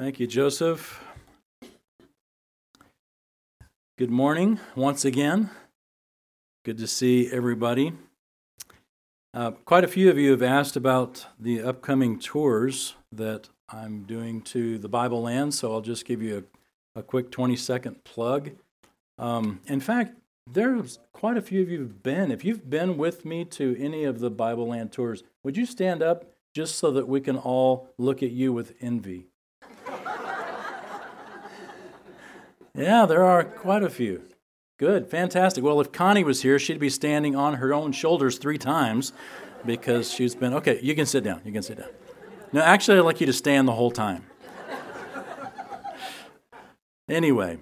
Thank 0.00 0.18
you, 0.18 0.26
Joseph. 0.26 1.04
Good 3.98 4.10
morning 4.10 4.58
once 4.74 5.04
again. 5.04 5.50
Good 6.64 6.78
to 6.78 6.86
see 6.86 7.30
everybody. 7.30 7.92
Uh, 9.34 9.50
quite 9.50 9.84
a 9.84 9.88
few 9.88 10.08
of 10.08 10.16
you 10.16 10.30
have 10.30 10.42
asked 10.42 10.74
about 10.74 11.26
the 11.38 11.60
upcoming 11.60 12.18
tours 12.18 12.94
that 13.12 13.50
I'm 13.68 14.04
doing 14.04 14.40
to 14.40 14.78
the 14.78 14.88
Bible 14.88 15.20
land, 15.20 15.52
so 15.52 15.70
I'll 15.70 15.82
just 15.82 16.06
give 16.06 16.22
you 16.22 16.46
a, 16.96 17.00
a 17.00 17.02
quick 17.02 17.30
20 17.30 17.54
second 17.54 18.02
plug. 18.02 18.52
Um, 19.18 19.60
in 19.66 19.80
fact, 19.80 20.16
there's 20.50 20.98
quite 21.12 21.36
a 21.36 21.42
few 21.42 21.60
of 21.60 21.68
you 21.68 21.80
have 21.80 22.02
been. 22.02 22.30
If 22.30 22.42
you've 22.42 22.70
been 22.70 22.96
with 22.96 23.26
me 23.26 23.44
to 23.44 23.76
any 23.78 24.04
of 24.04 24.20
the 24.20 24.30
Bible 24.30 24.68
land 24.68 24.92
tours, 24.92 25.24
would 25.44 25.58
you 25.58 25.66
stand 25.66 26.02
up 26.02 26.24
just 26.54 26.76
so 26.76 26.90
that 26.90 27.06
we 27.06 27.20
can 27.20 27.36
all 27.36 27.90
look 27.98 28.22
at 28.22 28.30
you 28.30 28.54
with 28.54 28.72
envy? 28.80 29.29
Yeah, 32.74 33.06
there 33.06 33.24
are 33.24 33.44
quite 33.44 33.82
a 33.82 33.90
few. 33.90 34.22
Good, 34.78 35.08
fantastic. 35.08 35.62
Well, 35.62 35.80
if 35.80 35.92
Connie 35.92 36.24
was 36.24 36.42
here, 36.42 36.58
she'd 36.58 36.78
be 36.78 36.88
standing 36.88 37.36
on 37.36 37.54
her 37.54 37.74
own 37.74 37.92
shoulders 37.92 38.38
three 38.38 38.58
times 38.58 39.12
because 39.64 40.10
she's 40.10 40.34
been. 40.34 40.54
Okay, 40.54 40.80
you 40.82 40.94
can 40.94 41.06
sit 41.06 41.22
down. 41.22 41.42
You 41.44 41.52
can 41.52 41.62
sit 41.62 41.78
down. 41.78 41.90
No, 42.52 42.62
actually, 42.62 42.98
I'd 42.98 43.04
like 43.04 43.20
you 43.20 43.26
to 43.26 43.32
stand 43.32 43.68
the 43.68 43.72
whole 43.72 43.90
time. 43.90 44.24
anyway, 47.08 47.58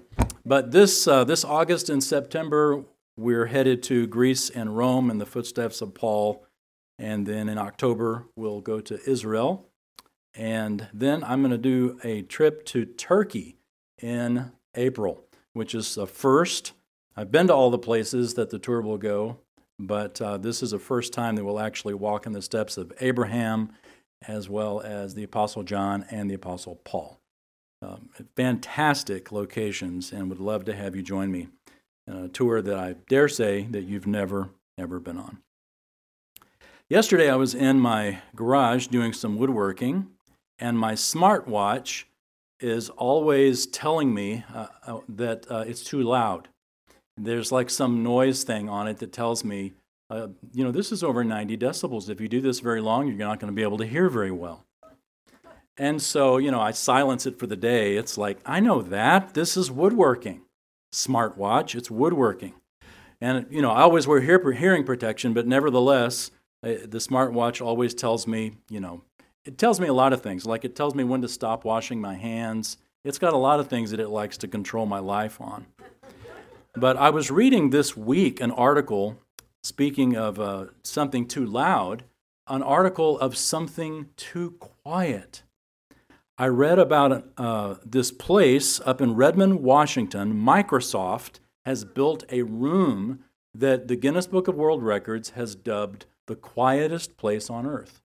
but 0.46 0.70
this, 0.70 1.08
uh, 1.08 1.24
this 1.24 1.44
August 1.44 1.90
and 1.90 2.02
September, 2.02 2.84
we're 3.16 3.46
headed 3.46 3.82
to 3.84 4.06
Greece 4.06 4.48
and 4.48 4.76
Rome 4.76 5.10
in 5.10 5.18
the 5.18 5.26
footsteps 5.26 5.80
of 5.82 5.94
Paul. 5.94 6.46
And 6.98 7.26
then 7.26 7.48
in 7.48 7.58
October, 7.58 8.26
we'll 8.36 8.60
go 8.60 8.80
to 8.80 8.98
Israel. 9.08 9.68
And 10.34 10.88
then 10.92 11.24
I'm 11.24 11.40
going 11.40 11.50
to 11.50 11.58
do 11.58 11.98
a 12.04 12.22
trip 12.22 12.64
to 12.66 12.84
Turkey 12.84 13.58
in 14.00 14.52
April, 14.74 15.24
which 15.52 15.74
is 15.74 15.94
the 15.94 16.06
first 16.06 16.72
I've 17.18 17.32
been 17.32 17.48
to 17.48 17.52
all 17.52 17.72
the 17.72 17.78
places 17.78 18.34
that 18.34 18.50
the 18.50 18.60
tour 18.60 18.80
will 18.80 18.96
go, 18.96 19.38
but 19.76 20.22
uh, 20.22 20.36
this 20.36 20.62
is 20.62 20.70
the 20.70 20.78
first 20.78 21.12
time 21.12 21.34
that 21.34 21.44
we'll 21.44 21.58
actually 21.58 21.94
walk 21.94 22.26
in 22.26 22.32
the 22.32 22.40
steps 22.40 22.76
of 22.76 22.92
Abraham 23.00 23.72
as 24.28 24.48
well 24.48 24.80
as 24.80 25.16
the 25.16 25.24
Apostle 25.24 25.64
John 25.64 26.04
and 26.12 26.30
the 26.30 26.34
Apostle 26.34 26.76
Paul. 26.84 27.18
Um, 27.82 28.10
fantastic 28.36 29.32
locations, 29.32 30.12
and 30.12 30.28
would 30.28 30.38
love 30.38 30.64
to 30.66 30.76
have 30.76 30.94
you 30.94 31.02
join 31.02 31.32
me 31.32 31.48
in 32.06 32.14
a 32.14 32.28
tour 32.28 32.62
that 32.62 32.78
I 32.78 32.94
dare 33.08 33.28
say 33.28 33.62
that 33.70 33.82
you've 33.82 34.06
never, 34.06 34.50
ever 34.78 35.00
been 35.00 35.18
on. 35.18 35.38
Yesterday, 36.88 37.28
I 37.28 37.34
was 37.34 37.52
in 37.52 37.80
my 37.80 38.20
garage 38.36 38.86
doing 38.86 39.12
some 39.12 39.38
woodworking, 39.38 40.06
and 40.60 40.78
my 40.78 40.92
smartwatch 40.92 42.04
is 42.60 42.90
always 42.90 43.66
telling 43.66 44.12
me 44.12 44.44
uh, 44.54 44.66
uh, 44.86 44.98
that 45.08 45.46
uh, 45.50 45.64
it's 45.66 45.84
too 45.84 46.02
loud 46.02 46.48
there's 47.18 47.52
like 47.52 47.70
some 47.70 48.02
noise 48.02 48.44
thing 48.44 48.68
on 48.68 48.86
it 48.88 48.98
that 48.98 49.12
tells 49.12 49.44
me, 49.44 49.74
uh, 50.10 50.28
you 50.52 50.64
know, 50.64 50.70
this 50.70 50.92
is 50.92 51.02
over 51.02 51.24
90 51.24 51.56
decibels. 51.56 52.08
If 52.08 52.20
you 52.20 52.28
do 52.28 52.40
this 52.40 52.60
very 52.60 52.80
long, 52.80 53.08
you're 53.08 53.16
not 53.16 53.40
going 53.40 53.52
to 53.52 53.56
be 53.56 53.62
able 53.62 53.78
to 53.78 53.86
hear 53.86 54.08
very 54.08 54.30
well. 54.30 54.64
And 55.76 56.02
so, 56.02 56.38
you 56.38 56.50
know, 56.50 56.60
I 56.60 56.72
silence 56.72 57.26
it 57.26 57.38
for 57.38 57.46
the 57.46 57.56
day. 57.56 57.96
It's 57.96 58.18
like, 58.18 58.38
I 58.44 58.60
know 58.60 58.82
that. 58.82 59.34
This 59.34 59.56
is 59.56 59.70
woodworking. 59.70 60.42
Smartwatch, 60.92 61.74
it's 61.74 61.90
woodworking. 61.90 62.54
And, 63.20 63.46
you 63.50 63.62
know, 63.62 63.70
I 63.70 63.82
always 63.82 64.06
wear 64.06 64.20
hearing 64.20 64.84
protection, 64.84 65.34
but 65.34 65.46
nevertheless, 65.46 66.30
the 66.62 66.98
smartwatch 66.98 67.64
always 67.64 67.94
tells 67.94 68.26
me, 68.26 68.52
you 68.70 68.80
know, 68.80 69.02
it 69.48 69.56
tells 69.56 69.80
me 69.80 69.88
a 69.88 69.94
lot 69.94 70.12
of 70.12 70.20
things. 70.20 70.44
Like 70.44 70.66
it 70.66 70.76
tells 70.76 70.94
me 70.94 71.04
when 71.04 71.22
to 71.22 71.28
stop 71.28 71.64
washing 71.64 72.02
my 72.02 72.14
hands. 72.14 72.76
It's 73.02 73.18
got 73.18 73.32
a 73.32 73.38
lot 73.38 73.60
of 73.60 73.68
things 73.68 73.90
that 73.92 73.98
it 73.98 74.10
likes 74.10 74.36
to 74.38 74.46
control 74.46 74.84
my 74.84 74.98
life 74.98 75.40
on. 75.40 75.64
But 76.76 76.98
I 76.98 77.08
was 77.08 77.30
reading 77.30 77.70
this 77.70 77.96
week 77.96 78.42
an 78.42 78.50
article, 78.50 79.18
speaking 79.62 80.14
of 80.14 80.38
uh, 80.38 80.66
something 80.84 81.26
too 81.26 81.46
loud, 81.46 82.04
an 82.46 82.62
article 82.62 83.18
of 83.20 83.38
something 83.38 84.10
too 84.16 84.50
quiet. 84.60 85.44
I 86.36 86.48
read 86.48 86.78
about 86.78 87.24
uh, 87.38 87.76
this 87.82 88.12
place 88.12 88.82
up 88.84 89.00
in 89.00 89.14
Redmond, 89.14 89.60
Washington. 89.62 90.34
Microsoft 90.34 91.40
has 91.64 91.86
built 91.86 92.22
a 92.30 92.42
room 92.42 93.20
that 93.54 93.88
the 93.88 93.96
Guinness 93.96 94.26
Book 94.26 94.46
of 94.46 94.56
World 94.56 94.82
Records 94.82 95.30
has 95.30 95.54
dubbed 95.54 96.04
the 96.26 96.36
quietest 96.36 97.16
place 97.16 97.48
on 97.48 97.64
earth. 97.64 98.02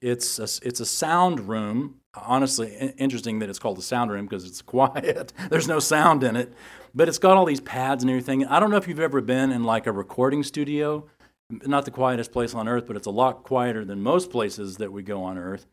It's 0.00 0.38
a, 0.38 0.66
it's 0.66 0.80
a 0.80 0.86
sound 0.86 1.48
room. 1.48 1.96
Honestly, 2.14 2.74
interesting 2.98 3.38
that 3.38 3.48
it's 3.50 3.58
called 3.58 3.78
a 3.78 3.82
sound 3.82 4.10
room 4.10 4.26
because 4.26 4.44
it's 4.44 4.62
quiet. 4.76 5.32
There's 5.50 5.68
no 5.68 5.78
sound 5.78 6.24
in 6.24 6.36
it, 6.36 6.52
but 6.94 7.08
it's 7.08 7.18
got 7.18 7.36
all 7.36 7.44
these 7.44 7.60
pads 7.60 8.02
and 8.02 8.10
everything. 8.10 8.46
I 8.46 8.60
don't 8.60 8.70
know 8.70 8.76
if 8.76 8.88
you've 8.88 9.00
ever 9.00 9.20
been 9.20 9.52
in 9.52 9.64
like 9.64 9.86
a 9.86 9.92
recording 9.92 10.42
studio. 10.42 11.06
Not 11.50 11.84
the 11.84 11.90
quietest 11.90 12.32
place 12.32 12.54
on 12.54 12.68
earth, 12.68 12.86
but 12.86 12.96
it's 12.96 13.06
a 13.06 13.12
lot 13.12 13.42
quieter 13.42 13.84
than 13.84 14.02
most 14.02 14.30
places 14.30 14.76
that 14.76 14.92
we 14.92 15.02
go 15.02 15.22
on 15.22 15.36
earth. 15.36 15.66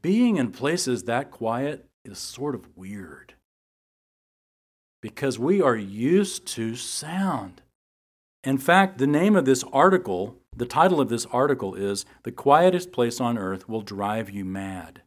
Being 0.00 0.36
in 0.36 0.50
places 0.50 1.04
that 1.04 1.30
quiet 1.30 1.86
is 2.04 2.18
sort 2.18 2.54
of 2.54 2.76
weird 2.76 3.34
because 5.00 5.38
we 5.38 5.60
are 5.60 5.76
used 5.76 6.46
to 6.46 6.74
sound. 6.74 7.62
In 8.44 8.58
fact, 8.58 8.98
the 8.98 9.06
name 9.06 9.36
of 9.36 9.44
this 9.44 9.64
article 9.72 10.37
the 10.58 10.66
title 10.66 11.00
of 11.00 11.08
this 11.08 11.24
article 11.26 11.76
is 11.76 12.04
The 12.24 12.32
Quietest 12.32 12.90
Place 12.90 13.20
on 13.20 13.38
Earth 13.38 13.68
Will 13.68 13.80
Drive 13.80 14.28
You 14.28 14.44
Mad. 14.44 15.02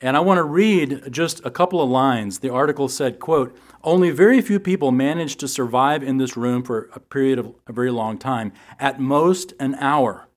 And 0.00 0.16
I 0.16 0.20
want 0.20 0.38
to 0.38 0.42
read 0.42 1.02
just 1.10 1.44
a 1.44 1.50
couple 1.50 1.82
of 1.82 1.90
lines. 1.90 2.38
The 2.38 2.52
article 2.52 2.88
said, 2.88 3.20
quote, 3.20 3.54
only 3.84 4.10
very 4.10 4.40
few 4.40 4.58
people 4.58 4.90
manage 4.90 5.36
to 5.36 5.48
survive 5.48 6.02
in 6.02 6.16
this 6.16 6.34
room 6.34 6.62
for 6.62 6.88
a 6.94 7.00
period 7.00 7.38
of 7.38 7.54
a 7.66 7.72
very 7.74 7.90
long 7.90 8.16
time, 8.16 8.52
at 8.78 8.98
most 8.98 9.52
an 9.60 9.74
hour. 9.76 10.28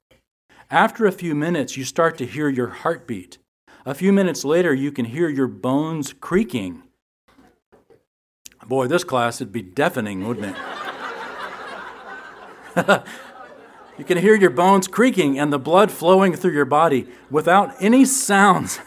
After 0.70 1.06
a 1.06 1.12
few 1.12 1.34
minutes, 1.34 1.78
you 1.78 1.86
start 1.86 2.18
to 2.18 2.26
hear 2.26 2.50
your 2.50 2.68
heartbeat. 2.68 3.38
A 3.86 3.96
few 3.96 4.12
minutes 4.12 4.44
later, 4.44 4.74
you 4.74 4.92
can 4.92 5.06
hear 5.06 5.30
your 5.30 5.48
bones 5.48 6.14
creaking. 6.14 6.84
Boy, 8.68 8.88
this 8.88 9.06
class 9.06 9.40
would 9.40 9.54
be 9.54 9.62
deafening, 9.62 10.28
wouldn't 10.28 10.56
it? 12.76 13.04
You 14.00 14.06
can 14.06 14.18
hear 14.18 14.34
your 14.34 14.50
bones 14.50 14.88
creaking 14.88 15.38
and 15.38 15.52
the 15.52 15.60
blood 15.60 15.92
flowing 15.92 16.34
through 16.34 16.54
your 16.54 16.64
body 16.64 17.06
without 17.30 17.76
any 17.82 18.06
sounds. 18.06 18.80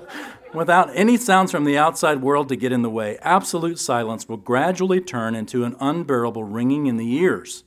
without 0.54 0.88
any 0.94 1.18
sounds 1.18 1.50
from 1.50 1.64
the 1.64 1.76
outside 1.76 2.22
world 2.22 2.48
to 2.48 2.56
get 2.56 2.72
in 2.72 2.80
the 2.80 2.88
way. 2.88 3.18
Absolute 3.20 3.78
silence 3.78 4.26
will 4.26 4.38
gradually 4.38 5.02
turn 5.02 5.34
into 5.34 5.64
an 5.64 5.76
unbearable 5.80 6.44
ringing 6.44 6.86
in 6.86 6.96
the 6.96 7.12
ears. 7.12 7.64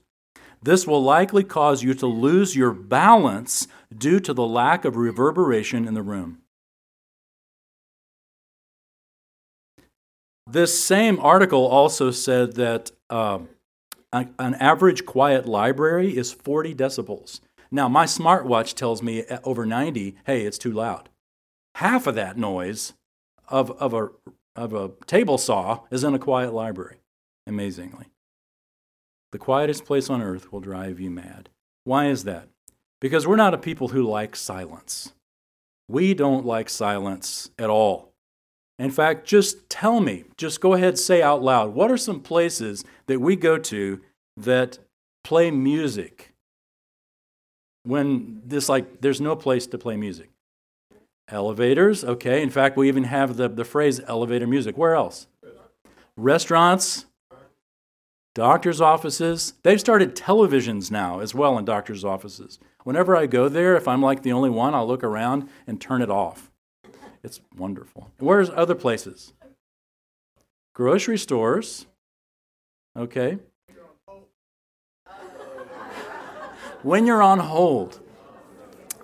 This 0.63 0.87
will 0.87 1.03
likely 1.03 1.43
cause 1.43 1.83
you 1.83 1.93
to 1.93 2.07
lose 2.07 2.55
your 2.55 2.71
balance 2.73 3.67
due 3.95 4.19
to 4.21 4.33
the 4.33 4.47
lack 4.47 4.83
of 4.83 4.97
reverberation 4.97 5.87
in 5.87 5.93
the 5.93 6.01
room. 6.01 6.39
This 10.49 10.83
same 10.83 11.19
article 11.19 11.67
also 11.67 12.09
said 12.09 12.55
that. 12.55 12.89
Uh, 13.07 13.41
an 14.39 14.55
average 14.55 15.05
quiet 15.05 15.45
library 15.45 16.17
is 16.17 16.31
40 16.31 16.75
decibels. 16.75 17.39
Now, 17.71 17.89
my 17.89 18.05
smartwatch 18.05 18.73
tells 18.73 19.03
me 19.03 19.25
uh, 19.25 19.39
over 19.43 19.65
90, 19.65 20.15
hey, 20.25 20.45
it's 20.45 20.57
too 20.57 20.71
loud. 20.71 21.09
Half 21.75 22.07
of 22.07 22.15
that 22.15 22.37
noise 22.37 22.93
of, 23.49 23.71
of, 23.71 23.93
a, 23.93 24.09
of 24.55 24.73
a 24.73 24.91
table 25.05 25.37
saw 25.37 25.81
is 25.91 26.03
in 26.03 26.13
a 26.13 26.19
quiet 26.19 26.53
library, 26.53 26.97
amazingly. 27.45 28.05
The 29.31 29.37
quietest 29.37 29.85
place 29.85 30.09
on 30.09 30.21
earth 30.21 30.51
will 30.51 30.61
drive 30.61 30.99
you 30.99 31.11
mad. 31.11 31.49
Why 31.83 32.07
is 32.07 32.23
that? 32.23 32.47
Because 33.01 33.27
we're 33.27 33.35
not 33.35 33.53
a 33.53 33.57
people 33.57 33.89
who 33.89 34.03
like 34.03 34.35
silence. 34.35 35.13
We 35.89 36.13
don't 36.13 36.45
like 36.45 36.69
silence 36.69 37.49
at 37.59 37.69
all. 37.69 38.13
In 38.79 38.91
fact, 38.91 39.27
just 39.27 39.69
tell 39.69 39.99
me, 39.99 40.25
just 40.37 40.61
go 40.61 40.73
ahead, 40.73 40.97
say 40.99 41.21
out 41.21 41.41
loud, 41.41 41.73
what 41.73 41.91
are 41.91 41.97
some 41.97 42.19
places 42.19 42.85
that 43.07 43.19
we 43.19 43.35
go 43.35 43.57
to 43.57 44.01
that 44.37 44.79
play 45.23 45.51
music 45.51 46.33
when 47.83 48.41
this, 48.45 48.69
like, 48.69 49.01
there's 49.01 49.19
no 49.19 49.35
place 49.35 49.67
to 49.67 49.77
play 49.77 49.97
music? 49.97 50.29
Elevators, 51.29 52.05
okay. 52.05 52.41
In 52.41 52.49
fact, 52.49 52.77
we 52.77 52.87
even 52.87 53.03
have 53.05 53.35
the, 53.35 53.49
the 53.49 53.65
phrase 53.65 53.99
elevator 54.07 54.47
music. 54.47 54.77
Where 54.77 54.95
else? 54.95 55.27
Restaurants, 56.15 57.05
doctor's 58.33 58.79
offices. 58.79 59.53
They've 59.63 59.79
started 59.79 60.15
televisions 60.15 60.89
now 60.89 61.19
as 61.19 61.35
well 61.35 61.57
in 61.57 61.65
doctor's 61.65 62.05
offices. 62.05 62.59
Whenever 62.83 63.17
I 63.17 63.25
go 63.25 63.49
there, 63.49 63.75
if 63.75 63.87
I'm 63.87 64.01
like 64.01 64.23
the 64.23 64.31
only 64.31 64.49
one, 64.49 64.73
I'll 64.73 64.87
look 64.87 65.03
around 65.03 65.49
and 65.65 65.81
turn 65.81 66.01
it 66.01 66.09
off 66.09 66.49
it's 67.27 67.41
wonderful. 67.57 68.09
Where's 68.19 68.49
other 68.49 68.73
places? 68.73 69.33
Grocery 70.73 71.17
stores. 71.17 71.85
Okay. 72.95 73.37
When 76.83 77.05
you're 77.05 77.23
on 77.23 77.39
hold. 77.39 77.99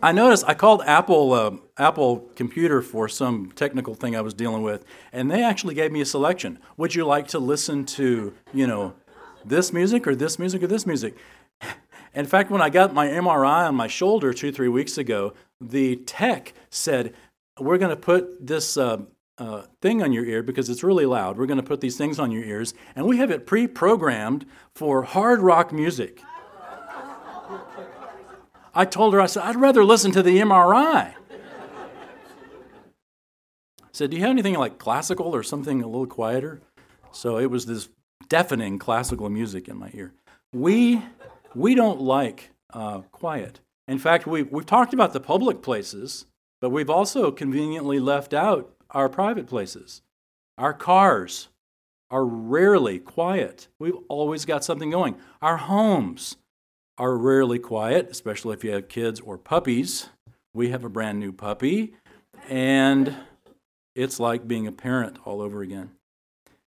I 0.01 0.11
noticed 0.11 0.43
I 0.47 0.53
called 0.53 0.81
Apple 0.85 1.31
uh, 1.31 1.51
Apple 1.77 2.29
computer 2.35 2.81
for 2.81 3.07
some 3.07 3.51
technical 3.53 3.95
thing 3.95 4.15
I 4.15 4.21
was 4.21 4.33
dealing 4.33 4.61
with, 4.61 4.83
and 5.13 5.31
they 5.31 5.41
actually 5.41 5.75
gave 5.75 5.91
me 5.91 6.01
a 6.01 6.05
selection. 6.05 6.59
Would 6.75 6.93
you 6.93 7.05
like 7.05 7.27
to 7.29 7.39
listen 7.39 7.85
to, 7.85 8.33
you 8.53 8.67
know, 8.67 8.95
this 9.45 9.71
music 9.71 10.05
or 10.05 10.13
this 10.13 10.37
music 10.37 10.61
or 10.61 10.67
this 10.67 10.85
music? 10.85 11.15
In 12.13 12.25
fact, 12.25 12.51
when 12.51 12.61
I 12.61 12.69
got 12.69 12.93
my 12.93 13.07
MRI 13.07 13.67
on 13.67 13.75
my 13.75 13.87
shoulder 13.87 14.33
two, 14.33 14.51
three 14.51 14.67
weeks 14.67 14.97
ago, 14.97 15.33
the 15.61 15.95
tech 15.95 16.53
said, 16.69 17.13
We're 17.57 17.77
going 17.77 17.89
to 17.89 17.95
put 17.95 18.45
this 18.45 18.75
uh, 18.75 19.03
uh, 19.37 19.63
thing 19.81 20.03
on 20.03 20.11
your 20.11 20.25
ear 20.25 20.43
because 20.43 20.69
it's 20.69 20.83
really 20.83 21.05
loud. 21.05 21.37
We're 21.37 21.47
going 21.47 21.57
to 21.57 21.63
put 21.63 21.81
these 21.81 21.97
things 21.97 22.19
on 22.19 22.29
your 22.29 22.43
ears, 22.43 22.73
and 22.95 23.07
we 23.07 23.17
have 23.17 23.31
it 23.31 23.47
pre 23.47 23.67
programmed 23.67 24.45
for 24.75 25.03
hard 25.03 25.39
rock 25.39 25.71
music. 25.71 26.21
I 28.73 28.85
told 28.85 29.13
her, 29.13 29.21
I 29.21 29.27
said, 29.27 29.43
I'd 29.43 29.55
rather 29.55 29.83
listen 29.83 30.11
to 30.13 30.23
the 30.23 30.37
MRI. 30.39 31.13
I 33.81 33.89
said, 33.91 34.09
Do 34.09 34.17
you 34.17 34.23
have 34.23 34.31
anything 34.31 34.55
like 34.55 34.79
classical 34.79 35.35
or 35.35 35.43
something 35.43 35.81
a 35.81 35.87
little 35.87 36.07
quieter? 36.07 36.61
So 37.11 37.37
it 37.37 37.51
was 37.51 37.67
this 37.67 37.89
deafening 38.27 38.79
classical 38.79 39.29
music 39.29 39.67
in 39.67 39.77
my 39.77 39.91
ear. 39.93 40.13
We 40.53 41.01
we 41.53 41.75
don't 41.75 42.01
like 42.01 42.49
uh, 42.73 43.01
quiet. 43.11 43.59
In 43.87 43.99
fact, 43.99 44.25
we, 44.25 44.43
we've 44.43 44.65
talked 44.65 44.93
about 44.93 45.13
the 45.13 45.19
public 45.19 45.61
places, 45.61 46.25
but 46.61 46.71
we've 46.71 46.89
also 46.89 47.31
conveniently 47.31 47.99
left 47.99 48.33
out 48.33 48.73
our 48.91 49.09
private 49.09 49.45
places. 49.47 50.01
Our 50.57 50.73
cars 50.73 51.49
are 52.09 52.25
rarely 52.25 52.99
quiet. 52.99 53.67
We've 53.79 53.97
always 54.07 54.45
got 54.45 54.63
something 54.63 54.89
going. 54.89 55.15
Our 55.41 55.57
homes 55.57 56.37
are 56.97 57.17
rarely 57.17 57.59
quiet, 57.59 58.09
especially 58.09 58.53
if 58.53 58.63
you 58.63 58.71
have 58.71 58.87
kids 58.87 59.19
or 59.19 59.37
puppies. 59.37 60.09
We 60.53 60.69
have 60.69 60.83
a 60.83 60.89
brand 60.89 61.19
new 61.19 61.31
puppy, 61.31 61.95
and 62.47 63.15
it's 63.95 64.19
like 64.19 64.47
being 64.47 64.67
a 64.67 64.71
parent 64.71 65.17
all 65.25 65.41
over 65.41 65.61
again. 65.61 65.91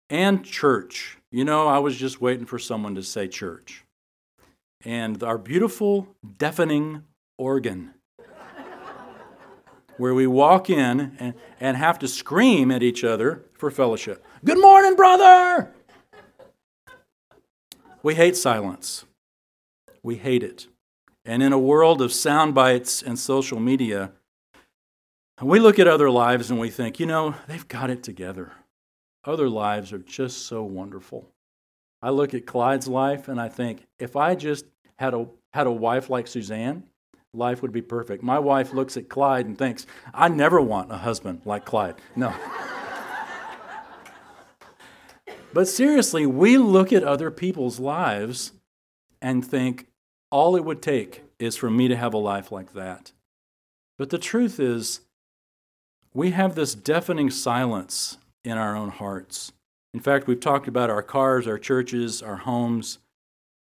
And 0.09 0.43
church. 0.43 1.17
You 1.31 1.45
know, 1.45 1.67
I 1.67 1.79
was 1.79 1.95
just 1.95 2.21
waiting 2.21 2.45
for 2.45 2.59
someone 2.59 2.95
to 2.95 3.03
say 3.03 3.27
church 3.27 3.83
and 4.83 5.21
our 5.23 5.37
beautiful, 5.37 6.07
deafening 6.37 7.03
organ, 7.37 7.93
where 9.97 10.13
we 10.13 10.25
walk 10.27 10.69
in 10.69 11.15
and, 11.19 11.33
and 11.59 11.77
have 11.77 11.99
to 11.99 12.07
scream 12.07 12.71
at 12.71 12.81
each 12.83 13.03
other 13.03 13.45
for 13.53 13.69
fellowship. 13.69 14.25
Good 14.43 14.59
morning, 14.59 14.95
brother! 14.95 15.71
We 18.03 18.15
hate 18.15 18.35
silence. 18.35 19.05
We 20.03 20.15
hate 20.15 20.43
it. 20.43 20.67
And 21.25 21.43
in 21.43 21.53
a 21.53 21.59
world 21.59 22.01
of 22.01 22.11
sound 22.11 22.55
bites 22.55 23.01
and 23.01 23.17
social 23.17 23.59
media, 23.59 24.11
we 25.41 25.59
look 25.59 25.79
at 25.79 25.87
other 25.87 26.09
lives 26.09 26.49
and 26.49 26.59
we 26.59 26.69
think, 26.69 26.99
you 26.99 27.05
know, 27.05 27.35
they've 27.47 27.67
got 27.67 27.89
it 27.89 28.03
together. 28.03 28.53
Other 29.23 29.49
lives 29.49 29.93
are 29.93 29.99
just 29.99 30.47
so 30.47 30.63
wonderful. 30.63 31.27
I 32.01 32.09
look 32.09 32.33
at 32.33 32.47
Clyde's 32.47 32.87
life 32.87 33.27
and 33.27 33.39
I 33.39 33.49
think, 33.49 33.85
if 33.99 34.15
I 34.15 34.33
just 34.33 34.65
had 34.97 35.13
a, 35.13 35.27
had 35.53 35.67
a 35.67 35.71
wife 35.71 36.09
like 36.09 36.27
Suzanne, 36.27 36.83
life 37.33 37.61
would 37.61 37.71
be 37.71 37.81
perfect. 37.81 38.23
My 38.23 38.39
wife 38.39 38.73
looks 38.73 38.97
at 38.97 39.09
Clyde 39.09 39.45
and 39.45 39.57
thinks, 39.57 39.85
I 40.13 40.27
never 40.27 40.59
want 40.59 40.91
a 40.91 40.97
husband 40.97 41.41
like 41.45 41.65
Clyde. 41.65 41.95
No. 42.15 42.33
but 45.53 45.67
seriously, 45.67 46.25
we 46.25 46.57
look 46.57 46.91
at 46.91 47.03
other 47.03 47.29
people's 47.29 47.79
lives 47.79 48.53
and 49.21 49.45
think, 49.45 49.87
all 50.31 50.55
it 50.55 50.65
would 50.65 50.81
take 50.81 51.23
is 51.39 51.57
for 51.57 51.69
me 51.69 51.87
to 51.87 51.95
have 51.95 52.13
a 52.13 52.17
life 52.17 52.51
like 52.51 52.73
that. 52.73 53.11
But 53.97 54.09
the 54.09 54.17
truth 54.17 54.59
is, 54.59 55.01
we 56.13 56.31
have 56.31 56.55
this 56.55 56.73
deafening 56.73 57.29
silence 57.29 58.17
in 58.43 58.57
our 58.57 58.75
own 58.75 58.89
hearts. 58.89 59.51
In 59.93 59.99
fact, 59.99 60.27
we've 60.27 60.39
talked 60.39 60.67
about 60.67 60.89
our 60.89 61.03
cars, 61.03 61.47
our 61.47 61.59
churches, 61.59 62.21
our 62.21 62.37
homes, 62.37 62.99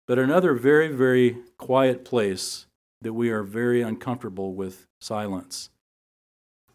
but 0.06 0.18
another 0.18 0.54
very, 0.54 0.88
very 0.88 1.38
quiet 1.56 2.04
place 2.04 2.66
that 3.00 3.12
we 3.12 3.30
are 3.30 3.42
very 3.42 3.82
uncomfortable 3.82 4.52
with 4.52 4.86
silence 5.00 5.70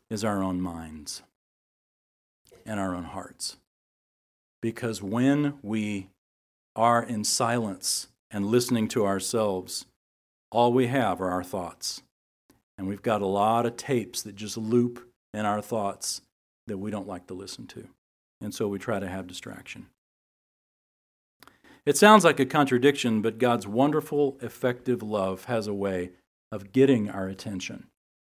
is 0.10 0.24
our 0.24 0.44
own 0.44 0.62
minds 0.62 1.24
and 2.66 2.80
our 2.80 2.96
own 2.96 3.06
hearts. 3.06 3.58
Because 4.62 5.02
when 5.02 5.56
we 5.62 6.10
are 6.76 7.04
in 7.04 7.24
silence 7.24 8.08
and 8.34 8.46
listening 8.46 8.90
to 8.90 9.06
ourselves, 9.06 9.86
all 10.52 10.74
we 10.74 10.88
have 10.88 11.22
are 11.22 11.30
our 11.30 11.44
thoughts. 11.44 12.02
And 12.78 12.88
we've 12.88 13.02
got 13.02 13.22
a 13.22 13.28
lot 13.28 13.66
of 13.66 13.78
tapes 13.78 14.22
that 14.24 14.36
just 14.36 14.58
loop 14.58 15.08
in 15.34 15.46
our 15.46 15.62
thoughts 15.62 16.22
that 16.68 16.78
we 16.78 16.92
don't 16.92 17.08
like 17.08 17.28
to 17.28 17.34
listen 17.34 17.68
to 17.68 17.88
and 18.44 18.54
so 18.54 18.68
we 18.68 18.78
try 18.78 19.00
to 19.00 19.08
have 19.08 19.26
distraction. 19.26 19.88
It 21.86 21.98
sounds 21.98 22.24
like 22.24 22.40
a 22.40 22.46
contradiction, 22.46 23.22
but 23.22 23.40
God's 23.40 23.68
wonderful, 23.68 24.38
effective 24.42 25.02
love 25.02 25.46
has 25.46 25.68
a 25.68 25.74
way 25.74 26.12
of 26.52 26.72
getting 26.72 27.10
our 27.10 27.28
attention 27.28 27.88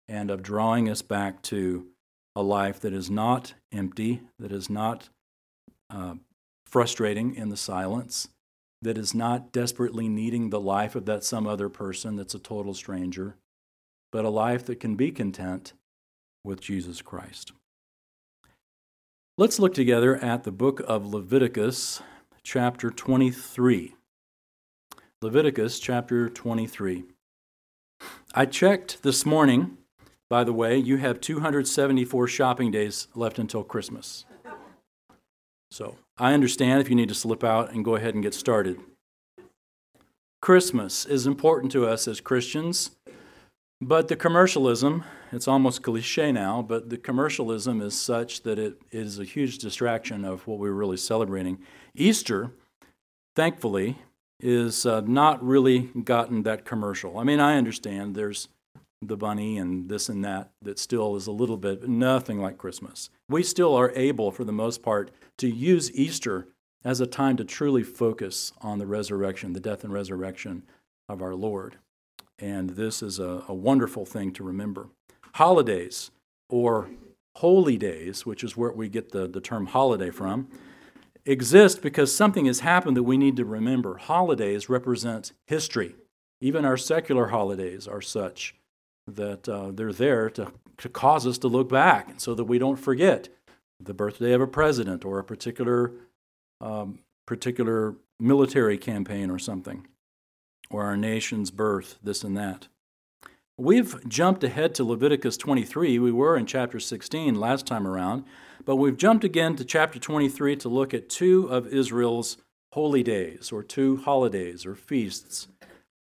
and 0.07 0.31
of 0.31 0.41
drawing 0.41 0.89
us 0.89 1.01
back 1.01 1.41
to 1.43 1.87
a 2.35 2.41
life 2.41 2.79
that 2.81 2.93
is 2.93 3.09
not 3.09 3.53
empty, 3.71 4.21
that 4.39 4.51
is 4.51 4.69
not 4.69 5.09
uh, 5.89 6.15
frustrating 6.65 7.35
in 7.35 7.49
the 7.49 7.57
silence, 7.57 8.29
that 8.81 8.97
is 8.97 9.13
not 9.13 9.51
desperately 9.51 10.07
needing 10.07 10.49
the 10.49 10.59
life 10.59 10.95
of 10.95 11.05
that 11.05 11.23
some 11.23 11.47
other 11.47 11.69
person 11.69 12.15
that's 12.15 12.35
a 12.35 12.39
total 12.39 12.73
stranger, 12.73 13.35
but 14.11 14.25
a 14.25 14.29
life 14.29 14.65
that 14.65 14.79
can 14.79 14.95
be 14.95 15.11
content 15.11 15.73
with 16.43 16.61
Jesus 16.61 17.01
Christ. 17.01 17.51
Let's 19.37 19.59
look 19.59 19.73
together 19.73 20.15
at 20.15 20.43
the 20.43 20.51
book 20.51 20.81
of 20.87 21.05
Leviticus, 21.05 22.01
chapter 22.43 22.89
23. 22.89 23.95
Leviticus, 25.21 25.79
chapter 25.79 26.29
23. 26.29 27.03
I 28.33 28.45
checked 28.45 29.03
this 29.03 29.25
morning, 29.25 29.77
by 30.29 30.43
the 30.43 30.53
way, 30.53 30.77
you 30.77 30.97
have 30.97 31.21
274 31.21 32.27
shopping 32.27 32.71
days 32.71 33.07
left 33.15 33.39
until 33.39 33.63
Christmas. 33.63 34.25
So 35.71 35.97
I 36.17 36.33
understand 36.33 36.81
if 36.81 36.89
you 36.89 36.95
need 36.95 37.09
to 37.09 37.15
slip 37.15 37.43
out 37.43 37.71
and 37.71 37.85
go 37.85 37.95
ahead 37.95 38.13
and 38.13 38.23
get 38.23 38.33
started. 38.33 38.79
Christmas 40.41 41.05
is 41.05 41.27
important 41.27 41.71
to 41.73 41.85
us 41.85 42.07
as 42.07 42.21
Christians, 42.21 42.91
but 43.81 44.07
the 44.07 44.15
commercialism 44.15 45.03
it's 45.31 45.47
almost 45.47 45.83
cliche 45.83 46.31
now, 46.31 46.61
but 46.61 46.89
the 46.89 46.97
commercialism 46.97 47.81
is 47.81 47.99
such 47.99 48.43
that 48.43 48.57
it 48.57 48.81
is 48.91 49.19
a 49.19 49.25
huge 49.25 49.57
distraction 49.57 50.23
of 50.23 50.47
what 50.47 50.59
we're 50.59 50.71
really 50.71 50.97
celebrating. 50.97 51.59
Easter, 51.93 52.51
thankfully, 53.35 53.97
is 54.39 54.85
uh, 54.85 55.01
not 55.01 55.43
really 55.43 55.89
gotten 56.03 56.43
that 56.43 56.63
commercial. 56.63 57.17
I 57.17 57.23
mean, 57.23 57.39
I 57.39 57.57
understand 57.57 58.15
there's 58.15 58.47
the 59.01 59.17
bunny 59.17 59.57
and 59.57 59.89
this 59.89 60.09
and 60.09 60.23
that 60.23 60.49
that 60.61 60.79
still 60.79 61.15
is 61.15 61.27
a 61.27 61.31
little 61.31 61.57
bit, 61.57 61.87
nothing 61.87 62.39
like 62.39 62.57
Christmas. 62.57 63.09
We 63.29 63.43
still 63.43 63.75
are 63.75 63.91
able, 63.95 64.31
for 64.31 64.43
the 64.43 64.53
most 64.53 64.81
part, 64.81 65.11
to 65.37 65.49
use 65.49 65.91
Easter 65.93 66.47
as 66.83 67.01
a 67.01 67.07
time 67.07 67.37
to 67.37 67.43
truly 67.43 67.83
focus 67.83 68.53
on 68.61 68.79
the 68.79 68.87
resurrection, 68.87 69.53
the 69.53 69.59
death 69.59 69.83
and 69.83 69.93
resurrection 69.93 70.63
of 71.09 71.21
our 71.21 71.35
Lord. 71.35 71.77
And 72.39 72.71
this 72.71 73.01
is 73.01 73.19
a, 73.19 73.43
a 73.47 73.53
wonderful 73.53 74.05
thing 74.05 74.31
to 74.33 74.43
remember 74.43 74.89
holidays 75.33 76.09
or 76.49 76.89
holy 77.37 77.77
days, 77.77 78.25
which 78.25 78.43
is 78.43 78.57
where 78.57 78.71
we 78.71 78.89
get 78.89 79.11
the, 79.11 79.27
the 79.27 79.41
term 79.41 79.67
holiday 79.67 80.09
from, 80.09 80.47
exist 81.25 81.81
because 81.81 82.15
something 82.15 82.45
has 82.45 82.61
happened 82.61 82.97
that 82.97 83.03
we 83.03 83.17
need 83.17 83.35
to 83.35 83.45
remember. 83.45 83.97
Holidays 83.97 84.69
represent 84.69 85.33
history. 85.45 85.95
Even 86.41 86.65
our 86.65 86.77
secular 86.77 87.27
holidays 87.27 87.87
are 87.87 88.01
such 88.01 88.55
that 89.05 89.47
uh, 89.47 89.71
they're 89.71 89.93
there 89.93 90.29
to, 90.31 90.51
to 90.77 90.89
cause 90.89 91.27
us 91.27 91.37
to 91.39 91.47
look 91.47 91.69
back 91.69 92.13
so 92.17 92.33
that 92.33 92.45
we 92.45 92.57
don't 92.57 92.77
forget 92.77 93.29
the 93.79 93.93
birthday 93.93 94.33
of 94.33 94.41
a 94.41 94.47
president 94.47 95.05
or 95.05 95.19
a 95.19 95.23
particular, 95.23 95.91
um, 96.61 96.99
particular 97.25 97.95
military 98.19 98.77
campaign 98.77 99.29
or 99.29 99.39
something, 99.39 99.87
or 100.69 100.83
our 100.83 100.97
nation's 100.97 101.51
birth, 101.51 101.99
this 102.03 102.23
and 102.23 102.35
that. 102.37 102.67
We've 103.59 104.07
jumped 104.07 104.43
ahead 104.43 104.75
to 104.75 104.83
Leviticus 104.83 105.35
23. 105.37 105.97
We 105.97 106.11
were 106.11 106.37
in 106.37 106.45
chapter 106.45 106.79
16 106.79 107.39
last 107.39 107.65
time 107.65 107.87
around, 107.87 108.23
but 108.65 108.75
we've 108.75 108.97
jumped 108.97 109.23
again 109.23 109.55
to 109.55 109.65
chapter 109.65 109.97
23 109.97 110.55
to 110.57 110.69
look 110.69 110.93
at 110.93 111.09
two 111.09 111.47
of 111.47 111.67
Israel's 111.67 112.37
holy 112.73 113.01
days, 113.01 113.51
or 113.51 113.63
two 113.63 113.97
holidays 113.97 114.65
or 114.65 114.75
feasts 114.75 115.47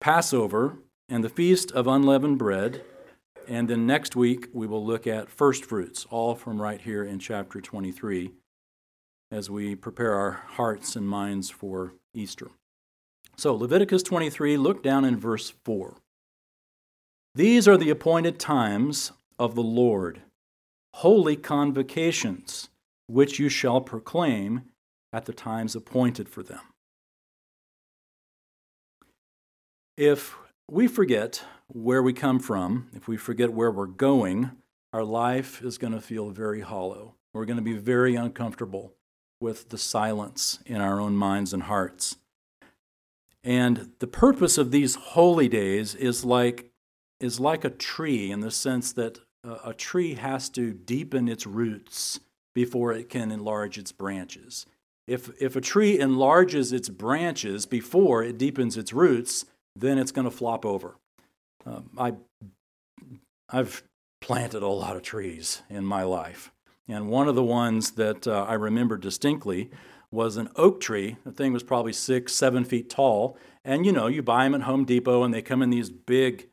Passover 0.01 0.77
and 1.09 1.25
the 1.25 1.29
Feast 1.29 1.73
of 1.73 1.87
Unleavened 1.87 2.39
Bread. 2.39 2.83
And 3.51 3.67
then 3.67 3.85
next 3.85 4.15
week, 4.15 4.47
we 4.53 4.69
will 4.69 4.87
look 4.87 5.09
at 5.09 5.29
first 5.29 5.65
fruits, 5.65 6.07
all 6.09 6.37
from 6.37 6.63
right 6.63 6.81
here 6.81 7.03
in 7.03 7.19
chapter 7.19 7.61
23, 7.61 8.31
as 9.33 9.51
we 9.51 9.75
prepare 9.75 10.15
our 10.15 10.31
hearts 10.31 10.95
and 10.95 11.09
minds 11.09 11.51
for 11.51 11.95
Easter. 12.15 12.53
So, 13.37 13.53
Leviticus 13.57 14.05
23, 14.05 14.57
look 14.57 14.85
down 14.85 15.05
in 15.05 15.19
verse 15.19 15.53
4. 15.65 15.97
These 17.35 17.67
are 17.67 17.77
the 17.77 17.91
appointed 17.91 18.39
times 18.39 19.11
of 19.37 19.57
the 19.57 19.65
Lord, 19.65 20.23
holy 20.95 21.35
convocations, 21.35 22.69
which 23.09 23.41
you 23.41 23.49
shall 23.49 23.81
proclaim 23.81 24.63
at 25.13 25.25
the 25.25 25.33
times 25.33 25.75
appointed 25.75 26.29
for 26.29 26.45
them. 26.45 26.61
If 29.97 30.37
we 30.71 30.87
forget 30.87 31.43
where 31.73 32.03
we 32.03 32.13
come 32.13 32.39
from, 32.39 32.89
if 32.95 33.09
we 33.09 33.17
forget 33.17 33.53
where 33.53 33.71
we're 33.71 33.87
going, 33.87 34.51
our 34.93 35.05
life 35.05 35.63
is 35.63 35.79
going 35.79 35.93
to 35.93 36.01
feel 36.01 36.31
very 36.31 36.61
hollow. 36.61 37.15
We're 37.33 37.45
going 37.45 37.59
to 37.59 37.63
be 37.63 37.77
very 37.77 38.17
uncomfortable 38.17 38.95
with 39.41 39.69
the 39.69 39.79
silence 39.79 40.59
in 40.67 40.81
our 40.81 41.01
own 41.01 41.17
minds 41.17 41.53
and 41.53 41.65
hearts. 41.65 42.17
And 43.43 43.93
the 44.01 44.07
purpose 44.07 44.59
of 44.59 44.71
these 44.71 44.97
holy 44.97 45.49
days 45.49 45.95
is 45.95 46.25
like 46.25 46.71
is 47.21 47.39
like 47.39 47.65
a 47.65 47.71
tree 47.71 48.31
in 48.31 48.41
the 48.41 48.51
sense 48.51 48.93
that 48.95 49.19
a 49.65 49.75
tree 49.75 50.15
has 50.15 50.49
to 50.51 50.73
deepen 50.73 51.29
its 51.29 51.47
roots 51.47 52.21
before 52.55 52.93
it 52.93 53.09
can 53.09 53.31
enlarge 53.31 53.79
its 53.79 53.93
branches. 53.93 54.67
If, 55.07 55.31
if 55.41 55.57
a 55.57 55.61
tree 55.61 55.99
enlarges 55.99 56.73
its 56.73 56.89
branches 56.89 57.67
before 57.67 58.23
it 58.23 58.39
deepens 58.39 58.77
its 58.77 58.93
roots, 58.93 59.45
then 59.77 59.99
it's 59.99 60.13
going 60.13 60.25
to 60.25 60.31
flop 60.31 60.65
over. 60.65 60.97
Um, 61.67 61.91
I, 61.99 62.15
I've 63.49 63.83
planted 64.21 64.63
a 64.63 64.69
lot 64.69 64.97
of 64.97 65.03
trees 65.03 65.63
in 65.69 65.85
my 65.85 66.03
life. 66.03 66.53
And 66.89 67.09
one 67.09 67.29
of 67.29 67.35
the 67.35 67.45
ones 67.45 67.93
that 67.93 68.27
uh, 68.27 68.45
I 68.49 68.55
remember 68.55 68.97
distinctly 68.97 69.71
was 70.11 70.37
an 70.37 70.49
oak 70.57 70.81
tree. 70.81 71.17
The 71.25 71.33
thing 71.33 71.53
was 71.53 71.63
probably 71.63 71.93
six, 71.93 72.35
seven 72.35 72.65
feet 72.65 72.91
tall. 72.91 73.37
And 73.65 73.87
you 73.87 73.93
know, 73.93 74.09
you 74.09 74.23
buy 74.23 74.45
them 74.45 74.55
at 74.55 74.63
Home 74.63 74.85
Depot 74.85 75.23
and 75.23 75.33
they 75.33 75.43
come 75.43 75.63
in 75.63 75.71
these 75.71 75.91
big, 75.91 76.49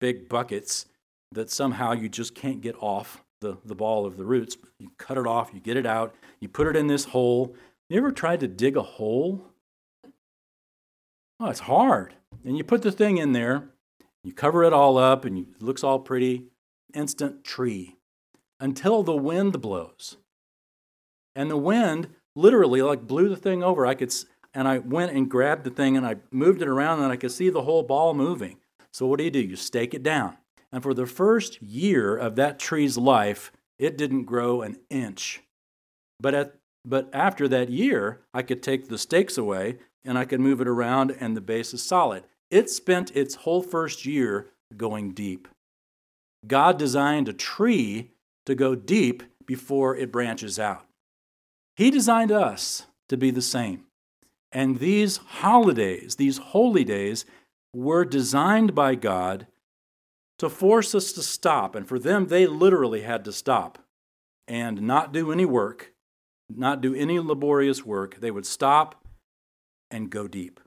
big 0.00 0.28
buckets 0.28 0.86
that 1.32 1.50
somehow 1.50 1.92
you 1.92 2.08
just 2.08 2.34
can't 2.34 2.60
get 2.60 2.76
off 2.80 3.22
the, 3.40 3.58
the 3.64 3.74
ball 3.74 4.06
of 4.06 4.16
the 4.16 4.24
roots. 4.24 4.56
You 4.78 4.90
cut 4.98 5.18
it 5.18 5.26
off, 5.26 5.50
you 5.52 5.60
get 5.60 5.76
it 5.76 5.86
out, 5.86 6.14
you 6.40 6.48
put 6.48 6.66
it 6.66 6.76
in 6.76 6.86
this 6.86 7.06
hole. 7.06 7.54
You 7.90 7.98
ever 7.98 8.10
tried 8.10 8.40
to 8.40 8.48
dig 8.48 8.76
a 8.76 8.82
hole? 8.82 9.44
Oh, 11.40 11.46
it's 11.48 11.60
hard. 11.60 12.14
And 12.44 12.56
you 12.56 12.64
put 12.64 12.82
the 12.82 12.92
thing 12.92 13.18
in 13.18 13.32
there, 13.32 13.68
you 14.22 14.32
cover 14.32 14.64
it 14.64 14.72
all 14.72 14.98
up, 14.98 15.24
and 15.24 15.38
it 15.38 15.62
looks 15.62 15.84
all 15.84 15.98
pretty. 15.98 16.44
Instant 16.94 17.44
tree 17.44 17.98
until 18.60 19.02
the 19.02 19.16
wind 19.16 19.60
blows. 19.60 20.16
And 21.34 21.50
the 21.50 21.56
wind 21.56 22.08
literally 22.34 22.82
like 22.82 23.06
blew 23.06 23.28
the 23.28 23.36
thing 23.36 23.62
over. 23.62 23.86
I 23.86 23.94
could, 23.94 24.12
and 24.54 24.66
I 24.66 24.78
went 24.78 25.12
and 25.12 25.30
grabbed 25.30 25.64
the 25.64 25.70
thing 25.70 25.96
and 25.96 26.06
I 26.06 26.16
moved 26.30 26.62
it 26.62 26.68
around 26.68 27.02
and 27.02 27.12
I 27.12 27.16
could 27.16 27.32
see 27.32 27.50
the 27.50 27.62
whole 27.62 27.82
ball 27.82 28.14
moving. 28.14 28.58
So 28.92 29.06
what 29.06 29.18
do 29.18 29.24
you 29.24 29.30
do? 29.30 29.40
You 29.40 29.56
stake 29.56 29.94
it 29.94 30.02
down. 30.02 30.38
And 30.72 30.82
for 30.82 30.94
the 30.94 31.06
first 31.06 31.62
year 31.62 32.16
of 32.16 32.36
that 32.36 32.58
tree's 32.58 32.98
life, 32.98 33.52
it 33.78 33.96
didn't 33.96 34.24
grow 34.24 34.62
an 34.62 34.78
inch. 34.90 35.42
But 36.20 36.34
at 36.34 36.54
but 36.84 37.10
after 37.12 37.48
that 37.48 37.68
year, 37.68 38.22
I 38.32 38.42
could 38.42 38.62
take 38.62 38.88
the 38.88 38.98
stakes 38.98 39.36
away 39.36 39.78
and 40.04 40.16
I 40.16 40.24
could 40.24 40.40
move 40.40 40.60
it 40.60 40.68
around 40.68 41.14
and 41.20 41.36
the 41.36 41.40
base 41.40 41.74
is 41.74 41.82
solid. 41.82 42.24
It 42.50 42.70
spent 42.70 43.16
its 43.16 43.36
whole 43.36 43.62
first 43.62 44.06
year 44.06 44.48
going 44.76 45.12
deep. 45.12 45.48
God 46.46 46.78
designed 46.78 47.28
a 47.28 47.32
tree 47.32 48.10
to 48.46 48.54
go 48.54 48.74
deep 48.74 49.22
before 49.46 49.96
it 49.96 50.12
branches 50.12 50.58
out. 50.58 50.86
He 51.76 51.90
designed 51.90 52.32
us 52.32 52.86
to 53.08 53.16
be 53.16 53.30
the 53.30 53.42
same. 53.42 53.84
And 54.50 54.78
these 54.78 55.18
holidays, 55.18 56.16
these 56.16 56.38
holy 56.38 56.84
days, 56.84 57.24
were 57.74 58.04
designed 58.04 58.74
by 58.74 58.94
God 58.94 59.46
to 60.38 60.48
force 60.48 60.94
us 60.94 61.12
to 61.12 61.22
stop. 61.22 61.74
And 61.74 61.86
for 61.86 61.98
them, 61.98 62.28
they 62.28 62.46
literally 62.46 63.02
had 63.02 63.24
to 63.26 63.32
stop 63.32 63.78
and 64.46 64.82
not 64.82 65.12
do 65.12 65.30
any 65.30 65.44
work, 65.44 65.92
not 66.48 66.80
do 66.80 66.94
any 66.94 67.18
laborious 67.18 67.84
work. 67.84 68.20
They 68.20 68.30
would 68.30 68.46
stop 68.46 69.04
and 69.90 70.10
go 70.10 70.26
deep. 70.28 70.60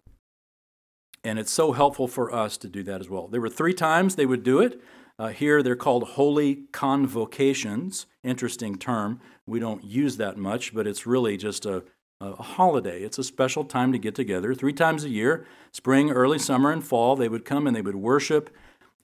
And 1.23 1.37
it's 1.37 1.51
so 1.51 1.71
helpful 1.71 2.07
for 2.07 2.33
us 2.33 2.57
to 2.57 2.67
do 2.67 2.83
that 2.83 3.01
as 3.01 3.09
well. 3.09 3.27
There 3.27 3.41
were 3.41 3.49
three 3.49 3.73
times 3.73 4.15
they 4.15 4.25
would 4.25 4.43
do 4.43 4.59
it. 4.59 4.81
Uh, 5.19 5.27
here 5.29 5.61
they're 5.61 5.75
called 5.75 6.03
holy 6.09 6.63
convocations. 6.71 8.07
Interesting 8.23 8.77
term. 8.77 9.19
We 9.45 9.59
don't 9.59 9.83
use 9.83 10.17
that 10.17 10.37
much, 10.37 10.73
but 10.73 10.87
it's 10.87 11.05
really 11.05 11.37
just 11.37 11.65
a, 11.65 11.83
a 12.19 12.41
holiday. 12.41 13.03
It's 13.03 13.19
a 13.19 13.23
special 13.23 13.63
time 13.63 13.91
to 13.91 13.99
get 13.99 14.15
together. 14.15 14.55
Three 14.55 14.73
times 14.73 15.03
a 15.03 15.09
year 15.09 15.45
spring, 15.71 16.09
early 16.09 16.39
summer, 16.39 16.71
and 16.71 16.83
fall 16.83 17.15
they 17.15 17.29
would 17.29 17.45
come 17.45 17.67
and 17.67 17.75
they 17.75 17.81
would 17.81 17.95
worship. 17.95 18.49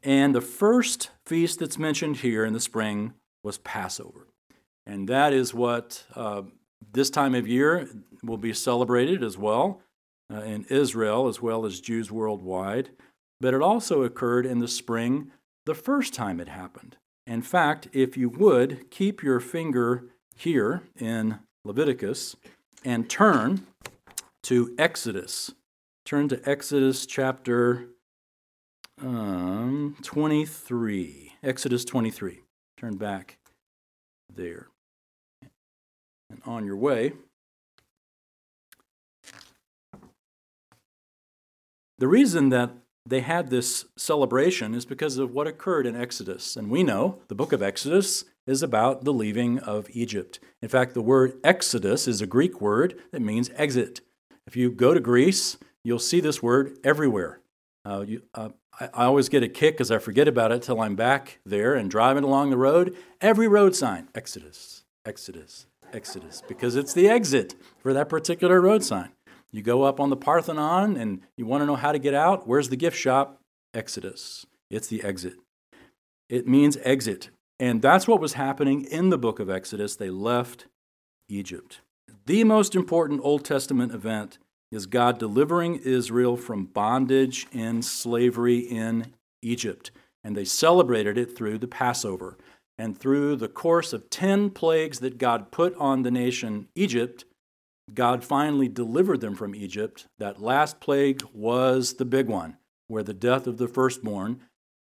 And 0.02 0.34
the 0.34 0.42
first 0.42 1.12
feast 1.26 1.60
that's 1.60 1.78
mentioned 1.78 2.18
here 2.18 2.46
in 2.46 2.54
the 2.54 2.60
spring 2.60 3.14
was 3.44 3.60
Passover. 3.60 4.28
And 4.86 5.08
that 5.10 5.34
is 5.34 5.54
what 5.54 6.06
uh, 6.16 6.44
this 6.94 7.10
time 7.10 7.36
of 7.36 7.48
year 7.48 7.90
will 8.24 8.38
be 8.38 8.54
celebrated 8.54 9.24
as 9.24 9.38
well 9.38 9.82
uh, 10.34 10.42
in 10.42 10.66
Israel 10.70 11.28
as 11.28 11.42
well 11.42 11.66
as 11.66 11.80
Jews 11.80 12.12
worldwide. 12.12 12.90
But 13.40 13.54
it 13.54 13.62
also 13.62 14.04
occurred 14.04 14.46
in 14.46 14.60
the 14.60 14.68
spring 14.68 15.32
the 15.66 15.76
first 15.76 16.14
time 16.14 16.40
it 16.40 16.50
happened. 16.50 16.98
In 17.26 17.42
fact, 17.42 17.90
if 17.92 18.16
you 18.16 18.30
would, 18.30 18.90
keep 18.90 19.22
your 19.22 19.40
finger 19.40 20.06
here 20.36 20.84
in 20.98 21.40
Leviticus 21.66 22.36
and 22.86 23.10
turn 23.10 23.68
to 24.44 24.74
Exodus. 24.78 25.52
Turn 26.06 26.30
to 26.30 26.42
Exodus 26.50 27.06
chapter 27.06 27.90
um, 29.02 29.98
23. 30.02 31.34
Exodus 31.44 31.84
23. 31.84 32.40
Turn 32.78 32.96
back 32.96 33.38
there. 34.34 34.68
And 36.30 36.42
on 36.46 36.66
your 36.66 36.78
way, 36.78 37.14
the 42.00 42.08
reason 42.08 42.50
that 42.50 42.72
they 43.06 43.22
had 43.22 43.50
this 43.50 43.86
celebration 43.96 44.74
is 44.75 44.86
because 44.86 45.18
of 45.18 45.32
what 45.32 45.48
occurred 45.48 45.88
in 45.88 45.96
Exodus. 45.96 46.56
And 46.56 46.70
we 46.70 46.84
know 46.84 47.20
the 47.27 47.36
book 47.36 47.54
of 47.54 47.63
Exodus 47.63 48.25
is 48.46 48.62
about 48.62 49.04
the 49.04 49.13
leaving 49.13 49.60
of 49.60 49.88
Egypt. 49.92 50.39
In 50.62 50.70
fact, 50.70 50.94
the 50.94 51.01
word 51.01 51.34
Exodus 51.44 52.08
is 52.08 52.22
a 52.22 52.27
Greek 52.27 52.62
word 52.62 53.00
that 53.12 53.22
means 53.22 53.50
exit. 53.56 54.01
If 54.46 54.56
you 54.56 54.72
go 54.72 54.94
to 54.94 55.00
Greece, 55.00 55.58
you'll 55.84 56.00
see 56.00 56.20
this 56.20 56.44
word 56.44 56.77
everywhere. 56.84 57.39
Uh, 57.86 58.04
you, 58.08 58.22
uh, 58.34 58.50
I, 58.80 58.89
I, 58.94 59.06
always 59.06 59.30
get 59.30 59.44
a 59.44 59.48
kick 59.48 59.75
because 59.75 59.92
I 59.92 59.98
forget 59.98 60.27
about 60.27 60.51
it 60.51 60.62
till 60.62 60.82
I'm 60.82 60.96
back 60.96 61.39
there 61.46 61.74
and 61.74 61.89
driving 61.89 62.25
along 62.25 62.50
the 62.50 62.58
road. 62.58 62.96
Every 63.22 63.48
road 63.48 63.75
sign, 63.75 64.10
Exodus, 64.13 64.84
Exodus, 65.06 65.68
Exodus, 65.94 66.44
because 66.48 66.75
it's 66.75 66.94
the 66.94 67.08
exit 67.08 67.56
for 67.77 67.94
that 67.94 68.10
particular 68.10 68.60
road 68.60 68.84
sign. 68.84 69.12
You 69.51 69.62
go 69.62 69.84
up 69.84 70.00
on 70.00 70.10
the 70.10 70.18
Parthenon 70.18 70.98
and 70.98 71.22
you 71.38 71.46
want 71.46 71.62
to 71.62 71.66
know 71.66 71.75
how 71.75 71.92
to 71.92 72.00
get 72.00 72.13
out. 72.13 72.48
Where's 72.48 72.70
the 72.70 72.75
gift 72.75 72.98
shop? 72.98 73.39
Exodus. 73.74 74.46
It's 74.70 74.88
the 74.88 75.04
exit. 75.04 75.36
It 76.30 76.48
means 76.48 76.77
exit. 76.84 77.30
And 77.60 77.82
that's 77.82 78.08
what 78.08 78.22
was 78.22 78.34
happening 78.34 78.84
in 78.84 79.10
the 79.10 79.18
book 79.18 79.39
of 79.39 79.50
Exodus. 79.50 79.96
They 79.96 80.10
left 80.10 80.66
Egypt. 81.30 81.82
The 82.25 82.44
most 82.44 82.75
important 82.75 83.22
Old 83.24 83.46
Testament 83.46 83.94
event 83.94 84.38
is 84.72 84.86
God 84.86 85.18
delivering 85.18 85.77
Israel 85.77 86.36
from 86.36 86.66
bondage 86.66 87.48
and 87.54 87.84
slavery 87.84 88.60
in 88.60 89.13
Egypt. 89.42 89.92
And 90.24 90.36
they 90.36 90.46
celebrated 90.46 91.18
it 91.18 91.36
through 91.36 91.60
the 91.60 91.68
Passover. 91.68 92.38
And 92.77 92.98
through 92.98 93.38
the 93.38 93.48
course 93.48 93.94
of 93.94 94.10
10 94.10 94.51
plagues 94.51 95.00
that 95.00 95.18
God 95.18 95.51
put 95.51 95.74
on 95.77 96.04
the 96.04 96.12
nation 96.12 96.68
Egypt, 96.75 97.25
God 97.94 98.24
finally 98.24 98.67
delivered 98.67 99.22
them 99.22 99.36
from 99.36 99.56
Egypt. 99.56 100.08
That 100.20 100.41
last 100.41 100.79
plague 100.79 101.24
was 101.34 101.94
the 101.94 102.06
big 102.06 102.27
one, 102.27 102.58
where 102.88 103.03
the 103.03 103.13
death 103.13 103.48
of 103.48 103.58
the 103.58 103.67
firstborn. 103.67 104.41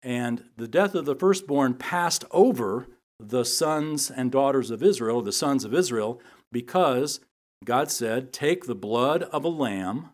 And 0.03 0.45
the 0.57 0.69
death 0.69 0.95
of 0.95 1.05
the 1.05 1.17
firstborn 1.17 1.75
passed 1.75 2.25
over 2.31 2.87
the 3.19 3.45
sons 3.45 4.11
and 4.11 4.31
daughters 4.31 4.71
of 4.71 4.83
Israel, 4.83 5.23
the 5.23 5.33
sons 5.33 5.65
of 5.65 5.75
Israel, 5.75 6.21
because 6.53 7.21
God 7.65 7.91
said, 7.91 8.33
Take 8.33 8.65
the 8.65 8.75
blood 8.75 9.25
of 9.25 9.45
a 9.45 9.49
lamb 9.49 10.11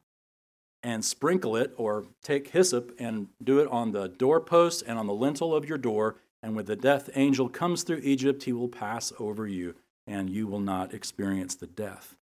and 0.83 1.05
sprinkle 1.05 1.57
it, 1.57 1.75
or 1.77 2.07
take 2.23 2.49
hyssop 2.49 2.95
and 2.99 3.29
do 3.43 3.59
it 3.59 3.69
on 3.69 3.93
the 3.93 4.09
doorpost 4.09 4.83
and 4.87 4.99
on 4.99 5.07
the 5.07 5.13
lintel 5.13 5.55
of 5.55 5.69
your 5.69 5.77
door. 5.77 6.17
And 6.43 6.57
when 6.57 6.65
the 6.65 6.77
death 6.77 7.11
angel 7.15 7.51
comes 7.51 7.83
through 7.83 8.01
Egypt, 8.03 8.45
he 8.45 8.53
will 8.53 8.69
pass 8.69 9.13
over 9.19 9.47
you, 9.47 9.75
and 10.07 10.31
you 10.31 10.47
will 10.47 10.61
not 10.61 10.95
experience 10.95 11.55
the 11.55 11.67
death. 11.67 12.17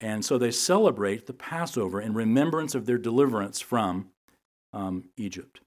And 0.00 0.24
so 0.24 0.38
they 0.38 0.50
celebrate 0.50 1.26
the 1.26 1.32
Passover 1.32 2.00
in 2.00 2.14
remembrance 2.14 2.74
of 2.74 2.86
their 2.86 2.98
deliverance 2.98 3.60
from 3.60 4.10
um, 4.72 5.04
Egypt. 5.16 5.60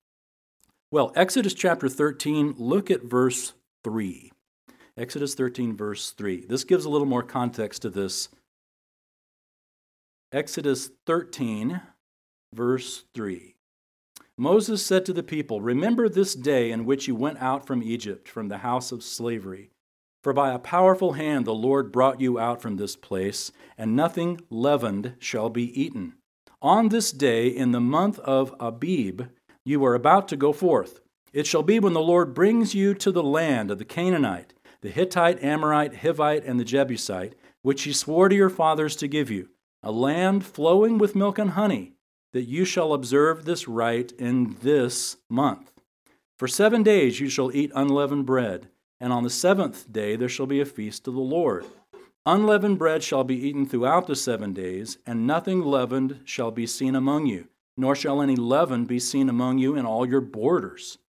Well, 0.92 1.12
Exodus 1.16 1.54
chapter 1.54 1.90
13, 1.90 2.56
look 2.58 2.90
at 2.92 3.04
verse 3.04 3.54
3. 3.84 4.32
Exodus 4.98 5.36
13, 5.36 5.76
verse 5.76 6.12
3. 6.12 6.46
This 6.48 6.64
gives 6.64 6.86
a 6.86 6.90
little 6.90 7.08
more 7.08 7.24
context 7.24 7.82
to 7.82 7.90
this. 7.90 8.30
Exodus 10.34 10.92
13, 11.06 11.82
verse 12.54 13.06
3. 13.14 13.56
Moses 14.38 14.86
said 14.86 15.06
to 15.06 15.14
the 15.14 15.24
people, 15.24 15.62
Remember 15.62 16.10
this 16.10 16.36
day 16.36 16.72
in 16.72 16.86
which 16.86 17.08
you 17.08 17.16
went 17.16 17.42
out 17.42 17.66
from 17.66 17.84
Egypt, 17.84 18.28
from 18.28 18.48
the 18.48 18.60
house 18.60 18.92
of 18.92 19.04
slavery. 19.04 19.72
For 20.24 20.34
by 20.34 20.52
a 20.52 20.60
powerful 20.60 21.14
hand 21.14 21.46
the 21.46 21.54
Lord 21.54 21.92
brought 21.92 22.22
you 22.22 22.38
out 22.38 22.62
from 22.62 22.78
this 22.78 22.96
place, 22.96 23.52
and 23.78 23.96
nothing 23.96 24.40
leavened 24.50 25.16
shall 25.20 25.50
be 25.50 25.82
eaten. 25.82 26.14
On 26.62 26.90
this 26.90 27.12
day, 27.12 27.48
in 27.48 27.72
the 27.72 27.80
month 27.80 28.20
of 28.20 28.54
Abib, 28.60 29.24
you 29.66 29.84
are 29.84 29.96
about 29.96 30.28
to 30.28 30.38
go 30.38 30.54
forth. 30.54 31.02
It 31.34 31.48
shall 31.48 31.64
be 31.64 31.80
when 31.80 31.94
the 31.94 32.02
Lord 32.02 32.34
brings 32.34 32.76
you 32.76 32.94
to 32.96 33.12
the 33.12 33.24
land 33.24 33.72
of 33.72 33.80
the 33.80 33.86
Canaanite, 33.86 34.54
the 34.82 34.90
Hittite, 34.90 35.44
Amorite, 35.44 35.94
Hivite, 35.94 36.48
and 36.48 36.60
the 36.60 36.66
Jebusite, 36.66 37.34
which 37.64 37.84
he 37.84 37.94
swore 37.94 38.30
to 38.30 38.36
your 38.36 38.50
fathers 38.50 38.96
to 38.98 39.08
give 39.08 39.32
you, 39.32 39.50
a 39.82 39.92
land 39.92 40.46
flowing 40.46 40.98
with 40.98 41.16
milk 41.16 41.40
and 41.40 41.52
honey 41.52 41.94
that 42.34 42.48
you 42.48 42.66
shall 42.66 42.94
observe 42.94 43.46
this 43.46 43.68
rite 43.68 44.12
in 44.14 44.58
this 44.62 45.18
month. 45.30 45.72
For 46.38 46.48
seven 46.48 46.84
days 46.84 47.20
you 47.20 47.30
shall 47.30 47.56
eat 47.56 47.72
unleavened 47.76 48.26
bread, 48.26 48.70
and 49.02 49.12
on 49.12 49.24
the 49.24 49.30
seventh 49.30 49.92
day 49.92 50.16
there 50.16 50.30
shall 50.30 50.46
be 50.46 50.62
a 50.62 50.66
feast 50.66 51.04
to 51.04 51.12
the 51.12 51.20
Lord. 51.20 51.66
Unleavened 52.26 52.78
bread 52.78 53.04
shall 53.04 53.24
be 53.24 53.36
eaten 53.36 53.66
throughout 53.66 54.06
the 54.06 54.16
seven 54.16 54.54
days, 54.54 55.00
and 55.08 55.26
nothing 55.26 55.62
leavened 55.62 56.20
shall 56.24 56.52
be 56.52 56.68
seen 56.68 56.96
among 56.96 57.26
you, 57.26 57.48
nor 57.76 57.96
shall 57.96 58.22
any 58.22 58.36
leaven 58.36 58.86
be 58.86 59.00
seen 59.00 59.28
among 59.28 59.58
you 59.58 59.76
in 59.76 59.88
all 59.88 60.08
your 60.08 60.22
borders. 60.22 61.00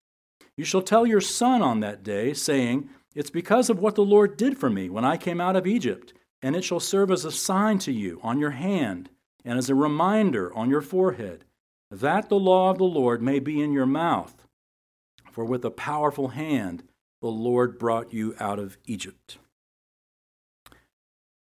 You 0.57 0.65
shall 0.65 0.81
tell 0.81 1.07
your 1.07 1.21
son 1.21 1.61
on 1.61 1.81
that 1.81 2.03
day, 2.03 2.33
saying, 2.33 2.89
It's 3.15 3.31
because 3.31 3.69
of 3.69 3.79
what 3.79 3.95
the 3.95 4.05
Lord 4.05 4.39
did 4.39 4.57
for 4.57 4.71
me 4.71 4.89
when 4.89 5.05
I 5.05 5.19
came 5.19 5.41
out 5.41 5.57
of 5.57 5.67
Egypt, 5.67 6.15
and 6.41 6.57
it 6.57 6.65
shall 6.65 6.81
serve 6.81 7.11
as 7.11 7.27
a 7.27 7.31
sign 7.31 7.79
to 7.81 7.93
you 7.93 8.19
on 8.23 8.39
your 8.39 8.51
hand 8.51 9.11
and 9.45 9.59
as 9.59 9.69
a 9.69 9.75
reminder 9.75 10.55
on 10.55 10.71
your 10.71 10.81
forehead, 10.81 11.45
that 11.91 12.31
the 12.31 12.39
law 12.39 12.71
of 12.71 12.79
the 12.79 12.85
Lord 12.85 13.21
may 13.21 13.39
be 13.39 13.61
in 13.61 13.73
your 13.73 13.87
mouth. 13.87 14.47
For 15.31 15.45
with 15.45 15.65
a 15.65 15.71
powerful 15.71 16.29
hand 16.29 16.85
the 17.23 17.29
Lord 17.29 17.79
brought 17.79 18.13
you 18.13 18.35
out 18.39 18.59
of 18.59 18.77
Egypt. 18.85 19.39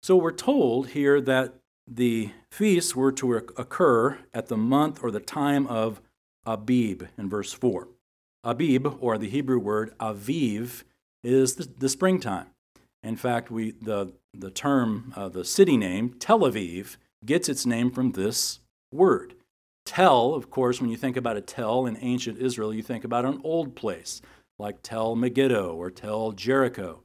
So 0.02 0.16
we're 0.16 0.30
told 0.30 0.88
here 0.88 1.20
that 1.22 1.54
the 1.86 2.30
feasts 2.50 2.94
were 2.94 3.12
to 3.12 3.34
occur 3.34 4.18
at 4.32 4.46
the 4.46 4.56
month 4.56 5.02
or 5.02 5.10
the 5.10 5.20
time 5.20 5.66
of 5.66 6.00
Abib 6.46 7.08
in 7.18 7.28
verse 7.28 7.52
4. 7.52 7.88
Abib, 8.44 8.86
or 9.00 9.18
the 9.18 9.28
Hebrew 9.28 9.58
word 9.58 9.92
aviv, 9.98 10.84
is 11.24 11.56
the, 11.56 11.68
the 11.78 11.88
springtime. 11.88 12.46
In 13.02 13.16
fact, 13.16 13.50
we, 13.50 13.72
the, 13.72 14.12
the 14.32 14.50
term, 14.50 15.12
uh, 15.16 15.28
the 15.28 15.44
city 15.44 15.76
name, 15.76 16.14
Tel 16.18 16.40
Aviv, 16.40 16.96
gets 17.24 17.48
its 17.48 17.66
name 17.66 17.90
from 17.90 18.12
this 18.12 18.60
word. 18.92 19.34
Tel, 19.84 20.34
of 20.34 20.50
course, 20.50 20.80
when 20.80 20.90
you 20.90 20.96
think 20.96 21.16
about 21.16 21.36
a 21.36 21.40
Tel 21.40 21.86
in 21.86 21.98
ancient 22.00 22.38
Israel, 22.38 22.72
you 22.72 22.82
think 22.82 23.04
about 23.04 23.24
an 23.24 23.40
old 23.44 23.74
place 23.74 24.22
like 24.60 24.82
Tel 24.82 25.16
Megiddo 25.16 25.74
or 25.74 25.90
Tel 25.90 26.32
Jericho. 26.32 27.02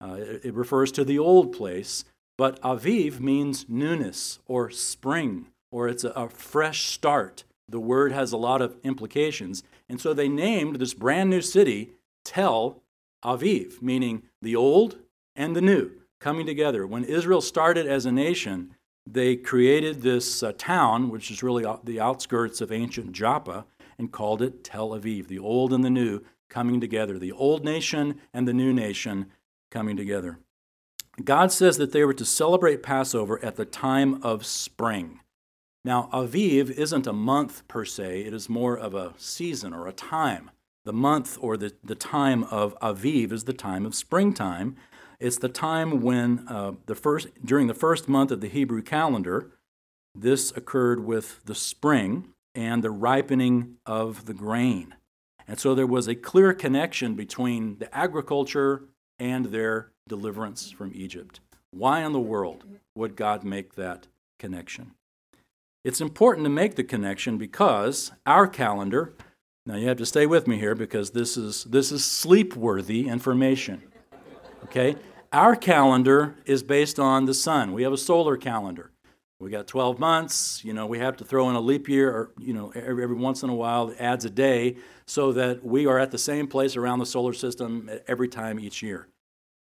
Uh, 0.00 0.16
it, 0.18 0.44
it 0.44 0.54
refers 0.54 0.92
to 0.92 1.04
the 1.04 1.18
old 1.18 1.52
place, 1.52 2.04
but 2.36 2.60
Aviv 2.62 3.20
means 3.20 3.66
newness 3.68 4.38
or 4.46 4.70
spring, 4.70 5.46
or 5.72 5.88
it's 5.88 6.04
a, 6.04 6.10
a 6.10 6.28
fresh 6.28 6.86
start. 6.86 7.44
The 7.68 7.80
word 7.80 8.12
has 8.12 8.32
a 8.32 8.36
lot 8.36 8.60
of 8.60 8.76
implications. 8.84 9.62
And 9.88 10.00
so 10.00 10.12
they 10.12 10.28
named 10.28 10.76
this 10.76 10.94
brand 10.94 11.30
new 11.30 11.40
city 11.40 11.90
Tel 12.24 12.82
Aviv, 13.24 13.80
meaning 13.82 14.24
the 14.42 14.56
old 14.56 14.98
and 15.34 15.56
the 15.56 15.62
new 15.62 15.90
coming 16.20 16.46
together. 16.46 16.86
When 16.86 17.04
Israel 17.04 17.40
started 17.40 17.86
as 17.86 18.06
a 18.06 18.12
nation, 18.12 18.74
they 19.06 19.36
created 19.36 20.02
this 20.02 20.42
uh, 20.42 20.52
town, 20.56 21.10
which 21.10 21.30
is 21.30 21.42
really 21.42 21.66
the 21.84 22.00
outskirts 22.00 22.60
of 22.60 22.72
ancient 22.72 23.12
Joppa, 23.12 23.66
and 23.98 24.10
called 24.10 24.42
it 24.42 24.64
Tel 24.64 24.90
Aviv, 24.90 25.28
the 25.28 25.38
old 25.38 25.72
and 25.72 25.84
the 25.84 25.90
new 25.90 26.22
coming 26.54 26.80
together, 26.80 27.18
the 27.18 27.32
old 27.32 27.64
nation 27.64 28.20
and 28.32 28.46
the 28.46 28.52
new 28.52 28.72
nation 28.72 29.26
coming 29.72 29.96
together. 29.96 30.38
God 31.22 31.50
says 31.50 31.78
that 31.78 31.90
they 31.90 32.04
were 32.04 32.14
to 32.14 32.24
celebrate 32.24 32.80
Passover 32.80 33.44
at 33.44 33.56
the 33.56 33.64
time 33.64 34.22
of 34.22 34.46
spring. 34.46 35.18
Now, 35.84 36.08
Aviv 36.12 36.70
isn't 36.70 37.08
a 37.08 37.12
month 37.12 37.66
per 37.66 37.84
se, 37.84 38.20
it 38.20 38.32
is 38.32 38.48
more 38.48 38.76
of 38.78 38.94
a 38.94 39.14
season 39.16 39.74
or 39.74 39.88
a 39.88 39.92
time. 39.92 40.52
The 40.84 40.92
month 40.92 41.36
or 41.40 41.56
the, 41.56 41.72
the 41.82 41.96
time 41.96 42.44
of 42.44 42.78
Aviv 42.78 43.32
is 43.32 43.44
the 43.44 43.52
time 43.52 43.84
of 43.84 43.96
springtime, 43.96 44.76
it's 45.18 45.38
the 45.38 45.48
time 45.48 46.02
when 46.02 46.46
uh, 46.48 46.74
the 46.86 46.94
first, 46.94 47.28
during 47.44 47.66
the 47.66 47.74
first 47.74 48.08
month 48.08 48.30
of 48.30 48.40
the 48.40 48.48
Hebrew 48.48 48.82
calendar, 48.82 49.50
this 50.14 50.52
occurred 50.52 51.04
with 51.04 51.44
the 51.46 51.54
spring 51.54 52.28
and 52.54 52.84
the 52.84 52.92
ripening 52.92 53.76
of 53.84 54.26
the 54.26 54.34
grain. 54.34 54.94
And 55.46 55.58
so 55.58 55.74
there 55.74 55.86
was 55.86 56.08
a 56.08 56.14
clear 56.14 56.52
connection 56.54 57.14
between 57.14 57.78
the 57.78 57.94
agriculture 57.94 58.84
and 59.18 59.46
their 59.46 59.90
deliverance 60.08 60.70
from 60.70 60.92
Egypt. 60.94 61.40
Why 61.70 62.04
in 62.04 62.12
the 62.12 62.20
world 62.20 62.64
would 62.94 63.16
God 63.16 63.44
make 63.44 63.74
that 63.74 64.06
connection? 64.38 64.92
It's 65.84 66.00
important 66.00 66.44
to 66.44 66.50
make 66.50 66.76
the 66.76 66.84
connection 66.84 67.36
because 67.36 68.12
our 68.24 68.46
calendar, 68.46 69.12
now 69.66 69.76
you 69.76 69.88
have 69.88 69.98
to 69.98 70.06
stay 70.06 70.24
with 70.24 70.46
me 70.46 70.58
here 70.58 70.74
because 70.74 71.10
this 71.10 71.36
is, 71.36 71.64
this 71.64 71.92
is 71.92 72.04
sleep 72.04 72.56
worthy 72.56 73.06
information. 73.06 73.82
Okay? 74.64 74.96
Our 75.32 75.56
calendar 75.56 76.36
is 76.46 76.62
based 76.62 76.98
on 76.98 77.26
the 77.26 77.34
sun. 77.34 77.72
We 77.72 77.82
have 77.82 77.92
a 77.92 77.98
solar 77.98 78.36
calendar. 78.36 78.92
We 79.44 79.50
got 79.50 79.66
12 79.66 79.98
months. 79.98 80.64
You 80.64 80.72
know, 80.72 80.86
we 80.86 80.98
have 80.98 81.18
to 81.18 81.24
throw 81.24 81.50
in 81.50 81.54
a 81.54 81.60
leap 81.60 81.86
year, 81.86 82.10
or 82.10 82.30
you 82.38 82.54
know, 82.54 82.72
every, 82.74 83.02
every 83.02 83.16
once 83.16 83.42
in 83.42 83.50
a 83.50 83.54
while 83.54 83.90
it 83.90 84.00
adds 84.00 84.24
a 84.24 84.30
day, 84.30 84.76
so 85.06 85.32
that 85.32 85.62
we 85.62 85.86
are 85.86 85.98
at 85.98 86.10
the 86.10 86.18
same 86.18 86.46
place 86.46 86.76
around 86.76 86.98
the 86.98 87.06
solar 87.06 87.34
system 87.34 87.90
every 88.08 88.26
time 88.26 88.58
each 88.58 88.82
year. 88.82 89.06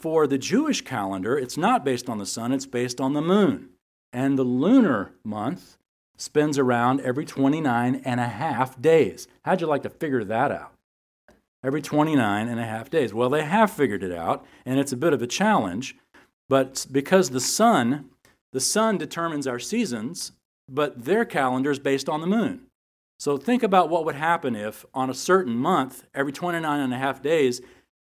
For 0.01 0.27
the 0.27 0.39
Jewish 0.39 0.81
calendar, 0.81 1.39
it's 1.39 1.57
not 1.57 1.85
based 1.85 2.09
on 2.09 2.19
the 2.19 2.27
sun; 2.27 2.51
it's 2.53 2.67
based 2.67 3.01
on 3.01 3.13
the 3.13 3.23
moon, 3.23 3.69
and 4.13 4.37
the 4.37 4.43
lunar 4.43 5.13
month 5.23 5.79
spins 6.17 6.59
around 6.59 7.01
every 7.03 7.25
29 7.25 8.03
and 8.05 8.21
a 8.21 8.27
half 8.27 8.83
days. 8.83 9.29
How'd 9.45 9.61
you 9.61 9.69
like 9.69 9.85
to 9.85 9.91
figure 9.91 10.25
that 10.25 10.51
out? 10.51 10.73
every 11.63 11.83
29 11.83 12.49
and 12.49 12.59
a 12.59 12.65
half 12.65 12.91
days. 12.91 13.13
Well, 13.13 13.29
they 13.29 13.45
have 13.45 13.71
figured 13.71 14.03
it 14.03 14.13
out, 14.13 14.45
and 14.65 14.81
it's 14.81 14.93
a 14.93 14.97
bit 14.97 15.13
of 15.13 15.21
a 15.21 15.27
challenge, 15.27 15.95
but 16.49 16.87
because 16.91 17.31
the 17.31 17.41
sun, 17.41 18.09
the 18.53 18.61
sun 18.61 18.99
determines 18.99 19.47
our 19.47 19.59
seasons, 19.59 20.33
but 20.69 21.05
their 21.05 21.25
calendar 21.25 21.71
is 21.71 21.79
based 21.79 22.09
on 22.09 22.21
the 22.21 22.27
moon. 22.27 22.63
So 23.19 23.37
think 23.37 23.63
about 23.63 23.91
what 23.91 24.05
would 24.05 24.15
happen 24.15 24.57
if 24.57 24.85
on 24.95 25.11
a 25.11 25.15
certain 25.15 25.55
month, 25.55 26.05
every 26.15 26.33
29 26.33 26.81
and 26.81 26.95
a 26.95 26.99
half 26.99 27.23
days, 27.23 27.61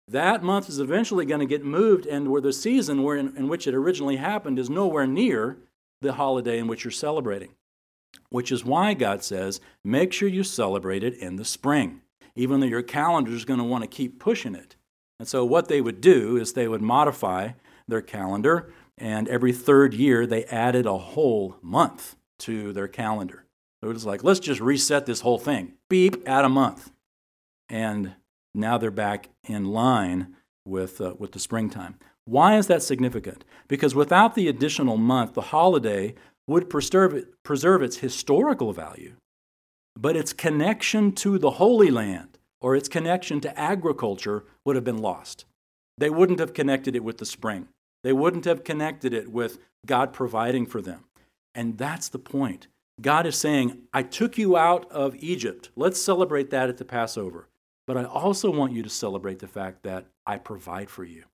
that 0.09 0.43
month 0.43 0.69
is 0.69 0.79
eventually 0.79 1.27
going 1.27 1.41
to 1.41 1.47
get 1.47 1.65
moved, 1.65 2.07
and 2.07 2.31
where 2.31 2.41
the 2.41 2.53
season 2.53 3.03
where 3.03 3.17
in, 3.17 3.37
in 3.37 3.49
which 3.49 3.67
it 3.67 3.75
originally 3.75 4.17
happened 4.17 4.59
is 4.59 4.71
nowhere 4.71 5.07
near 5.07 5.59
the 6.01 6.13
holiday 6.13 6.59
in 6.59 6.69
which 6.69 6.85
you're 6.85 6.91
celebrating. 6.91 7.51
Which 8.29 8.53
is 8.53 8.65
why 8.65 8.95
God 8.95 9.25
says, 9.25 9.61
make 9.85 10.13
sure 10.13 10.29
you 10.29 10.45
celebrate 10.45 11.03
it 11.03 11.15
in 11.15 11.37
the 11.37 11.45
spring 11.45 12.03
even 12.37 12.61
though 12.61 12.67
your 12.67 12.83
calendar 12.83 13.33
is 13.33 13.47
going 13.47 13.59
to 13.59 13.65
want 13.65 13.83
to 13.83 13.89
keep 13.89 14.21
pushing 14.21 14.55
it. 14.55 14.77
And 15.19 15.27
so, 15.27 15.45
what 15.45 15.69
they 15.69 15.81
would 15.81 16.01
do 16.01 16.37
is 16.37 16.53
they 16.53 16.69
would 16.69 16.83
modify 16.83 17.53
their 17.89 18.03
calendar, 18.03 18.73
and 18.99 19.29
every 19.29 19.53
third 19.53 19.95
year 19.95 20.27
they 20.27 20.45
added 20.45 20.87
a 20.87 20.97
whole 20.97 21.57
month 21.63 22.17
to 22.41 22.73
their 22.73 22.89
calendar. 22.89 23.45
So 23.83 23.91
it 23.91 23.95
was 23.95 24.07
like, 24.07 24.25
let's 24.25 24.41
just 24.41 24.61
reset 24.61 25.07
this 25.07 25.21
whole 25.21 25.39
thing. 25.39 25.75
Beep, 25.89 26.27
add 26.27 26.45
a 26.45 26.49
month. 26.49 26.91
And 27.69 28.15
now 28.55 28.79
they're 28.79 28.91
back 28.91 29.29
in 29.45 29.67
line 29.67 30.37
with, 30.65 31.01
uh, 31.01 31.15
with 31.19 31.33
the 31.33 31.39
springtime. 31.39 31.99
Why 32.25 32.57
is 32.57 32.67
that 32.67 32.83
significant? 32.83 33.45
Because 33.69 33.95
without 33.95 34.35
the 34.35 34.49
additional 34.49 34.97
month, 34.97 35.35
the 35.35 35.43
holiday 35.43 36.15
would 36.47 36.71
preserve, 36.71 37.25
preserve 37.43 37.83
its 37.83 37.99
historical 37.99 38.73
value, 38.73 39.17
but 39.97 40.17
its 40.17 40.33
connection 40.33 41.13
to 41.13 41.39
the 41.39 41.53
Holy 41.53 41.91
Land 41.91 42.39
or 42.61 42.75
its 42.75 42.89
connection 42.89 43.41
to 43.41 43.59
agriculture 43.59 44.45
would 44.65 44.77
have 44.77 44.85
been 44.85 44.99
lost. 44.99 45.45
They 45.99 46.11
wouldn't 46.11 46.41
have 46.41 46.55
connected 46.55 46.97
it 46.97 47.05
with 47.05 47.19
the 47.19 47.27
spring. 47.27 47.69
They 48.07 48.13
wouldn't 48.13 48.45
have 48.45 48.63
connected 48.63 49.13
it 49.13 49.33
with 49.33 49.59
God 49.85 50.13
providing 50.13 50.65
for 50.65 50.81
them. 50.81 51.07
And 51.57 51.77
that's 51.77 52.09
the 52.09 52.21
point. 52.21 52.69
God 53.01 53.27
is 53.27 53.35
saying, 53.35 53.79
I 53.93 54.05
took 54.05 54.39
you 54.39 54.57
out 54.57 54.89
of 54.93 55.17
Egypt. 55.17 55.71
Let's 55.75 56.01
celebrate 56.01 56.51
that 56.51 56.69
at 56.69 56.77
the 56.77 56.85
Passover. 56.85 57.49
But 57.85 57.97
I 57.97 58.05
also 58.05 58.49
want 58.49 58.75
you 58.75 58.85
to 58.85 58.89
celebrate 58.89 59.41
the 59.41 59.49
fact 59.49 59.83
that 59.83 60.07
I 60.25 60.39
provide 60.39 60.89
for 60.89 61.03
you. 61.03 61.25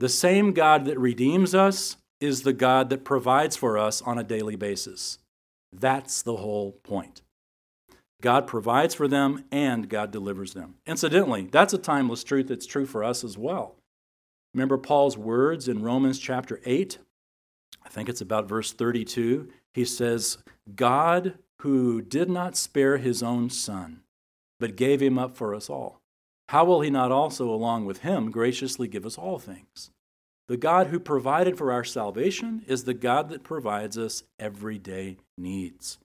The 0.00 0.08
same 0.08 0.52
God 0.52 0.84
that 0.86 0.98
redeems 0.98 1.54
us 1.54 1.96
is 2.20 2.42
the 2.42 2.52
God 2.52 2.90
that 2.90 3.04
provides 3.04 3.54
for 3.54 3.78
us 3.78 4.02
on 4.02 4.18
a 4.18 4.24
daily 4.24 4.56
basis. 4.56 5.20
That's 5.72 6.22
the 6.22 6.38
whole 6.38 6.72
point. 6.82 7.22
God 8.20 8.48
provides 8.48 8.96
for 8.96 9.06
them 9.06 9.44
and 9.52 9.88
God 9.88 10.10
delivers 10.10 10.54
them. 10.54 10.74
Incidentally, 10.88 11.42
that's 11.52 11.72
a 11.72 11.78
timeless 11.78 12.24
truth 12.24 12.48
that's 12.48 12.66
true 12.66 12.84
for 12.84 13.04
us 13.04 13.22
as 13.22 13.38
well. 13.38 13.76
Remember 14.54 14.78
Paul's 14.78 15.16
words 15.16 15.68
in 15.68 15.82
Romans 15.82 16.18
chapter 16.18 16.60
8? 16.64 16.98
I 17.84 17.88
think 17.88 18.08
it's 18.08 18.20
about 18.20 18.48
verse 18.48 18.72
32. 18.72 19.48
He 19.74 19.84
says, 19.84 20.38
God 20.74 21.38
who 21.62 22.02
did 22.02 22.28
not 22.28 22.56
spare 22.56 22.98
his 22.98 23.22
own 23.22 23.48
son, 23.48 24.02
but 24.60 24.76
gave 24.76 25.00
him 25.00 25.18
up 25.18 25.36
for 25.36 25.54
us 25.54 25.70
all, 25.70 26.00
how 26.48 26.64
will 26.64 26.80
he 26.80 26.90
not 26.90 27.12
also, 27.12 27.48
along 27.48 27.86
with 27.86 27.98
him, 27.98 28.30
graciously 28.30 28.88
give 28.88 29.06
us 29.06 29.16
all 29.16 29.38
things? 29.38 29.90
The 30.48 30.56
God 30.56 30.88
who 30.88 31.00
provided 31.00 31.56
for 31.56 31.72
our 31.72 31.84
salvation 31.84 32.62
is 32.66 32.84
the 32.84 32.94
God 32.94 33.30
that 33.30 33.44
provides 33.44 33.96
us 33.96 34.24
everyday 34.38 35.16
needs. 35.38 35.98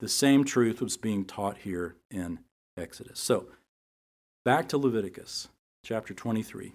The 0.00 0.08
same 0.08 0.44
truth 0.44 0.82
was 0.82 0.98
being 0.98 1.24
taught 1.24 1.58
here 1.58 1.96
in 2.10 2.40
Exodus. 2.76 3.18
So, 3.20 3.46
back 4.44 4.68
to 4.68 4.76
Leviticus 4.76 5.48
chapter 5.82 6.12
23. 6.12 6.74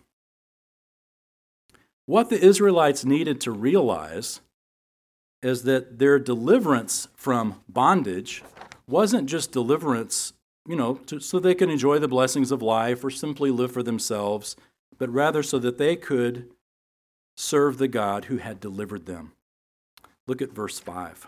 What 2.11 2.27
the 2.27 2.45
Israelites 2.45 3.05
needed 3.05 3.39
to 3.39 3.51
realize 3.51 4.41
is 5.41 5.63
that 5.63 5.97
their 5.97 6.19
deliverance 6.19 7.07
from 7.15 7.61
bondage 7.69 8.43
wasn't 8.85 9.29
just 9.29 9.53
deliverance, 9.53 10.33
you 10.67 10.75
know, 10.75 10.95
to, 11.05 11.21
so 11.21 11.39
they 11.39 11.55
can 11.55 11.69
enjoy 11.69 11.99
the 11.99 12.09
blessings 12.09 12.51
of 12.51 12.61
life 12.61 13.05
or 13.05 13.11
simply 13.11 13.49
live 13.49 13.71
for 13.71 13.81
themselves, 13.81 14.57
but 14.97 15.09
rather 15.09 15.41
so 15.41 15.57
that 15.59 15.77
they 15.77 15.95
could 15.95 16.49
serve 17.37 17.77
the 17.77 17.87
God 17.87 18.25
who 18.25 18.39
had 18.39 18.59
delivered 18.59 19.05
them. 19.05 19.31
Look 20.27 20.41
at 20.41 20.51
verse 20.51 20.81
5. 20.81 21.27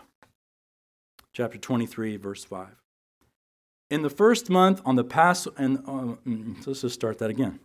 Chapter 1.32 1.56
23, 1.56 2.18
verse 2.18 2.44
5. 2.44 2.68
In 3.88 4.02
the 4.02 4.10
first 4.10 4.50
month 4.50 4.82
on 4.84 4.96
the 4.96 5.04
pass 5.04 5.48
and 5.56 5.78
uh, 5.78 6.16
mm, 6.28 6.66
let's 6.66 6.82
just 6.82 6.94
start 6.94 7.16
that 7.20 7.30
again. 7.30 7.60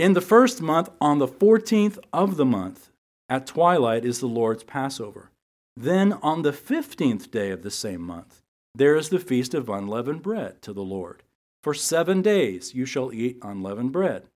In 0.00 0.14
the 0.14 0.22
first 0.22 0.62
month 0.62 0.88
on 0.98 1.18
the 1.18 1.28
14th 1.28 1.98
of 2.10 2.38
the 2.38 2.46
month 2.46 2.88
at 3.28 3.46
twilight 3.46 4.02
is 4.02 4.18
the 4.18 4.28
Lord's 4.28 4.64
Passover. 4.64 5.30
Then 5.76 6.14
on 6.22 6.40
the 6.40 6.52
15th 6.52 7.30
day 7.30 7.50
of 7.50 7.60
the 7.60 7.70
same 7.70 8.00
month 8.00 8.40
there 8.74 8.96
is 8.96 9.10
the 9.10 9.18
feast 9.18 9.52
of 9.52 9.68
unleavened 9.68 10.22
bread 10.22 10.62
to 10.62 10.72
the 10.72 10.82
Lord. 10.82 11.22
For 11.62 11.74
7 11.74 12.22
days 12.22 12.74
you 12.74 12.86
shall 12.86 13.12
eat 13.12 13.36
unleavened 13.42 13.92
bread. 13.92 14.28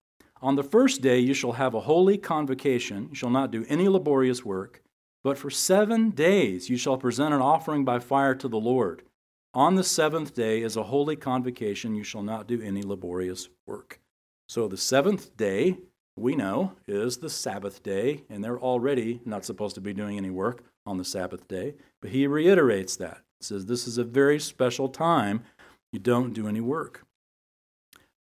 On 0.42 0.54
the 0.54 0.62
first 0.62 1.00
day 1.00 1.18
you 1.18 1.32
shall 1.32 1.52
have 1.52 1.72
a 1.72 1.88
holy 1.88 2.18
convocation, 2.18 3.08
you 3.08 3.14
shall 3.14 3.30
not 3.30 3.50
do 3.50 3.64
any 3.66 3.88
laborious 3.88 4.44
work, 4.44 4.82
but 5.22 5.38
for 5.38 5.48
seven 5.48 6.10
days 6.10 6.68
you 6.68 6.76
shall 6.76 6.98
present 6.98 7.32
an 7.32 7.40
offering 7.40 7.86
by 7.86 8.00
fire 8.00 8.34
to 8.34 8.48
the 8.48 8.60
Lord. 8.60 9.02
On 9.54 9.76
the 9.76 9.84
seventh 9.84 10.34
day 10.34 10.60
is 10.60 10.76
a 10.76 10.82
holy 10.82 11.16
convocation, 11.16 11.94
you 11.94 12.04
shall 12.04 12.22
not 12.22 12.46
do 12.46 12.60
any 12.60 12.82
laborious 12.82 13.48
work. 13.66 14.00
So 14.48 14.68
the 14.68 14.76
seventh 14.76 15.36
day, 15.36 15.78
we 16.16 16.36
know, 16.36 16.72
is 16.86 17.18
the 17.18 17.30
Sabbath 17.30 17.82
day, 17.82 18.24
and 18.28 18.44
they're 18.44 18.58
already 18.58 19.20
not 19.24 19.44
supposed 19.44 19.74
to 19.74 19.80
be 19.80 19.92
doing 19.92 20.16
any 20.16 20.30
work 20.30 20.62
on 20.86 20.98
the 20.98 21.04
Sabbath 21.04 21.48
day. 21.48 21.74
But 22.00 22.10
he 22.10 22.26
reiterates 22.26 22.96
that. 22.96 23.22
He 23.40 23.44
says 23.44 23.66
this 23.66 23.86
is 23.86 23.98
a 23.98 24.04
very 24.04 24.38
special 24.38 24.88
time. 24.88 25.42
You 25.92 25.98
don't 25.98 26.32
do 26.32 26.46
any 26.46 26.60
work. 26.60 27.04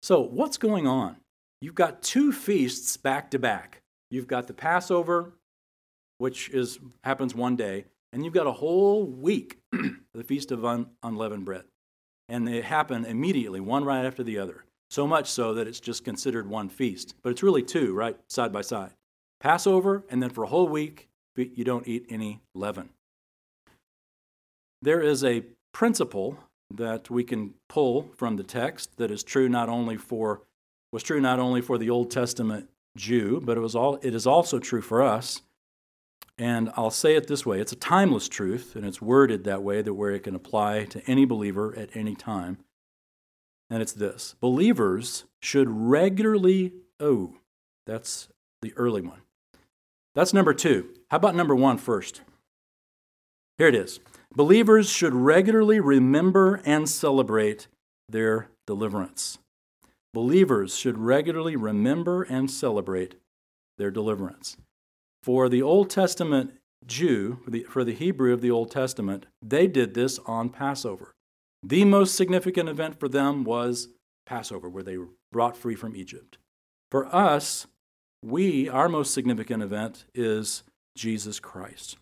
So, 0.02 0.20
what's 0.20 0.58
going 0.58 0.86
on? 0.86 1.16
you've 1.64 1.74
got 1.74 2.02
two 2.02 2.30
feasts 2.30 2.98
back 2.98 3.30
to 3.30 3.38
back. 3.38 3.80
You've 4.10 4.26
got 4.26 4.46
the 4.46 4.52
Passover, 4.52 5.32
which 6.18 6.50
is 6.50 6.78
happens 7.02 7.34
one 7.34 7.56
day, 7.56 7.86
and 8.12 8.22
you've 8.22 8.34
got 8.34 8.46
a 8.46 8.52
whole 8.52 9.06
week, 9.06 9.60
the 9.72 10.24
Feast 10.24 10.52
of 10.52 10.62
Un- 10.62 10.90
Unleavened 11.02 11.46
Bread. 11.46 11.64
And 12.28 12.46
they 12.46 12.60
happen 12.60 13.06
immediately, 13.06 13.60
one 13.60 13.84
right 13.84 14.04
after 14.04 14.22
the 14.22 14.38
other. 14.38 14.64
So 14.90 15.06
much 15.06 15.28
so 15.28 15.54
that 15.54 15.66
it's 15.66 15.80
just 15.80 16.04
considered 16.04 16.48
one 16.48 16.68
feast. 16.68 17.14
But 17.22 17.30
it's 17.30 17.42
really 17.42 17.62
two, 17.62 17.94
right, 17.94 18.16
side 18.28 18.52
by 18.52 18.60
side. 18.60 18.92
Passover, 19.40 20.04
and 20.08 20.22
then 20.22 20.30
for 20.30 20.44
a 20.44 20.48
whole 20.48 20.68
week, 20.68 21.08
you 21.36 21.64
don't 21.64 21.86
eat 21.88 22.06
any 22.08 22.40
leaven. 22.54 22.90
There 24.80 25.00
is 25.00 25.24
a 25.24 25.42
principle 25.72 26.38
that 26.70 27.10
we 27.10 27.24
can 27.24 27.54
pull 27.68 28.10
from 28.16 28.36
the 28.36 28.42
text 28.42 28.96
that 28.96 29.10
is 29.10 29.22
true 29.22 29.48
not 29.48 29.68
only 29.68 29.96
for 29.96 30.42
was 30.92 31.02
true 31.02 31.20
not 31.20 31.40
only 31.40 31.60
for 31.60 31.76
the 31.76 31.90
Old 31.90 32.10
Testament 32.10 32.68
Jew, 32.96 33.40
but 33.42 33.56
it, 33.56 33.60
was 33.60 33.74
all, 33.74 33.98
it 34.02 34.14
is 34.14 34.28
also 34.28 34.60
true 34.60 34.80
for 34.80 35.02
us. 35.02 35.42
And 36.38 36.70
I'll 36.76 36.90
say 36.90 37.16
it 37.16 37.26
this 37.26 37.44
way 37.44 37.60
it's 37.60 37.72
a 37.72 37.76
timeless 37.76 38.28
truth, 38.28 38.76
and 38.76 38.84
it's 38.84 39.02
worded 39.02 39.44
that 39.44 39.62
way 39.62 39.82
that 39.82 39.94
where 39.94 40.12
it 40.12 40.22
can 40.22 40.34
apply 40.34 40.84
to 40.84 41.02
any 41.10 41.24
believer 41.24 41.76
at 41.76 41.90
any 41.94 42.14
time. 42.14 42.58
And 43.70 43.82
it's 43.82 43.92
this 43.92 44.34
believers 44.40 45.24
should 45.40 45.68
regularly, 45.68 46.72
oh, 47.00 47.34
that's 47.86 48.28
the 48.62 48.72
early 48.76 49.02
one. 49.02 49.22
That's 50.14 50.32
number 50.32 50.54
two. 50.54 50.90
How 51.10 51.16
about 51.16 51.34
number 51.34 51.54
one 51.54 51.78
first? 51.78 52.22
Here 53.58 53.68
it 53.68 53.74
is. 53.74 54.00
Believers 54.34 54.88
should 54.90 55.14
regularly 55.14 55.80
remember 55.80 56.60
and 56.64 56.88
celebrate 56.88 57.68
their 58.08 58.48
deliverance. 58.66 59.38
Believers 60.12 60.76
should 60.76 60.98
regularly 60.98 61.56
remember 61.56 62.22
and 62.22 62.50
celebrate 62.50 63.16
their 63.78 63.90
deliverance. 63.90 64.56
For 65.22 65.48
the 65.48 65.62
Old 65.62 65.90
Testament 65.90 66.52
Jew, 66.86 67.38
for 67.44 67.50
the, 67.50 67.62
for 67.64 67.84
the 67.84 67.94
Hebrew 67.94 68.32
of 68.32 68.40
the 68.40 68.50
Old 68.50 68.70
Testament, 68.70 69.26
they 69.42 69.66
did 69.66 69.94
this 69.94 70.18
on 70.26 70.50
Passover. 70.50 71.14
The 71.66 71.86
most 71.86 72.14
significant 72.14 72.68
event 72.68 73.00
for 73.00 73.08
them 73.08 73.42
was 73.42 73.88
Passover, 74.26 74.68
where 74.68 74.82
they 74.82 74.98
were 74.98 75.08
brought 75.32 75.56
free 75.56 75.74
from 75.74 75.96
Egypt. 75.96 76.36
For 76.90 77.06
us, 77.14 77.66
we, 78.22 78.68
our 78.68 78.88
most 78.88 79.14
significant 79.14 79.62
event 79.62 80.04
is 80.14 80.62
Jesus 80.94 81.40
Christ. 81.40 81.96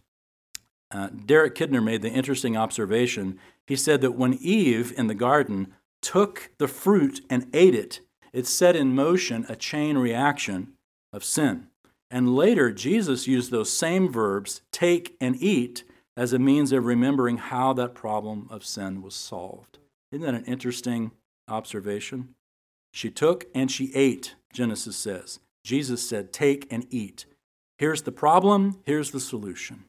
Uh, 0.90 1.10
Derek 1.10 1.54
Kidner 1.54 1.82
made 1.82 2.02
the 2.02 2.10
interesting 2.10 2.56
observation. 2.56 3.38
He 3.66 3.76
said 3.76 4.00
that 4.00 4.16
when 4.16 4.34
Eve 4.34 4.92
in 4.98 5.06
the 5.06 5.14
garden 5.14 5.72
took 6.00 6.50
the 6.58 6.68
fruit 6.68 7.20
and 7.30 7.48
ate 7.54 7.76
it, 7.76 8.00
it 8.32 8.48
set 8.48 8.74
in 8.74 8.94
motion 8.94 9.46
a 9.48 9.54
chain 9.54 9.96
reaction 9.96 10.72
of 11.12 11.22
sin. 11.22 11.68
And 12.10 12.34
later, 12.34 12.72
Jesus 12.72 13.28
used 13.28 13.52
those 13.52 13.72
same 13.72 14.12
verbs, 14.12 14.62
take 14.72 15.16
and 15.20 15.36
eat, 15.40 15.84
as 16.16 16.32
a 16.32 16.38
means 16.38 16.72
of 16.72 16.84
remembering 16.84 17.38
how 17.38 17.72
that 17.72 17.94
problem 17.94 18.46
of 18.50 18.64
sin 18.64 19.02
was 19.02 19.14
solved. 19.14 19.78
Isn't 20.10 20.26
that 20.26 20.34
an 20.34 20.44
interesting 20.44 21.12
observation? 21.48 22.34
She 22.92 23.10
took 23.10 23.46
and 23.54 23.70
she 23.70 23.94
ate, 23.94 24.34
Genesis 24.52 24.96
says. 24.96 25.40
Jesus 25.64 26.06
said, 26.06 26.32
Take 26.32 26.66
and 26.70 26.86
eat. 26.90 27.24
Here's 27.78 28.02
the 28.02 28.12
problem, 28.12 28.80
here's 28.84 29.10
the 29.10 29.20
solution. 29.20 29.84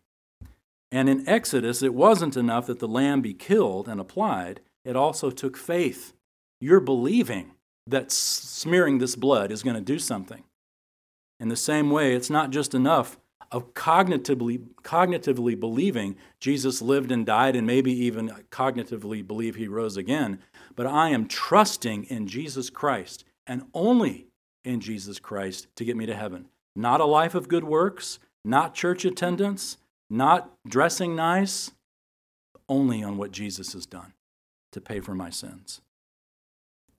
And 0.92 1.10
in 1.10 1.28
Exodus, 1.28 1.82
it 1.82 1.94
wasn't 1.94 2.38
enough 2.38 2.68
that 2.68 2.80
the 2.80 2.88
lamb 2.88 3.22
be 3.22 3.34
killed 3.34 3.88
and 3.88 4.00
applied, 4.00 4.62
it 4.86 4.96
also 4.96 5.30
took 5.30 5.58
faith. 5.58 6.14
You're 6.62 6.80
believing 6.80 7.52
that 7.88 8.12
smearing 8.12 9.00
this 9.00 9.16
blood 9.16 9.52
is 9.52 9.64
going 9.64 9.76
to 9.76 9.82
do 9.82 10.00
something. 10.00 10.44
In 11.40 11.50
the 11.50 11.56
same 11.56 11.90
way, 11.90 12.16
it's 12.16 12.30
not 12.30 12.52
just 12.52 12.74
enough 12.74 13.18
of 13.54 13.76
cognitively, 13.76 14.60
cognitively 14.84 15.58
believing 15.58 16.16
Jesus 16.40 16.82
lived 16.82 17.12
and 17.12 17.24
died 17.24 17.56
and 17.56 17.68
maybe 17.68 17.92
even 17.92 18.30
cognitively 18.50 19.26
believe 19.26 19.56
he 19.56 19.68
rose 19.68 19.96
again, 19.96 20.40
but 20.76 20.88
I 20.88 21.10
am 21.10 21.28
trusting 21.28 22.06
in 22.06 22.28
Jesus 22.28 22.72
Christ 22.72 23.24
and 23.46 23.64
only 23.74 24.28
in 24.66 24.80
Jesus 24.82 25.20
Christ 25.20 25.68
to 25.76 25.86
get 25.86 25.96
me 25.96 26.08
to 26.08 26.16
heaven. 26.16 26.48
Not 26.76 27.00
a 27.00 27.06
life 27.06 27.36
of 27.36 27.48
good 27.48 27.64
works, 27.64 28.18
not 28.44 28.74
church 28.74 29.06
attendance, 29.06 29.78
not 30.10 30.52
dressing 30.68 31.16
nice, 31.16 31.72
only 32.68 33.04
on 33.04 33.18
what 33.18 33.32
Jesus 33.32 33.74
has 33.74 33.86
done 33.86 34.14
to 34.72 34.82
pay 34.82 35.00
for 35.00 35.14
my 35.14 35.30
sins. 35.30 35.82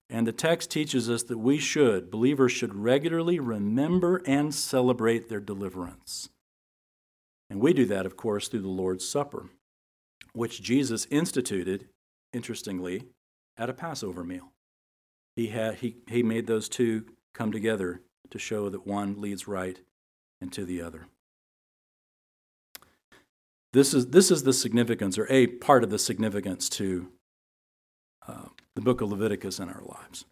And 0.08 0.24
the 0.24 0.32
text 0.32 0.70
teaches 0.70 1.10
us 1.10 1.24
that 1.24 1.38
we 1.38 1.58
should, 1.58 2.12
believers 2.12 2.52
should 2.52 2.76
regularly 2.76 3.40
remember 3.40 4.22
and 4.26 4.54
celebrate 4.54 5.28
their 5.28 5.40
deliverance. 5.40 6.28
And 7.54 7.62
we 7.62 7.72
do 7.72 7.86
that, 7.86 8.04
of 8.04 8.16
course, 8.16 8.48
through 8.48 8.62
the 8.62 8.68
Lord's 8.68 9.08
Supper, 9.08 9.46
which 10.32 10.60
Jesus 10.60 11.06
instituted, 11.08 11.86
interestingly, 12.32 13.04
at 13.56 13.70
a 13.70 13.72
Passover 13.72 14.24
meal. 14.24 14.50
He, 15.36 15.46
had, 15.46 15.76
he, 15.76 15.98
he 16.08 16.24
made 16.24 16.48
those 16.48 16.68
two 16.68 17.04
come 17.32 17.52
together 17.52 18.00
to 18.30 18.40
show 18.40 18.68
that 18.70 18.88
one 18.88 19.20
leads 19.20 19.46
right 19.46 19.78
into 20.40 20.64
the 20.64 20.82
other. 20.82 21.06
This 23.72 23.94
is, 23.94 24.08
this 24.08 24.32
is 24.32 24.42
the 24.42 24.52
significance, 24.52 25.16
or 25.16 25.28
a 25.30 25.46
part 25.46 25.84
of 25.84 25.90
the 25.90 25.98
significance 26.00 26.68
to 26.70 27.06
uh, 28.26 28.46
the 28.74 28.82
book 28.82 29.00
of 29.00 29.10
Leviticus 29.10 29.60
in 29.60 29.68
our 29.68 29.82
lives. 29.84 30.24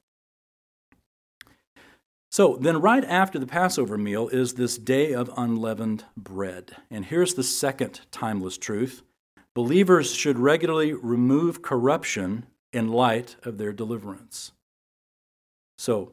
So, 2.33 2.57
then 2.59 2.81
right 2.81 3.05
after 3.05 3.39
the 3.39 3.47
Passover 3.47 3.99
meal 3.99 4.29
is 4.29 4.55
this 4.55 4.79
day 4.79 5.13
of 5.13 5.31
unleavened 5.37 6.07
bread. 6.17 6.75
And 6.91 7.05
here's 7.05 7.35
the 7.35 7.43
second 7.43 8.01
timeless 8.11 8.57
truth 8.57 9.03
believers 9.55 10.15
should 10.15 10.39
regularly 10.39 10.95
remove 10.95 11.61
corruption 11.61 12.47
in 12.73 12.89
light 12.89 13.37
of 13.43 13.59
their 13.59 13.75
deliverance. 13.75 14.53
So, 15.77 16.13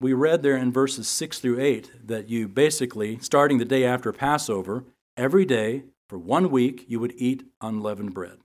we 0.00 0.14
read 0.14 0.42
there 0.42 0.56
in 0.56 0.72
verses 0.72 1.06
6 1.06 1.38
through 1.38 1.60
8 1.60 2.06
that 2.06 2.30
you 2.30 2.48
basically, 2.48 3.18
starting 3.18 3.58
the 3.58 3.66
day 3.66 3.84
after 3.84 4.10
Passover, 4.10 4.84
every 5.18 5.44
day 5.44 5.82
for 6.08 6.18
one 6.18 6.50
week 6.50 6.86
you 6.88 6.98
would 6.98 7.12
eat 7.16 7.44
unleavened 7.60 8.14
bread. 8.14 8.38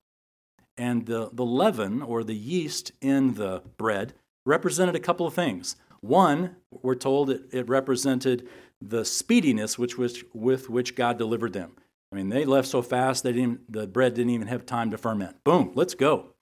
And 0.76 1.06
the, 1.06 1.30
the 1.32 1.46
leaven, 1.46 2.02
or 2.02 2.26
the 2.26 2.36
yeast 2.36 2.92
in 3.00 3.36
the 3.36 3.62
bread, 3.78 4.14
represented 4.46 4.96
a 4.96 5.00
couple 5.00 5.26
of 5.26 5.34
things. 5.34 5.78
One, 6.04 6.58
we're 6.70 6.96
told 6.96 7.30
it, 7.30 7.44
it 7.54 7.70
represented 7.70 8.50
the 8.82 9.06
speediness 9.06 9.78
which, 9.78 9.98
which, 9.98 10.26
with 10.34 10.70
which 10.70 10.96
God 10.96 11.18
delivered 11.18 11.54
them. 11.54 11.78
I 12.12 12.18
mean, 12.18 12.28
they 12.28 12.44
left 12.44 12.68
so 12.68 12.82
fast 12.82 13.24
they 13.24 13.32
didn't, 13.32 13.72
the 13.72 13.88
bread 13.88 14.14
didn't 14.14 14.32
even 14.32 14.48
have 14.48 14.66
time 14.66 14.92
to 14.92 14.98
ferment. 14.98 15.42
Boom, 15.46 15.72
let's 15.76 15.96
go. 15.96 16.34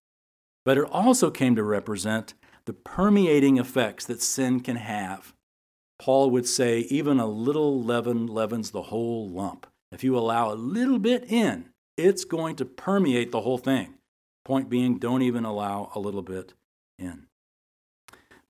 But 0.66 0.80
it 0.80 0.90
also 0.90 1.30
came 1.30 1.56
to 1.58 1.64
represent 1.64 2.34
the 2.66 2.74
permeating 2.74 3.58
effects 3.58 4.04
that 4.06 4.24
sin 4.24 4.62
can 4.62 4.78
have. 4.78 5.36
Paul 6.00 6.32
would 6.32 6.48
say, 6.48 6.80
even 6.90 7.20
a 7.20 7.28
little 7.28 7.84
leaven 7.84 8.26
leavens 8.26 8.72
the 8.72 8.82
whole 8.82 9.30
lump. 9.30 9.68
If 9.92 10.04
you 10.04 10.18
allow 10.18 10.52
a 10.52 10.56
little 10.56 10.98
bit 10.98 11.32
in, 11.32 11.70
it's 11.98 12.26
going 12.26 12.56
to 12.56 12.66
permeate 12.66 13.32
the 13.32 13.42
whole 13.42 13.60
thing. 13.60 13.94
Point 14.44 14.70
being, 14.70 14.98
don't 14.98 15.22
even 15.22 15.46
allow 15.46 15.92
a 15.94 16.00
little 16.00 16.24
bit 16.24 16.56
in. 16.98 17.28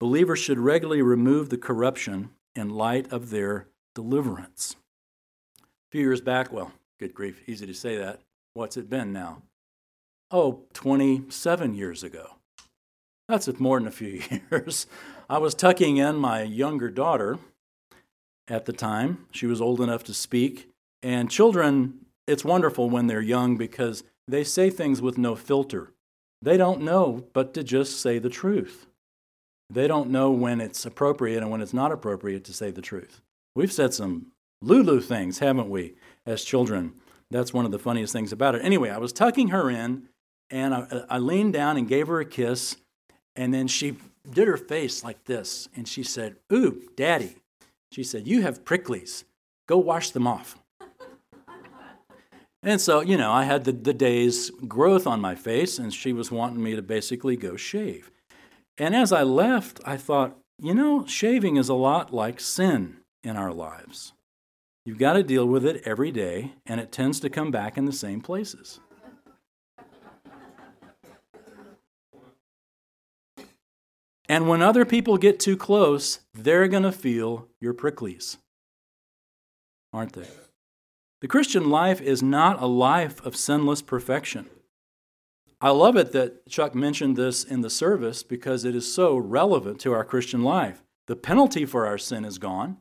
Believers 0.02 0.40
should 0.40 0.58
regularly 0.58 1.04
remove 1.04 1.50
the 1.50 1.60
corruption 1.60 2.32
in 2.56 2.72
light 2.72 3.14
of 3.14 3.30
their 3.30 3.68
deliverance. 3.94 4.76
A 5.62 5.66
few 5.92 6.02
years 6.02 6.22
back, 6.22 6.52
well, 6.52 6.72
good 7.00 7.14
grief, 7.14 7.44
easy 7.46 7.68
to 7.68 7.74
say 7.76 7.98
that. 7.98 8.20
What's 8.56 8.78
it 8.78 8.90
been 8.90 9.14
now? 9.14 9.44
Oh, 10.32 10.64
27 10.74 11.76
years 11.76 12.02
ago. 12.02 12.38
That's 13.28 13.48
more 13.60 13.78
than 13.78 13.88
a 13.88 13.92
few 13.92 14.24
years. 14.52 14.88
I 15.30 15.38
was 15.38 15.54
tucking 15.54 15.98
in 15.98 16.16
my 16.16 16.42
younger 16.42 16.90
daughter 16.90 17.38
at 18.48 18.66
the 18.66 18.74
time. 18.74 19.28
She 19.30 19.46
was 19.46 19.62
old 19.62 19.82
enough 19.82 20.04
to 20.06 20.16
speak. 20.16 20.68
And 21.04 21.30
children, 21.30 22.08
it's 22.26 22.44
wonderful 22.44 22.90
when 22.90 23.06
they're 23.06 23.22
young 23.22 23.56
because 23.56 24.04
they 24.28 24.46
say 24.46 24.72
things 24.72 25.00
with 25.00 25.20
no 25.20 25.36
filter. 25.36 25.92
They 26.42 26.58
don't 26.58 26.82
know 26.82 27.28
but 27.34 27.54
to 27.54 27.64
just 27.64 28.02
say 28.02 28.18
the 28.18 28.30
truth. 28.30 28.88
They 29.74 29.88
don't 29.88 30.10
know 30.10 30.32
when 30.32 30.60
it's 30.60 30.86
appropriate 30.86 31.42
and 31.42 31.50
when 31.50 31.62
it's 31.62 31.74
not 31.74 31.94
appropriate 31.94 32.44
to 32.46 32.54
say 32.54 32.72
the 32.72 32.82
truth. 32.82 33.22
We've 33.56 33.72
said 33.72 33.94
some 33.94 34.28
Lulu 34.62 35.00
things, 35.00 35.40
haven't 35.40 35.70
we, 35.70 35.96
as 36.26 36.44
children? 36.44 36.94
That's 37.30 37.54
one 37.54 37.64
of 37.64 37.72
the 37.72 37.80
funniest 37.80 38.12
things 38.12 38.34
about 38.34 38.56
it. 38.56 38.66
Anyway, 38.66 38.90
I 38.90 38.98
was 38.98 39.14
tucking 39.14 39.50
her 39.50 39.70
in 39.70 40.10
and 40.50 40.76
I, 40.76 41.04
I 41.10 41.18
leaned 41.20 41.54
down 41.54 41.78
and 41.78 41.88
gave 41.88 42.08
her 42.08 42.20
a 42.20 42.26
kiss. 42.26 42.76
And 43.38 43.54
then 43.54 43.68
she 43.68 43.96
did 44.30 44.50
her 44.50 44.58
face 44.58 45.06
like 45.06 45.24
this. 45.24 45.70
And 45.74 45.88
she 45.88 46.04
said, 46.04 46.36
Ooh, 46.52 46.82
daddy. 46.98 47.38
She 47.94 48.04
said, 48.04 48.28
You 48.28 48.42
have 48.42 48.66
pricklies. 48.66 49.24
Go 49.68 49.78
wash 49.78 50.12
them 50.12 50.28
off. 50.28 50.58
And 52.64 52.80
so, 52.80 53.02
you 53.02 53.18
know, 53.18 53.32
I 53.32 53.46
had 53.46 53.64
the, 53.64 53.72
the 53.72 53.92
day's 53.92 54.52
growth 54.52 55.08
on 55.08 55.20
my 55.20 55.34
face, 55.34 55.80
and 55.80 55.92
she 55.92 56.14
was 56.14 56.30
wanting 56.30 56.62
me 56.62 56.76
to 56.76 56.84
basically 56.84 57.36
go 57.36 57.56
shave. 57.56 58.11
And 58.82 58.96
as 58.96 59.12
I 59.12 59.22
left, 59.22 59.80
I 59.86 59.96
thought, 59.96 60.40
you 60.58 60.74
know, 60.74 61.06
shaving 61.06 61.56
is 61.56 61.70
a 61.70 61.76
lot 61.76 62.12
like 62.12 62.40
sin 62.40 62.98
in 63.24 63.38
our 63.38 63.54
lives. 63.54 64.14
You've 64.86 64.98
got 64.98 65.14
to 65.14 65.22
deal 65.22 65.46
with 65.46 65.64
it 65.64 65.84
every 65.86 66.12
day, 66.12 66.54
and 66.66 66.82
it 66.82 66.92
tends 66.92 67.20
to 67.20 67.30
come 67.30 67.52
back 67.52 67.78
in 67.78 67.86
the 67.86 67.92
same 67.92 68.22
places. 68.22 68.80
And 74.28 74.50
when 74.50 74.64
other 74.64 74.84
people 74.84 75.18
get 75.18 75.40
too 75.40 75.58
close, 75.58 76.22
they're 76.34 76.68
going 76.68 76.82
to 76.82 76.92
feel 76.92 77.50
your 77.60 77.76
pricklies, 77.76 78.38
aren't 79.94 80.14
they? 80.14 80.28
The 81.20 81.28
Christian 81.28 81.70
life 81.70 82.02
is 82.02 82.24
not 82.24 82.60
a 82.60 82.66
life 82.66 83.24
of 83.24 83.36
sinless 83.36 83.84
perfection. 83.84 84.50
I 85.64 85.70
love 85.70 85.96
it 85.96 86.12
that 86.14 86.48
Chuck 86.50 86.74
mentioned 86.74 87.16
this 87.16 87.44
in 87.44 87.62
the 87.62 87.70
service 87.70 88.24
because 88.24 88.66
it 88.66 88.76
is 88.76 88.92
so 88.92 89.16
relevant 89.16 89.80
to 89.82 89.94
our 89.94 90.04
Christian 90.04 90.44
life. 90.44 90.82
The 91.06 91.16
penalty 91.16 91.66
for 91.66 91.86
our 91.86 92.00
sin 92.00 92.26
is 92.26 92.40
gone 92.40 92.78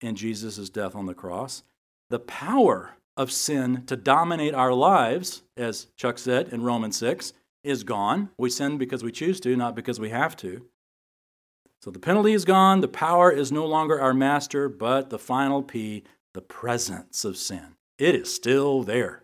in 0.00 0.16
Jesus' 0.16 0.68
death 0.70 0.96
on 0.96 1.06
the 1.06 1.14
cross. 1.14 1.62
The 2.08 2.18
power 2.18 2.96
of 3.16 3.30
sin 3.30 3.84
to 3.86 3.96
dominate 3.96 4.54
our 4.54 4.72
lives, 4.72 5.42
as 5.56 5.86
Chuck 5.96 6.18
said 6.18 6.48
in 6.48 6.64
Romans 6.64 6.96
6, 6.96 7.32
is 7.62 7.84
gone. 7.84 8.30
We 8.36 8.50
sin 8.50 8.76
because 8.76 9.04
we 9.04 9.12
choose 9.12 9.38
to, 9.40 9.54
not 9.54 9.76
because 9.76 10.00
we 10.00 10.10
have 10.10 10.36
to. 10.38 10.66
So 11.82 11.92
the 11.92 12.00
penalty 12.00 12.32
is 12.32 12.44
gone. 12.44 12.80
The 12.80 12.88
power 12.88 13.30
is 13.30 13.52
no 13.52 13.66
longer 13.66 14.00
our 14.00 14.14
master, 14.14 14.68
but 14.68 15.10
the 15.10 15.18
final 15.18 15.62
P, 15.62 16.02
the 16.34 16.42
presence 16.42 17.24
of 17.24 17.36
sin. 17.36 17.76
It 17.98 18.16
is 18.16 18.34
still 18.34 18.82
there. 18.82 19.22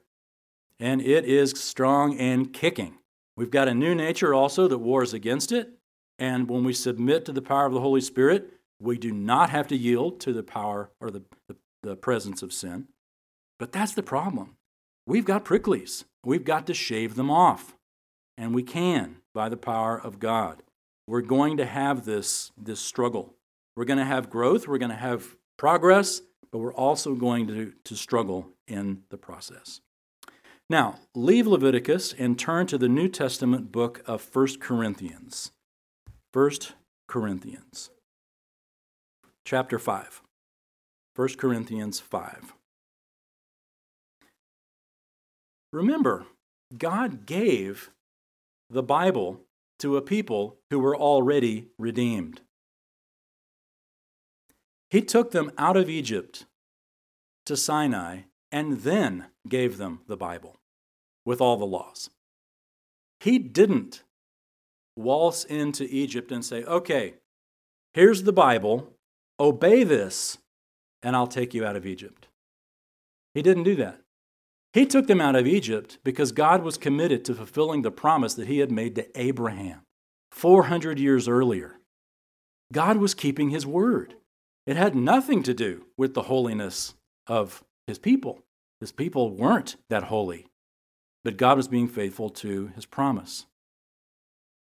And 0.79 1.01
it 1.01 1.25
is 1.25 1.53
strong 1.53 2.19
and 2.19 2.53
kicking. 2.53 2.99
We've 3.37 3.51
got 3.51 3.69
a 3.69 3.75
new 3.75 3.95
nature 3.95 4.35
also 4.35 4.69
that 4.69 4.79
wars 4.79 5.12
against 5.15 5.53
it. 5.53 5.71
And 6.19 6.49
when 6.49 6.65
we 6.65 6.73
submit 6.73 7.25
to 7.27 7.33
the 7.33 7.43
power 7.43 7.67
of 7.67 7.73
the 7.73 7.81
Holy 7.81 8.01
Spirit, 8.01 8.53
we 8.81 8.99
do 8.99 9.12
not 9.12 9.51
have 9.51 9.69
to 9.69 9.77
yield 9.77 10.21
to 10.21 10.33
the 10.33 10.43
power 10.43 10.91
or 11.01 11.11
the, 11.11 11.23
the, 11.49 11.57
the 11.83 11.97
presence 11.97 12.43
of 12.43 12.53
sin. 12.53 12.89
But 13.59 13.73
that's 13.73 13.93
the 13.93 14.03
problem. 14.03 14.57
We've 15.07 15.25
got 15.25 15.45
pricklies. 15.45 16.05
We've 16.25 16.45
got 16.45 16.67
to 16.67 16.75
shave 16.75 17.15
them 17.15 17.31
off. 17.31 17.77
And 18.37 18.55
we 18.55 18.62
can 18.62 19.17
by 19.35 19.49
the 19.49 19.57
power 19.57 19.99
of 19.99 20.19
God. 20.19 20.62
We're 21.07 21.23
going 21.23 21.57
to 21.59 21.67
have 21.67 22.05
this, 22.05 22.53
this 22.57 22.81
struggle. 22.81 23.35
We're 23.77 23.85
going 23.85 23.99
to 23.99 24.05
have 24.05 24.31
growth. 24.31 24.67
We're 24.67 24.79
going 24.79 24.91
to 24.91 24.97
have 24.97 25.37
progress 25.57 26.21
but 26.57 26.59
we're 26.59 26.73
also 26.73 27.15
going 27.15 27.47
to, 27.49 27.73
to 27.85 27.95
struggle 27.95 28.49
in 28.67 29.03
the 29.11 29.19
process. 29.19 29.83
Now, 30.68 30.96
leave 31.14 31.46
Leviticus 31.46 32.12
and 32.12 32.38
turn 32.38 32.66
to 32.66 32.79
the 32.79 32.88
New 32.88 33.09
Testament 33.09 33.70
book 33.70 34.02
of 34.05 34.29
1 34.35 34.59
Corinthians. 34.59 35.52
1 36.33 36.50
Corinthians, 37.07 37.90
chapter 39.44 39.79
5. 39.79 40.22
1 41.14 41.29
Corinthians 41.38 42.00
5. 42.00 42.52
Remember, 45.72 46.26
God 46.76 47.26
gave 47.26 47.90
the 48.68 48.83
Bible 48.83 49.40
to 49.79 49.96
a 49.96 50.02
people 50.02 50.57
who 50.70 50.81
were 50.81 50.96
already 50.96 51.68
redeemed. 51.79 52.40
He 54.90 55.00
took 55.00 55.31
them 55.31 55.52
out 55.57 55.76
of 55.76 55.88
Egypt 55.88 56.44
to 57.44 57.57
Sinai 57.57 58.22
and 58.50 58.80
then 58.80 59.26
gave 59.48 59.78
them 59.78 60.00
the 60.06 60.16
Bible 60.16 60.56
with 61.24 61.40
all 61.40 61.56
the 61.56 61.66
laws. 61.66 62.11
He 63.20 63.38
didn't 63.38 64.02
waltz 64.96 65.44
into 65.44 65.85
Egypt 65.90 66.32
and 66.32 66.44
say, 66.44 66.64
okay, 66.64 67.14
here's 67.94 68.22
the 68.22 68.32
Bible, 68.32 68.92
obey 69.38 69.85
this, 69.85 70.38
and 71.02 71.14
I'll 71.14 71.26
take 71.26 71.54
you 71.54 71.64
out 71.64 71.76
of 71.76 71.87
Egypt. 71.87 72.28
He 73.35 73.42
didn't 73.42 73.64
do 73.64 73.76
that. 73.76 74.00
He 74.72 74.87
took 74.87 75.06
them 75.06 75.20
out 75.20 75.37
of 75.37 75.46
Egypt 75.46 75.98
because 76.04 76.32
God 76.32 76.62
was 76.62 76.76
committed 76.76 77.24
to 77.24 77.35
fulfilling 77.35 77.82
the 77.82 77.90
promise 77.90 78.35
that 78.35 78.46
he 78.46 78.59
had 78.59 78.70
made 78.70 78.94
to 78.96 79.06
Abraham 79.18 79.82
400 80.32 80.98
years 80.98 81.28
earlier. 81.28 81.78
God 82.72 82.98
was 82.98 83.14
keeping 83.14 83.50
his 83.50 83.66
word. 83.66 84.16
It 84.66 84.76
had 84.76 84.94
nothing 84.94 85.42
to 85.44 85.54
do 85.54 85.87
with 85.96 86.14
the 86.14 86.22
holiness 86.22 86.94
of 87.26 87.62
his 87.87 87.99
people. 87.99 88.40
His 88.81 88.92
people 88.92 89.31
weren't 89.31 89.77
that 89.88 90.05
holy, 90.05 90.46
but 91.25 91.37
God 91.37 91.57
was 91.57 91.68
being 91.68 91.88
faithful 91.88 92.31
to 92.31 92.68
his 92.75 92.87
promise. 92.87 93.46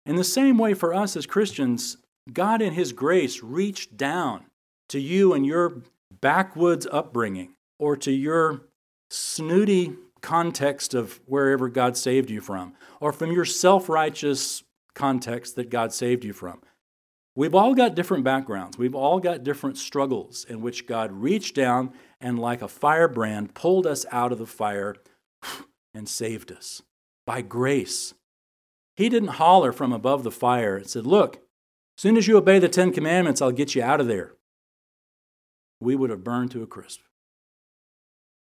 In 0.04 0.16
the 0.16 0.24
same 0.24 0.58
way, 0.58 0.74
for 0.74 0.92
us 0.92 1.16
as 1.16 1.26
Christians, 1.26 1.98
God 2.32 2.60
in 2.60 2.72
his 2.72 2.92
grace 2.92 3.42
reached 3.42 3.96
down 3.96 4.46
to 4.88 4.98
you 4.98 5.32
and 5.32 5.46
your 5.46 5.82
backwoods 6.20 6.86
upbringing 6.90 7.54
or 7.78 7.96
to 7.96 8.12
your 8.12 8.62
snooty 9.10 9.94
context 10.20 10.94
of 10.94 11.20
wherever 11.26 11.68
God 11.68 11.96
saved 11.96 12.30
you 12.30 12.40
from, 12.40 12.74
or 13.00 13.12
from 13.12 13.32
your 13.32 13.44
self 13.44 13.88
righteous 13.88 14.62
context 14.94 15.56
that 15.56 15.70
God 15.70 15.92
saved 15.92 16.24
you 16.24 16.32
from. 16.32 16.60
We've 17.34 17.54
all 17.54 17.74
got 17.74 17.94
different 17.94 18.24
backgrounds. 18.24 18.76
We've 18.76 18.94
all 18.94 19.18
got 19.18 19.42
different 19.42 19.78
struggles 19.78 20.44
in 20.44 20.60
which 20.60 20.86
God 20.86 21.10
reached 21.12 21.54
down 21.54 21.92
and, 22.20 22.38
like 22.38 22.60
a 22.60 22.68
firebrand, 22.68 23.54
pulled 23.54 23.86
us 23.86 24.04
out 24.12 24.32
of 24.32 24.38
the 24.38 24.46
fire 24.46 24.96
and 25.94 26.08
saved 26.08 26.52
us 26.52 26.82
by 27.26 27.40
grace. 27.40 28.12
He 28.96 29.08
didn't 29.08 29.30
holler 29.30 29.72
from 29.72 29.92
above 29.92 30.24
the 30.24 30.30
fire 30.30 30.76
and 30.76 30.88
said, 30.88 31.06
Look, 31.06 31.36
as 31.36 32.02
soon 32.02 32.18
as 32.18 32.26
you 32.26 32.36
obey 32.36 32.58
the 32.58 32.68
Ten 32.68 32.92
Commandments, 32.92 33.40
I'll 33.40 33.50
get 33.50 33.74
you 33.74 33.82
out 33.82 34.00
of 34.00 34.08
there. 34.08 34.34
We 35.80 35.96
would 35.96 36.10
have 36.10 36.24
burned 36.24 36.50
to 36.50 36.62
a 36.62 36.66
crisp. 36.66 37.00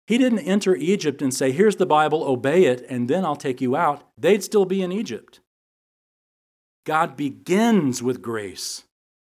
He 0.06 0.18
didn't 0.18 0.40
enter 0.40 0.76
Egypt 0.76 1.22
and 1.22 1.34
say, 1.34 1.52
Here's 1.52 1.78
the 1.78 1.86
Bible, 1.86 2.24
obey 2.24 2.66
it, 2.66 2.86
and 2.90 3.08
then 3.08 3.24
I'll 3.24 3.38
take 3.38 3.62
you 3.62 3.78
out. 3.78 4.04
They'd 4.18 4.44
still 4.44 4.66
be 4.66 4.82
in 4.82 4.92
Egypt. 4.92 5.40
God 6.86 7.16
begins 7.16 8.02
with 8.02 8.22
grace. 8.22 8.84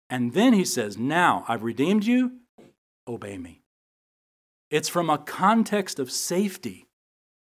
And 0.09 0.35
then 0.35 0.52
he 0.52 0.64
says, 0.64 0.98
Now 0.98 1.44
I've 1.48 1.62
redeemed 1.62 2.05
you, 2.05 2.33
obey 3.09 3.38
me. 3.38 3.62
It's 4.70 4.88
from 4.88 5.11
a 5.11 5.18
context 5.18 5.98
of 5.98 6.11
safety, 6.11 6.87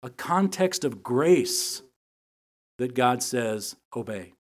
a 0.02 0.10
context 0.10 0.84
of 0.84 1.02
grace. 1.02 1.82
that 2.78 2.94
God 2.94 3.22
says, 3.22 3.74
obey. 3.96 4.34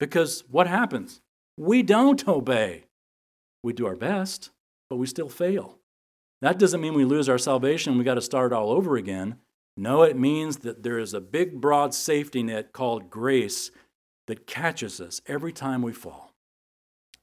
Because 0.00 0.44
what 0.50 0.66
happens? 0.66 1.20
We 1.58 1.82
don't 1.82 2.26
obey. 2.26 2.84
We 3.62 3.74
do 3.74 3.86
our 3.86 3.96
best, 3.96 4.50
but 4.88 4.96
we 4.96 5.06
still 5.06 5.28
fail. 5.28 5.78
That 6.40 6.58
doesn't 6.58 6.80
mean 6.80 6.94
we 6.94 7.04
lose 7.04 7.28
our 7.28 7.38
salvation, 7.38 7.98
we 7.98 8.04
got 8.04 8.14
to 8.14 8.22
start 8.22 8.52
all 8.52 8.70
over 8.70 8.96
again. 8.96 9.36
No, 9.76 10.02
it 10.02 10.16
means 10.16 10.58
that 10.58 10.82
there 10.82 10.98
is 10.98 11.14
a 11.14 11.20
big, 11.20 11.60
broad 11.60 11.94
safety 11.94 12.42
net 12.42 12.72
called 12.72 13.10
grace 13.10 13.70
that 14.32 14.46
catches 14.46 14.98
us 14.98 15.20
every 15.26 15.52
time 15.52 15.82
we 15.82 15.92
fall. 15.92 16.32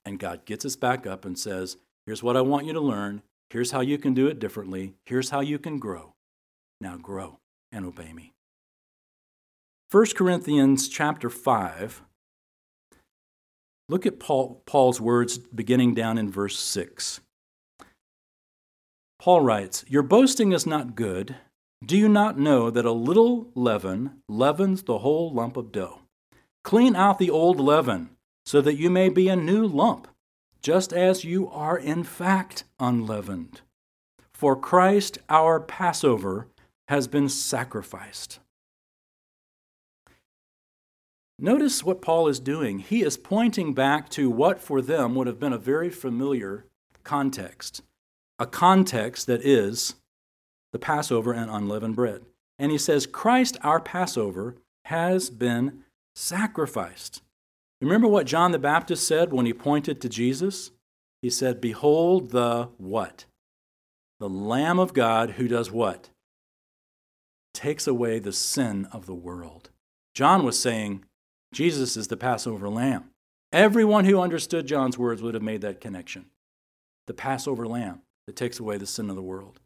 And 0.06 0.19
God 0.19 0.45
gets 0.45 0.63
us 0.63 0.76
back 0.76 1.08
up 1.08 1.26
and 1.26 1.39
says, 1.39 1.78
Here's 2.06 2.22
what 2.22 2.38
I 2.38 2.41
want 2.41 2.67
you 2.67 2.74
to 2.74 2.80
learn. 2.80 3.24
Here's 3.50 3.72
how 3.72 3.82
you 3.82 3.98
can 3.98 4.13
do 4.13 4.28
it 4.28 4.38
differently. 4.38 4.93
Here's 5.08 5.32
how 5.32 5.39
you 5.39 5.58
can 5.58 5.80
grow. 5.80 6.13
Now 6.80 6.98
grow 6.98 7.39
and 7.72 7.84
obey 7.84 8.13
me. 8.13 8.34
1 9.89 10.06
Corinthians 10.15 10.88
chapter 10.88 11.32
5. 11.32 12.04
Look 13.88 14.06
at 14.06 14.19
Paul, 14.19 14.62
Paul's 14.67 15.02
words 15.02 15.39
beginning 15.39 15.95
down 15.95 16.19
in 16.19 16.30
verse 16.30 16.60
6. 16.60 17.22
Paul 19.17 19.41
writes, 19.41 19.84
Your 19.88 20.04
boasting 20.04 20.52
is 20.52 20.67
not 20.67 20.93
good. 20.93 21.38
Do 21.84 21.98
you 21.98 22.08
not 22.08 22.38
know 22.38 22.69
that 22.69 22.86
a 22.86 22.91
little 22.91 23.50
leaven 23.56 24.22
leavens 24.28 24.84
the 24.84 25.00
whole 25.00 25.34
lump 25.34 25.58
of 25.58 25.72
dough? 25.72 25.99
Clean 26.70 26.96
out 26.96 27.18
the 27.18 27.32
old 27.32 27.60
leaven, 27.60 28.12
so 28.46 28.62
that 28.62 28.78
you 28.78 28.92
may 28.92 29.10
be 29.10 29.28
a 29.28 29.36
new 29.36 29.66
lump, 29.66 30.08
just 30.62 30.94
as 30.94 31.24
you 31.24 31.50
are 31.50 31.76
in 31.76 32.04
fact 32.04 32.64
unleavened. 32.80 33.62
For 34.36 34.56
Christ 34.56 35.18
our 35.30 35.60
Passover 35.60 36.46
has 36.88 37.08
been 37.08 37.28
sacrificed. 37.28 38.38
Notice 41.40 41.84
what 41.84 42.04
Paul 42.04 42.28
is 42.28 42.40
doing. 42.40 42.78
He 42.78 43.02
is 43.02 43.18
pointing 43.18 43.74
back 43.74 44.08
to 44.10 44.30
what 44.30 44.60
for 44.60 44.80
them 44.80 45.16
would 45.16 45.26
have 45.26 45.40
been 45.40 45.54
a 45.54 45.58
very 45.58 45.90
familiar 45.90 46.66
context 47.04 47.82
a 48.38 48.46
context 48.46 49.26
that 49.26 49.44
is 49.44 49.96
the 50.72 50.78
Passover 50.78 51.34
and 51.34 51.50
unleavened 51.50 51.96
bread. 51.96 52.26
And 52.60 52.72
he 52.72 52.78
says, 52.78 53.08
Christ, 53.08 53.58
our 53.64 53.80
Passover, 53.80 54.56
has 54.86 55.32
been 55.32 55.86
sacrificed. 56.20 57.22
Remember 57.82 58.08
what 58.08 58.28
John 58.28 58.52
the 58.52 58.60
Baptist 58.60 59.08
said 59.08 59.32
when 59.32 59.46
he 59.46 59.54
pointed 59.54 60.02
to 60.02 60.10
Jesus? 60.10 60.72
He 61.22 61.30
said, 61.30 61.62
Behold 61.62 62.32
the 62.32 62.70
what? 62.78 63.26
The 64.20 64.30
Lamb 64.30 64.80
of 64.80 64.94
God 64.94 65.32
who 65.32 65.48
does 65.48 65.72
what? 65.72 66.10
Takes 67.54 67.88
away 67.88 68.20
the 68.20 68.34
sin 68.34 68.88
of 68.92 69.06
the 69.06 69.16
world. 69.16 69.70
John 70.14 70.44
was 70.44 70.60
saying, 70.60 71.06
Jesus 71.54 71.96
is 71.96 72.10
the 72.10 72.18
Passover 72.18 72.70
lamb. 72.70 73.12
Everyone 73.54 74.06
who 74.06 74.20
understood 74.20 74.68
John's 74.68 74.98
words 74.98 75.22
would 75.22 75.34
have 75.34 75.44
made 75.44 75.62
that 75.62 75.82
connection. 75.82 76.26
The 77.08 77.14
Passover 77.14 77.66
lamb 77.66 78.02
that 78.28 78.36
takes 78.36 78.60
away 78.60 78.78
the 78.78 78.86
sin 78.86 79.10
of 79.10 79.16
the 79.16 79.22
world. 79.22 79.62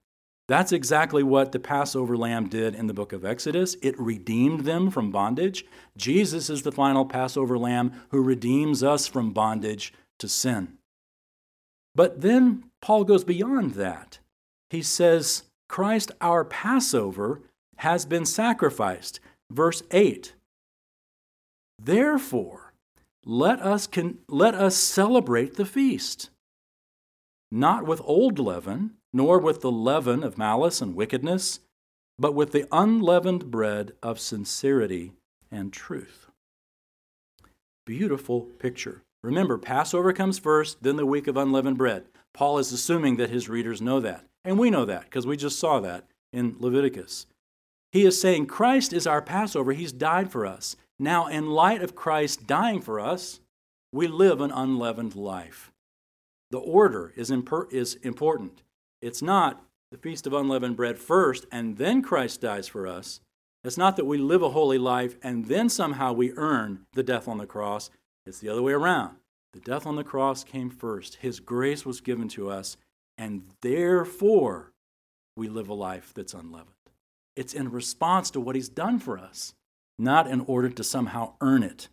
That's 0.48 0.74
exactly 0.74 1.24
what 1.24 1.52
the 1.52 1.60
Passover 1.60 2.18
lamb 2.18 2.50
did 2.50 2.76
in 2.76 2.88
the 2.88 2.94
book 2.94 3.14
of 3.14 3.24
Exodus. 3.24 3.78
It 3.82 4.00
redeemed 4.00 4.62
them 4.62 4.92
from 4.92 5.12
bondage. 5.12 5.66
Jesus 5.96 6.50
is 6.50 6.64
the 6.64 6.72
final 6.72 7.06
Passover 7.06 7.58
lamb 7.58 7.94
who 8.10 8.22
redeems 8.22 8.84
us 8.84 9.08
from 9.08 9.32
bondage 9.32 9.94
to 10.20 10.28
sin. 10.28 10.78
But 11.96 12.22
then 12.22 12.66
Paul 12.82 13.06
goes 13.06 13.24
beyond 13.24 13.76
that. 13.76 14.20
He 14.70 14.82
says, 14.82 15.44
Christ, 15.70 16.12
our 16.20 16.44
Passover, 16.44 17.42
has 17.78 18.06
been 18.06 18.26
sacrificed. 18.26 19.20
Verse 19.50 19.84
8 19.92 20.34
Therefore, 21.80 22.74
let 23.26 23.62
us, 23.62 23.88
con- 23.88 24.20
let 24.28 24.56
us 24.56 24.76
celebrate 24.76 25.56
the 25.56 25.66
feast 25.66 26.30
not 27.54 27.86
with 27.86 28.02
old 28.04 28.40
leaven, 28.40 28.96
nor 29.14 29.38
with 29.40 29.62
the 29.62 29.72
leaven 29.72 30.24
of 30.24 30.38
malice 30.38 30.82
and 30.82 30.96
wickedness, 30.96 31.60
but 32.18 32.34
with 32.34 32.52
the 32.52 32.68
unleavened 32.72 33.50
bread 33.50 33.94
of 34.02 34.20
sincerity 34.20 35.14
and 35.52 35.72
truth. 35.72 36.28
Beautiful 37.86 38.42
picture. 38.42 39.04
Remember, 39.24 39.58
Passover 39.58 40.12
comes 40.12 40.40
first, 40.40 40.84
then 40.84 40.96
the 40.96 41.06
week 41.06 41.28
of 41.28 41.38
unleavened 41.38 41.78
bread. 41.78 42.06
Paul 42.34 42.58
is 42.58 42.72
assuming 42.74 43.18
that 43.18 43.30
his 43.30 43.48
readers 43.48 43.82
know 43.82 44.00
that. 44.00 44.26
And 44.44 44.58
we 44.58 44.70
know 44.70 44.86
that 44.86 45.04
because 45.04 45.28
we 45.28 45.38
just 45.38 45.60
saw 45.60 45.80
that 45.80 46.06
in 46.34 46.56
Leviticus. 46.60 47.28
He 47.92 48.06
is 48.06 48.20
saying 48.20 48.48
Christ 48.48 48.92
is 48.92 49.06
our 49.06 49.22
Passover. 49.22 49.72
He's 49.72 49.92
died 49.92 50.32
for 50.32 50.46
us. 50.46 50.76
Now, 51.00 51.28
in 51.28 51.52
light 51.52 51.82
of 51.82 51.96
Christ 51.96 52.48
dying 52.48 52.82
for 52.82 53.00
us, 53.00 53.40
we 53.92 54.08
live 54.08 54.42
an 54.42 54.52
unleavened 54.52 55.16
life. 55.16 55.72
The 56.50 56.58
order 56.58 57.14
is, 57.16 57.30
imper- 57.30 57.72
is 57.72 57.96
important. 57.96 58.64
It's 59.04 59.22
not 59.22 59.62
the 59.92 59.98
Feast 59.98 60.26
of 60.26 60.32
Unleavened 60.32 60.78
Bread 60.78 60.98
first 60.98 61.46
and 61.52 61.76
then 61.76 62.02
Christ 62.02 62.40
dies 62.40 62.70
for 62.70 62.88
us. 62.88 63.20
It's 63.62 63.78
not 63.78 63.98
that 63.98 64.06
we 64.06 64.18
live 64.18 64.42
a 64.42 64.52
holy 64.52 64.78
life 64.78 65.18
and 65.22 65.48
then 65.48 65.68
somehow 65.68 66.14
we 66.14 66.32
earn 66.38 66.86
the 66.94 67.04
death 67.04 67.28
on 67.28 67.38
the 67.38 67.46
cross. 67.46 67.90
It's 68.26 68.40
the 68.40 68.48
other 68.48 68.62
way 68.62 68.72
around. 68.72 69.18
The 69.52 69.60
death 69.60 69.86
on 69.86 69.98
the 69.98 70.06
cross 70.06 70.46
came 70.46 70.70
first. 70.70 71.16
His 71.16 71.42
grace 71.42 71.86
was 71.86 72.00
given 72.00 72.30
to 72.30 72.50
us, 72.50 72.78
and 73.18 73.44
therefore 73.62 74.72
we 75.36 75.50
live 75.50 75.68
a 75.68 75.74
life 75.74 76.14
that's 76.16 76.34
unleavened. 76.34 76.70
It's 77.36 77.54
in 77.54 77.72
response 77.72 78.32
to 78.32 78.40
what 78.40 78.56
He's 78.56 78.70
done 78.70 79.00
for 79.00 79.18
us, 79.18 79.54
not 80.00 80.28
in 80.28 80.42
order 80.42 80.70
to 80.70 80.84
somehow 80.84 81.34
earn 81.42 81.62
it. 81.62 81.90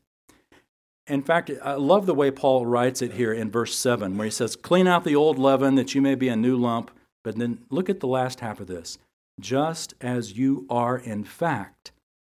In 1.07 1.23
fact, 1.23 1.51
I 1.63 1.75
love 1.75 2.07
the 2.07 2.15
way 2.15 2.31
Paul 2.31 2.67
writes 2.67 3.03
it 3.03 3.15
here 3.15 3.33
in 3.33 3.51
verse 3.51 3.75
7, 3.75 4.17
where 4.17 4.27
he 4.27 4.31
says, 4.31 4.55
Clean 4.55 4.87
out 4.87 5.03
the 5.03 5.17
old 5.17 5.41
leaven 5.41 5.75
that 5.75 5.93
you 5.93 6.01
may 6.01 6.15
be 6.15 6.29
a 6.29 6.37
new 6.37 6.57
lump. 6.57 6.91
But 7.23 7.37
then 7.37 7.65
look 7.71 7.91
at 7.91 8.01
the 8.01 8.07
last 8.07 8.41
half 8.41 8.61
of 8.61 8.67
this 8.67 8.99
just 9.41 9.95
as 10.01 10.37
you 10.37 10.67
are 10.69 10.99
in 10.99 11.25
fact 11.25 11.93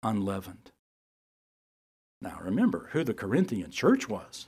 unleavened. 0.03 0.71
Now 2.21 2.39
remember 2.41 2.89
who 2.91 3.03
the 3.03 3.13
Corinthian 3.13 3.71
church 3.71 4.07
was. 4.07 4.47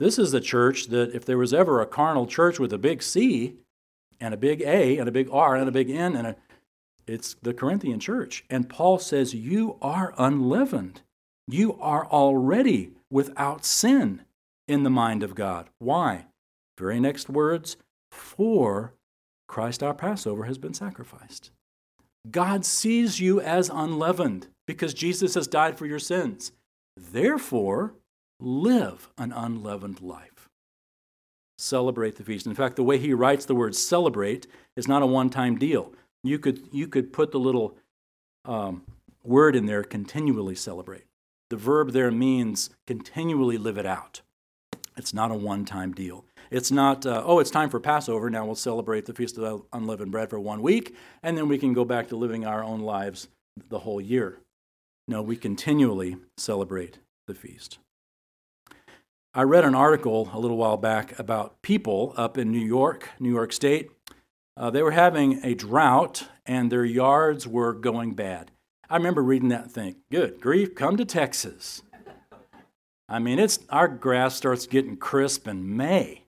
This 0.00 0.18
is 0.18 0.32
the 0.32 0.40
church 0.40 0.86
that, 0.88 1.14
if 1.14 1.24
there 1.24 1.38
was 1.38 1.54
ever 1.54 1.80
a 1.80 1.86
carnal 1.86 2.26
church 2.26 2.58
with 2.58 2.72
a 2.72 2.78
big 2.78 3.02
C 3.02 3.54
and 4.20 4.34
a 4.34 4.36
big 4.36 4.60
A 4.62 4.98
and 4.98 5.08
a 5.08 5.12
big 5.12 5.28
R 5.32 5.56
and 5.56 5.68
a 5.68 5.72
big 5.72 5.90
N, 5.90 6.16
and 6.16 6.28
a, 6.28 6.36
it's 7.06 7.34
the 7.42 7.54
Corinthian 7.54 7.98
church. 7.98 8.44
And 8.50 8.68
Paul 8.68 8.98
says, 8.98 9.34
You 9.34 9.76
are 9.82 10.14
unleavened. 10.16 11.02
You 11.48 11.78
are 11.80 12.06
already 12.06 12.92
without 13.10 13.64
sin 13.64 14.22
in 14.68 14.82
the 14.82 14.90
mind 14.90 15.22
of 15.22 15.34
God. 15.34 15.68
Why? 15.78 16.26
Very 16.78 17.00
next 17.00 17.28
words, 17.28 17.76
for 18.12 18.92
Christ 19.48 19.82
our 19.82 19.94
Passover 19.94 20.44
has 20.44 20.58
been 20.58 20.74
sacrificed. 20.74 21.50
God 22.30 22.64
sees 22.64 23.18
you 23.18 23.40
as 23.40 23.70
unleavened 23.70 24.48
because 24.66 24.94
Jesus 24.94 25.34
has 25.34 25.48
died 25.48 25.78
for 25.78 25.86
your 25.86 25.98
sins. 25.98 26.52
Therefore, 26.96 27.94
live 28.38 29.08
an 29.16 29.32
unleavened 29.32 30.00
life. 30.00 30.48
Celebrate 31.56 32.16
the 32.16 32.22
feast. 32.22 32.46
In 32.46 32.54
fact, 32.54 32.76
the 32.76 32.84
way 32.84 32.98
he 32.98 33.12
writes 33.12 33.44
the 33.44 33.54
word 33.54 33.74
celebrate 33.74 34.46
is 34.76 34.86
not 34.86 35.02
a 35.02 35.06
one 35.06 35.30
time 35.30 35.58
deal. 35.58 35.92
You 36.22 36.38
could, 36.38 36.68
you 36.70 36.86
could 36.86 37.12
put 37.12 37.32
the 37.32 37.40
little 37.40 37.76
um, 38.44 38.82
word 39.24 39.56
in 39.56 39.66
there 39.66 39.82
continually 39.82 40.54
celebrate. 40.54 41.04
The 41.50 41.56
verb 41.56 41.92
there 41.92 42.10
means 42.10 42.70
continually 42.86 43.58
live 43.58 43.78
it 43.78 43.86
out. 43.86 44.20
It's 44.96 45.14
not 45.14 45.30
a 45.30 45.34
one 45.34 45.64
time 45.64 45.92
deal. 45.92 46.24
It's 46.50 46.70
not, 46.70 47.04
uh, 47.04 47.22
oh, 47.24 47.38
it's 47.38 47.50
time 47.50 47.70
for 47.70 47.80
Passover. 47.80 48.30
Now 48.30 48.46
we'll 48.46 48.54
celebrate 48.54 49.06
the 49.06 49.14
Feast 49.14 49.36
of 49.38 49.42
the 49.42 49.62
Unleavened 49.72 50.12
Bread 50.12 50.30
for 50.30 50.40
one 50.40 50.62
week, 50.62 50.94
and 51.22 51.36
then 51.36 51.48
we 51.48 51.58
can 51.58 51.72
go 51.72 51.84
back 51.84 52.08
to 52.08 52.16
living 52.16 52.46
our 52.46 52.64
own 52.64 52.80
lives 52.80 53.28
the 53.68 53.80
whole 53.80 54.00
year. 54.00 54.40
No, 55.06 55.22
we 55.22 55.36
continually 55.36 56.16
celebrate 56.36 56.98
the 57.26 57.34
feast. 57.34 57.78
I 59.34 59.42
read 59.42 59.64
an 59.64 59.74
article 59.74 60.30
a 60.32 60.38
little 60.38 60.56
while 60.56 60.76
back 60.76 61.18
about 61.18 61.62
people 61.62 62.14
up 62.16 62.36
in 62.36 62.50
New 62.50 62.58
York, 62.58 63.10
New 63.20 63.32
York 63.32 63.52
State. 63.52 63.90
Uh, 64.56 64.70
they 64.70 64.82
were 64.82 64.90
having 64.90 65.44
a 65.44 65.54
drought 65.54 66.28
and 66.44 66.72
their 66.72 66.84
yards 66.84 67.46
were 67.46 67.72
going 67.72 68.14
bad. 68.14 68.50
I 68.90 68.96
remember 68.96 69.22
reading 69.22 69.50
that 69.50 69.64
and 69.64 69.72
think, 69.72 69.98
good 70.10 70.40
grief, 70.40 70.74
come 70.74 70.96
to 70.96 71.04
Texas. 71.04 71.82
I 73.08 73.18
mean, 73.18 73.38
it's 73.38 73.60
our 73.70 73.86
grass 73.86 74.34
starts 74.34 74.66
getting 74.66 74.96
crisp 74.96 75.46
in 75.46 75.76
May. 75.76 76.24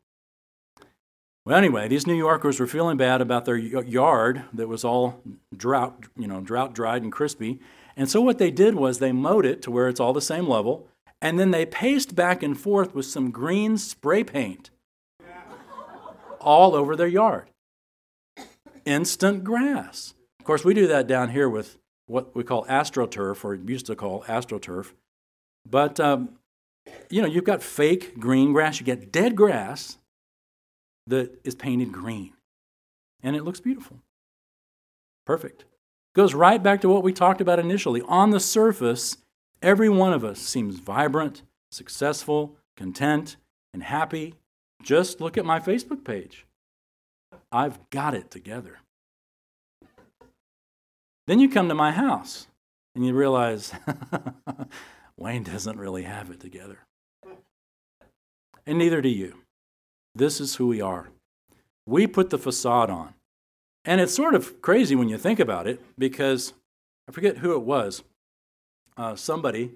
Well, 1.50 1.58
anyway, 1.58 1.88
these 1.88 2.06
New 2.06 2.14
Yorkers 2.14 2.60
were 2.60 2.68
feeling 2.68 2.96
bad 2.96 3.20
about 3.20 3.44
their 3.44 3.56
yard 3.56 4.44
that 4.52 4.68
was 4.68 4.84
all 4.84 5.20
drought, 5.56 6.04
you 6.16 6.28
know, 6.28 6.40
drought 6.40 6.76
dried 6.76 7.02
and 7.02 7.10
crispy. 7.10 7.58
And 7.96 8.08
so 8.08 8.20
what 8.20 8.38
they 8.38 8.52
did 8.52 8.76
was 8.76 9.00
they 9.00 9.10
mowed 9.10 9.44
it 9.44 9.60
to 9.62 9.70
where 9.72 9.88
it's 9.88 9.98
all 9.98 10.12
the 10.12 10.20
same 10.20 10.46
level, 10.46 10.86
and 11.20 11.40
then 11.40 11.50
they 11.50 11.66
paced 11.66 12.14
back 12.14 12.44
and 12.44 12.56
forth 12.56 12.94
with 12.94 13.06
some 13.06 13.32
green 13.32 13.78
spray 13.78 14.22
paint 14.22 14.70
all 16.40 16.76
over 16.76 16.94
their 16.94 17.08
yard. 17.08 17.50
Instant 18.84 19.42
grass. 19.42 20.14
Of 20.38 20.46
course, 20.46 20.64
we 20.64 20.72
do 20.72 20.86
that 20.86 21.08
down 21.08 21.30
here 21.30 21.48
with 21.48 21.78
what 22.06 22.32
we 22.32 22.44
call 22.44 22.64
astroturf, 22.66 23.44
or 23.44 23.56
used 23.56 23.86
to 23.86 23.96
call 23.96 24.22
astroturf. 24.28 24.92
But, 25.68 25.98
um, 25.98 26.38
you 27.08 27.20
know, 27.20 27.26
you've 27.26 27.42
got 27.42 27.60
fake 27.60 28.20
green 28.20 28.52
grass, 28.52 28.78
you 28.78 28.86
get 28.86 29.10
dead 29.10 29.34
grass 29.34 29.96
that 31.10 31.40
is 31.44 31.54
painted 31.54 31.92
green, 31.92 32.32
and 33.22 33.36
it 33.36 33.44
looks 33.44 33.60
beautiful. 33.60 33.98
Perfect. 35.26 35.64
Goes 36.14 36.34
right 36.34 36.60
back 36.60 36.80
to 36.80 36.88
what 36.88 37.04
we 37.04 37.12
talked 37.12 37.40
about 37.40 37.58
initially. 37.60 38.02
On 38.02 38.30
the 38.30 38.40
surface, 38.40 39.16
every 39.62 39.88
one 39.88 40.12
of 40.12 40.24
us 40.24 40.40
seems 40.40 40.80
vibrant, 40.80 41.42
successful, 41.70 42.56
content, 42.76 43.36
and 43.72 43.82
happy. 43.82 44.34
Just 44.82 45.20
look 45.20 45.38
at 45.38 45.44
my 45.44 45.60
Facebook 45.60 46.04
page. 46.04 46.46
I've 47.52 47.90
got 47.90 48.14
it 48.14 48.30
together. 48.30 48.78
Then 51.26 51.38
you 51.38 51.48
come 51.48 51.68
to 51.68 51.74
my 51.74 51.92
house 51.92 52.48
and 52.94 53.06
you 53.06 53.14
realize 53.14 53.72
Wayne 55.16 55.44
doesn't 55.44 55.78
really 55.78 56.02
have 56.02 56.30
it 56.30 56.40
together. 56.40 56.78
And 58.66 58.78
neither 58.78 59.00
do 59.00 59.08
you. 59.08 59.39
This 60.14 60.40
is 60.40 60.56
who 60.56 60.66
we 60.66 60.80
are. 60.80 61.08
We 61.86 62.06
put 62.06 62.30
the 62.30 62.38
facade 62.38 62.90
on. 62.90 63.14
And 63.84 64.00
it's 64.00 64.14
sort 64.14 64.34
of 64.34 64.60
crazy 64.60 64.94
when 64.94 65.08
you 65.08 65.16
think 65.16 65.40
about 65.40 65.66
it 65.66 65.80
because 65.98 66.52
I 67.08 67.12
forget 67.12 67.38
who 67.38 67.54
it 67.54 67.62
was. 67.62 68.02
Uh, 68.96 69.16
somebody 69.16 69.72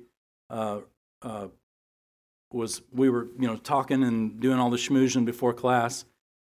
uh, 0.51 0.81
uh, 1.23 1.49
was, 2.53 2.83
we 2.93 3.09
were, 3.09 3.29
you 3.39 3.47
know, 3.47 3.57
talking 3.57 4.03
and 4.03 4.39
doing 4.39 4.59
all 4.59 4.71
the 4.71 4.77
schmoozing 4.77 5.25
before 5.25 5.55
class. 5.55 6.05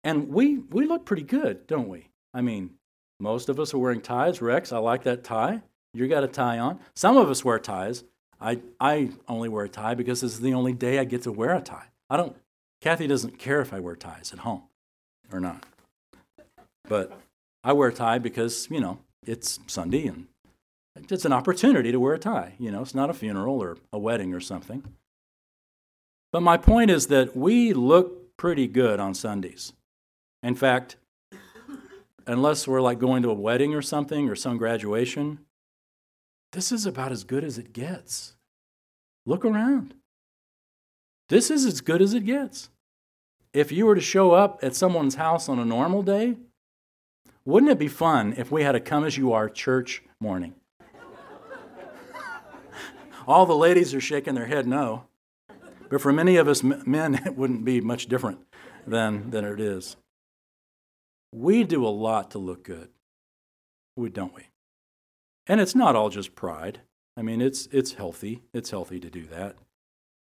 And 0.03 0.29
we, 0.29 0.57
we 0.57 0.85
look 0.85 1.05
pretty 1.05 1.23
good, 1.23 1.65
don't 1.67 1.87
we? 1.87 2.09
I 2.33 2.41
mean, 2.41 2.71
most 3.19 3.49
of 3.49 3.59
us 3.59 3.73
are 3.73 3.77
wearing 3.77 4.01
ties. 4.01 4.41
Rex, 4.41 4.71
I 4.71 4.77
like 4.77 5.03
that 5.03 5.23
tie. 5.23 5.61
You 5.93 6.07
got 6.07 6.23
a 6.23 6.27
tie 6.27 6.59
on. 6.59 6.79
Some 6.95 7.17
of 7.17 7.29
us 7.29 7.43
wear 7.43 7.57
ties. 7.57 8.03
I, 8.39 8.59
I 8.79 9.09
only 9.27 9.49
wear 9.49 9.65
a 9.65 9.69
tie 9.69 9.95
because 9.95 10.21
this 10.21 10.33
is 10.33 10.41
the 10.41 10.53
only 10.53 10.73
day 10.73 10.99
I 10.99 11.05
get 11.05 11.23
to 11.23 11.31
wear 11.31 11.55
a 11.55 11.61
tie. 11.61 11.87
I 12.09 12.17
don't, 12.17 12.35
Kathy 12.81 13.07
doesn't 13.07 13.39
care 13.39 13.61
if 13.61 13.73
I 13.73 13.79
wear 13.79 13.95
ties 13.95 14.31
at 14.33 14.39
home 14.39 14.63
or 15.31 15.39
not. 15.39 15.65
But 16.87 17.19
I 17.63 17.73
wear 17.73 17.89
a 17.89 17.93
tie 17.93 18.19
because, 18.19 18.67
you 18.69 18.79
know, 18.79 18.99
it's 19.25 19.59
Sunday 19.67 20.07
and 20.07 20.27
it's 21.09 21.25
an 21.25 21.33
opportunity 21.33 21.91
to 21.91 21.99
wear 21.99 22.13
a 22.13 22.19
tie. 22.19 22.53
You 22.59 22.71
know, 22.71 22.81
it's 22.81 22.95
not 22.95 23.09
a 23.09 23.13
funeral 23.13 23.61
or 23.61 23.77
a 23.91 23.99
wedding 23.99 24.33
or 24.33 24.39
something. 24.39 24.83
But 26.31 26.41
my 26.41 26.57
point 26.57 26.91
is 26.91 27.07
that 27.07 27.35
we 27.35 27.73
look 27.73 28.37
pretty 28.37 28.67
good 28.67 28.99
on 28.99 29.13
Sundays. 29.13 29.73
In 30.43 30.55
fact, 30.55 30.97
unless 32.25 32.67
we're 32.67 32.81
like 32.81 32.99
going 32.99 33.23
to 33.23 33.31
a 33.31 33.33
wedding 33.33 33.73
or 33.73 33.81
something 33.81 34.29
or 34.29 34.35
some 34.35 34.57
graduation, 34.57 35.39
this 36.51 36.71
is 36.71 36.85
about 36.85 37.11
as 37.11 37.23
good 37.23 37.43
as 37.43 37.57
it 37.57 37.73
gets. 37.73 38.35
Look 39.25 39.43
around. 39.43 39.93
This 41.29 41.51
is 41.51 41.65
as 41.65 41.81
good 41.81 42.01
as 42.01 42.13
it 42.13 42.25
gets. 42.25 42.69
If 43.53 43.71
you 43.71 43.85
were 43.85 43.95
to 43.95 44.01
show 44.01 44.31
up 44.31 44.59
at 44.61 44.75
someone's 44.75 45.15
house 45.15 45.49
on 45.49 45.59
a 45.59 45.65
normal 45.65 46.03
day, 46.03 46.37
wouldn't 47.43 47.71
it 47.71 47.79
be 47.79 47.87
fun 47.87 48.33
if 48.37 48.51
we 48.51 48.63
had 48.63 48.75
a 48.75 48.79
come 48.79 49.03
as 49.03 49.17
you 49.17 49.33
are 49.33 49.49
church 49.49 50.03
morning? 50.19 50.53
All 53.27 53.45
the 53.45 53.55
ladies 53.55 53.93
are 53.93 53.99
shaking 53.99 54.35
their 54.35 54.45
head 54.45 54.67
no. 54.67 55.03
But 55.89 56.01
for 56.01 56.13
many 56.13 56.37
of 56.37 56.47
us 56.47 56.63
men, 56.63 57.15
it 57.25 57.35
wouldn't 57.35 57.65
be 57.65 57.81
much 57.81 58.07
different 58.07 58.39
than, 58.85 59.29
than 59.31 59.43
it 59.43 59.59
is. 59.59 59.97
We 61.33 61.65
do 61.65 61.85
a 61.85 61.89
lot 61.89 62.31
to 62.31 62.37
look 62.37 62.63
good, 62.63 62.89
we, 63.97 64.09
don't 64.09 64.33
we? 64.33 64.47
And 65.45 65.59
it's 65.59 65.75
not 65.75 65.95
all 65.95 66.09
just 66.09 66.35
pride. 66.35 66.81
I 67.17 67.21
mean, 67.21 67.41
it's, 67.41 67.67
it's 67.71 67.93
healthy. 67.93 68.43
It's 68.53 68.71
healthy 68.71 68.99
to 68.99 69.09
do 69.09 69.25
that. 69.27 69.55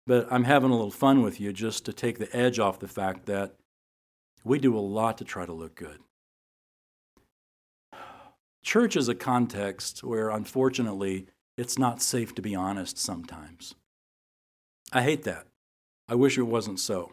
But 0.07 0.27
I'm 0.31 0.45
having 0.45 0.71
a 0.71 0.75
little 0.75 0.89
fun 0.89 1.21
with 1.21 1.39
you 1.39 1.53
just 1.53 1.85
to 1.85 1.93
take 1.93 2.17
the 2.17 2.35
edge 2.35 2.57
off 2.57 2.79
the 2.79 2.87
fact 2.87 3.27
that 3.27 3.53
we 4.43 4.57
do 4.57 4.75
a 4.75 4.79
lot 4.79 5.17
to 5.19 5.25
try 5.25 5.45
to 5.45 5.53
look 5.53 5.75
good. 5.75 5.99
Church 8.63 8.95
is 8.95 9.07
a 9.07 9.15
context 9.15 10.03
where, 10.03 10.29
unfortunately, 10.29 11.27
it's 11.57 11.77
not 11.77 12.01
safe 12.01 12.33
to 12.35 12.41
be 12.41 12.55
honest 12.55 12.97
sometimes. 12.97 13.75
I 14.91 15.03
hate 15.03 15.23
that. 15.23 15.45
I 16.07 16.15
wish 16.15 16.37
it 16.37 16.43
wasn't 16.43 16.79
so. 16.79 17.11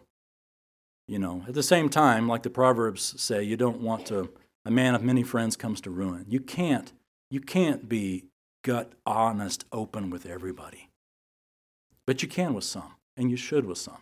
You 1.06 1.18
know, 1.18 1.44
at 1.46 1.54
the 1.54 1.62
same 1.62 1.90
time, 1.90 2.28
like 2.28 2.44
the 2.44 2.50
Proverbs 2.50 3.20
say, 3.20 3.42
you 3.42 3.56
don't 3.56 3.80
want 3.80 4.06
to, 4.06 4.30
a 4.64 4.70
man 4.70 4.94
of 4.94 5.02
many 5.02 5.22
friends 5.22 5.56
comes 5.56 5.80
to 5.82 5.90
ruin. 5.90 6.24
You 6.28 6.40
can't 6.40 6.92
you 7.30 7.40
can't 7.40 7.88
be 7.88 8.26
gut 8.62 8.92
honest, 9.04 9.64
open 9.72 10.08
with 10.08 10.24
everybody. 10.24 10.83
But 12.06 12.22
you 12.22 12.28
can 12.28 12.54
with 12.54 12.64
some, 12.64 12.96
and 13.16 13.30
you 13.30 13.36
should 13.36 13.66
with 13.66 13.78
some. 13.78 13.98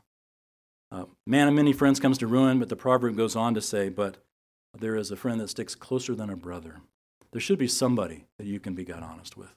Uh, 0.90 1.04
man 1.26 1.48
of 1.48 1.54
many 1.54 1.72
friends 1.72 2.00
comes 2.00 2.18
to 2.18 2.26
ruin, 2.26 2.58
but 2.58 2.68
the 2.68 2.76
proverb 2.76 3.16
goes 3.16 3.36
on 3.36 3.54
to 3.54 3.60
say, 3.60 3.88
But 3.88 4.18
there 4.78 4.96
is 4.96 5.10
a 5.10 5.16
friend 5.16 5.40
that 5.40 5.48
sticks 5.48 5.74
closer 5.74 6.14
than 6.14 6.30
a 6.30 6.36
brother. 6.36 6.80
There 7.32 7.40
should 7.40 7.58
be 7.58 7.68
somebody 7.68 8.26
that 8.38 8.46
you 8.46 8.60
can 8.60 8.74
be 8.74 8.84
gut 8.84 9.02
honest 9.02 9.36
with. 9.36 9.54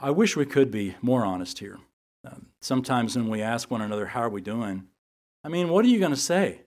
I 0.00 0.10
wish 0.10 0.36
we 0.36 0.46
could 0.46 0.70
be 0.70 0.94
more 1.02 1.24
honest 1.24 1.58
here. 1.58 1.78
Uh, 2.24 2.36
sometimes 2.60 3.16
when 3.16 3.28
we 3.28 3.42
ask 3.42 3.70
one 3.70 3.82
another, 3.82 4.06
How 4.06 4.20
are 4.20 4.28
we 4.28 4.40
doing? 4.40 4.86
I 5.42 5.48
mean, 5.48 5.68
what 5.68 5.84
are 5.84 5.88
you 5.88 5.98
going 5.98 6.12
to 6.12 6.16
say? 6.16 6.60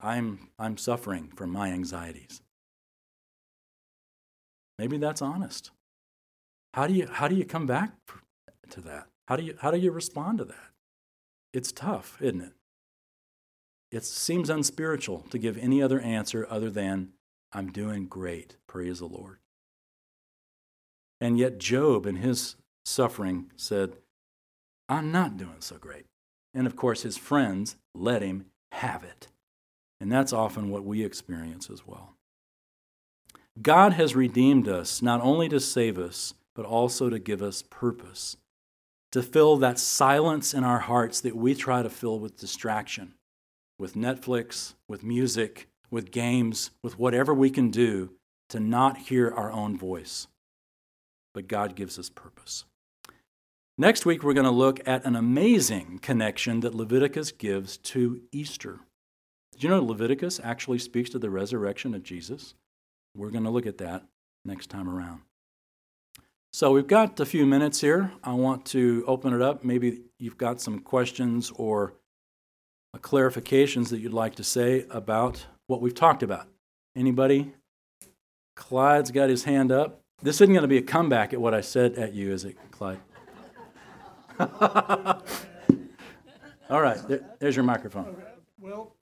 I'm, 0.00 0.48
I'm 0.58 0.76
suffering 0.76 1.30
from 1.36 1.50
my 1.50 1.68
anxieties. 1.70 2.42
Maybe 4.78 4.96
that's 4.96 5.22
honest. 5.22 5.70
How 6.74 6.86
do 6.86 6.94
you, 6.94 7.06
how 7.06 7.28
do 7.28 7.36
you 7.36 7.44
come 7.44 7.66
back 7.66 7.92
to 8.72 8.80
that? 8.82 9.06
How 9.26 9.36
do, 9.36 9.42
you, 9.42 9.56
how 9.60 9.70
do 9.70 9.78
you 9.78 9.90
respond 9.90 10.38
to 10.38 10.44
that? 10.44 10.70
It's 11.52 11.72
tough, 11.72 12.20
isn't 12.20 12.40
it? 12.40 12.52
It 13.90 14.04
seems 14.04 14.48
unspiritual 14.48 15.26
to 15.30 15.38
give 15.38 15.58
any 15.58 15.82
other 15.82 16.00
answer 16.00 16.46
other 16.48 16.70
than, 16.70 17.10
I'm 17.52 17.70
doing 17.70 18.06
great, 18.06 18.56
praise 18.66 19.00
the 19.00 19.06
Lord. 19.06 19.38
And 21.20 21.38
yet, 21.38 21.58
Job, 21.58 22.06
in 22.06 22.16
his 22.16 22.56
suffering, 22.84 23.52
said, 23.56 23.92
I'm 24.88 25.12
not 25.12 25.36
doing 25.36 25.60
so 25.60 25.76
great. 25.76 26.06
And 26.54 26.66
of 26.66 26.74
course, 26.74 27.02
his 27.02 27.16
friends 27.16 27.76
let 27.94 28.22
him 28.22 28.46
have 28.72 29.04
it. 29.04 29.28
And 30.00 30.10
that's 30.10 30.32
often 30.32 30.70
what 30.70 30.84
we 30.84 31.04
experience 31.04 31.70
as 31.70 31.86
well. 31.86 32.16
God 33.60 33.92
has 33.92 34.16
redeemed 34.16 34.66
us 34.66 35.02
not 35.02 35.20
only 35.20 35.48
to 35.50 35.60
save 35.60 35.98
us, 35.98 36.34
but 36.54 36.64
also 36.64 37.08
to 37.08 37.18
give 37.18 37.42
us 37.42 37.62
purpose, 37.62 38.36
to 39.12 39.22
fill 39.22 39.58
that 39.58 39.78
silence 39.78 40.54
in 40.54 40.64
our 40.64 40.80
hearts 40.80 41.20
that 41.20 41.36
we 41.36 41.54
try 41.54 41.82
to 41.82 41.90
fill 41.90 42.18
with 42.18 42.38
distraction, 42.38 43.14
with 43.78 43.94
Netflix, 43.94 44.74
with 44.88 45.04
music, 45.04 45.68
with 45.90 46.10
games, 46.10 46.70
with 46.82 46.98
whatever 46.98 47.32
we 47.32 47.50
can 47.50 47.70
do 47.70 48.10
to 48.48 48.58
not 48.58 48.96
hear 48.96 49.30
our 49.30 49.52
own 49.52 49.76
voice. 49.76 50.26
But 51.34 51.48
God 51.48 51.76
gives 51.76 51.98
us 51.98 52.10
purpose. 52.10 52.64
Next 53.78 54.04
week, 54.04 54.22
we're 54.22 54.34
going 54.34 54.44
to 54.44 54.50
look 54.50 54.80
at 54.86 55.04
an 55.04 55.16
amazing 55.16 55.98
connection 56.02 56.60
that 56.60 56.74
Leviticus 56.74 57.32
gives 57.32 57.78
to 57.78 58.22
Easter. 58.30 58.80
Did 59.52 59.62
you 59.62 59.68
know 59.68 59.82
Leviticus 59.82 60.40
actually 60.42 60.78
speaks 60.78 61.10
to 61.10 61.18
the 61.18 61.30
resurrection 61.30 61.94
of 61.94 62.02
Jesus? 62.02 62.54
We're 63.14 63.30
going 63.30 63.44
to 63.44 63.50
look 63.50 63.66
at 63.66 63.78
that 63.78 64.04
next 64.44 64.68
time 64.68 64.88
around. 64.88 65.22
So 66.54 66.70
we've 66.70 66.86
got 66.86 67.18
a 67.18 67.24
few 67.24 67.46
minutes 67.46 67.80
here. 67.80 68.12
I 68.22 68.34
want 68.34 68.66
to 68.66 69.02
open 69.06 69.32
it 69.32 69.40
up. 69.40 69.64
Maybe 69.64 70.02
you've 70.18 70.36
got 70.36 70.60
some 70.60 70.80
questions 70.80 71.50
or 71.56 71.94
clarifications 72.98 73.88
that 73.88 74.00
you'd 74.00 74.12
like 74.12 74.34
to 74.34 74.44
say 74.44 74.84
about 74.90 75.46
what 75.66 75.80
we've 75.80 75.94
talked 75.94 76.22
about. 76.22 76.46
Anybody? 76.94 77.54
Clyde's 78.54 79.10
got 79.10 79.30
his 79.30 79.44
hand 79.44 79.72
up. 79.72 80.02
This 80.22 80.42
isn't 80.42 80.52
going 80.52 80.60
to 80.60 80.68
be 80.68 80.76
a 80.76 80.82
comeback 80.82 81.32
at 81.32 81.40
what 81.40 81.54
I 81.54 81.62
said 81.62 81.94
at 81.94 82.12
you, 82.12 82.30
is 82.30 82.44
it, 82.44 82.58
Clyde? 82.70 83.00
All 84.38 85.22
right, 86.82 86.98
there, 87.08 87.24
there's 87.38 87.56
your 87.56 87.64
microphone. 87.64 88.14
Well, 88.60 88.94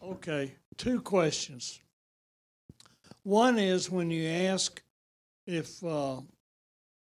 okay, 0.00 0.52
two 0.76 1.00
questions. 1.00 1.80
One 3.24 3.58
is 3.58 3.90
when 3.90 4.12
you 4.12 4.28
ask 4.28 4.80
if 5.48 5.82
uh, 5.84 6.20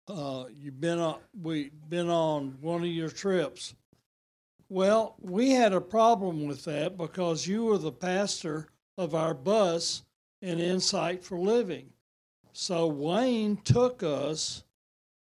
uh, 0.09 0.45
you've 0.61 0.81
been 0.81 0.99
on, 0.99 1.19
we 1.43 1.71
been 1.89 2.09
on 2.09 2.57
one 2.61 2.83
of 2.83 2.89
your 2.89 3.11
trips. 3.11 3.75
Well, 4.69 5.17
we 5.21 5.51
had 5.51 5.73
a 5.73 5.81
problem 5.81 6.47
with 6.47 6.65
that 6.65 6.97
because 6.97 7.47
you 7.47 7.65
were 7.65 7.79
the 7.79 7.93
pastor 7.93 8.69
of 8.99 9.15
our 9.15 9.33
bus 9.35 10.03
in 10.43 10.59
Insight 10.59 11.25
for 11.25 11.39
Living. 11.39 11.91
So 12.53 12.87
Wayne 12.87 13.57
took 13.59 14.03
us 14.03 14.65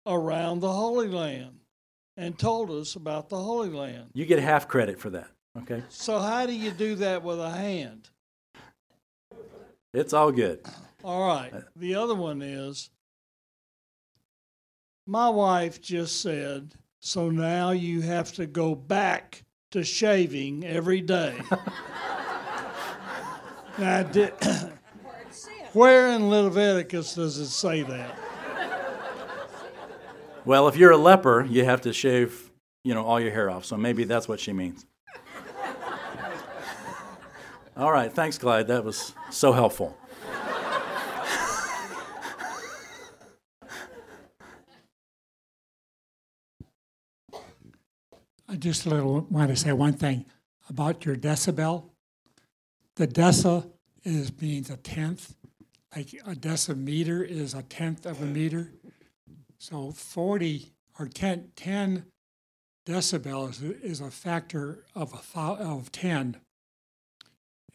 around 0.06 0.60
the 0.60 0.72
Holy 0.72 1.08
Land 1.08 1.60
and 2.16 2.38
told 2.38 2.70
us 2.70 2.96
about 2.96 3.28
the 3.28 3.38
Holy 3.38 3.70
Land. 3.70 4.10
You 4.12 4.26
get 4.26 4.38
half 4.40 4.68
credit 4.68 4.98
for 4.98 5.10
that, 5.10 5.28
okay? 5.56 5.82
So 5.88 6.18
how 6.18 6.46
do 6.46 6.52
you 6.52 6.70
do 6.70 6.96
that 6.96 7.22
with 7.22 7.40
a 7.40 7.50
hand? 7.50 8.10
It's 9.94 10.12
all 10.12 10.32
good. 10.32 10.60
All 11.04 11.26
right. 11.26 11.52
The 11.76 11.94
other 11.94 12.14
one 12.14 12.42
is 12.42 12.90
my 15.08 15.28
wife 15.28 15.80
just 15.80 16.20
said 16.20 16.74
So 17.00 17.30
now 17.30 17.70
you 17.70 18.02
have 18.02 18.32
to 18.34 18.46
go 18.46 18.74
back 18.74 19.42
to 19.70 19.82
shaving 19.82 20.66
every 20.66 21.00
day. 21.00 21.34
now, 23.78 24.02
did, 24.02 24.32
where 25.72 26.10
in 26.10 26.28
Leviticus 26.28 27.14
does 27.14 27.38
it 27.38 27.48
say 27.48 27.82
that? 27.82 28.18
Well, 30.44 30.68
if 30.68 30.76
you're 30.76 30.90
a 30.90 30.96
leper, 30.96 31.46
you 31.48 31.64
have 31.64 31.82
to 31.82 31.92
shave, 31.92 32.50
you 32.84 32.94
know, 32.94 33.04
all 33.04 33.20
your 33.20 33.30
hair 33.30 33.50
off. 33.50 33.64
So 33.64 33.76
maybe 33.76 34.04
that's 34.04 34.28
what 34.28 34.40
she 34.40 34.52
means. 34.52 34.84
all 37.76 37.92
right, 37.92 38.12
thanks, 38.12 38.36
Clyde. 38.36 38.68
That 38.68 38.84
was 38.84 39.14
so 39.30 39.52
helpful. 39.52 39.96
Just 48.58 48.86
little 48.86 49.20
want 49.30 49.50
to 49.50 49.56
say 49.56 49.72
one 49.72 49.92
thing 49.92 50.24
about 50.68 51.04
your 51.04 51.14
decibel. 51.14 51.90
The 52.96 53.06
deci 53.06 53.70
is 54.04 54.32
means 54.40 54.70
a 54.70 54.76
tenth, 54.76 55.36
like 55.94 56.12
a 56.26 56.34
decimeter 56.34 57.24
is 57.24 57.54
a 57.54 57.62
tenth 57.62 58.04
of 58.04 58.20
a 58.20 58.24
meter. 58.24 58.72
So 59.58 59.92
40 59.92 60.72
or 60.98 61.06
10, 61.06 61.52
10 61.54 62.06
decibels 62.86 63.62
is 63.82 64.00
a 64.00 64.10
factor 64.10 64.84
of 64.94 65.12
a 65.12 65.40
of 65.40 65.92
10, 65.92 66.38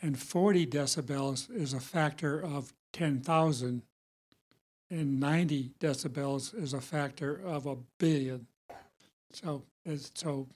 and 0.02 0.20
40 0.20 0.68
decibels 0.68 1.50
is 1.56 1.74
a 1.74 1.80
factor 1.80 2.44
of 2.44 2.74
10,000, 2.92 3.84
and 4.90 5.20
90 5.20 5.72
decibels 5.80 6.54
is 6.54 6.74
a 6.74 6.82
factor 6.82 7.40
of 7.46 7.66
a 7.66 7.78
billion. 8.00 8.48
So, 9.32 9.64
so 10.14 10.48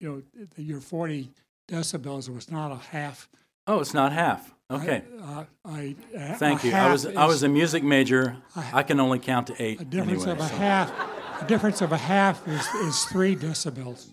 you 0.00 0.24
know, 0.36 0.46
your 0.56 0.80
40 0.80 1.30
decibels 1.68 2.32
was 2.32 2.50
not 2.50 2.72
a 2.72 2.76
half. 2.76 3.28
Oh, 3.66 3.80
it's 3.80 3.94
not 3.94 4.12
half. 4.12 4.54
Okay. 4.70 5.02
I, 5.22 5.24
uh, 5.24 5.44
I, 5.64 5.96
a, 6.14 6.34
Thank 6.34 6.64
you. 6.64 6.72
I 6.72 6.90
was 6.90 7.06
I 7.06 7.24
was 7.26 7.42
a 7.44 7.48
music 7.48 7.84
major. 7.84 8.36
I 8.72 8.82
can 8.82 8.98
only 8.98 9.20
count 9.20 9.46
to 9.48 9.62
eight. 9.62 9.80
A 9.80 9.84
difference 9.84 10.24
anyway, 10.24 10.32
of 10.32 10.44
a 10.44 10.48
so. 10.48 10.56
half. 10.56 11.42
A 11.42 11.46
difference 11.46 11.80
of 11.82 11.92
a 11.92 11.96
half 11.96 12.46
is, 12.48 12.66
is 12.66 13.04
three 13.04 13.36
decibels. 13.36 14.08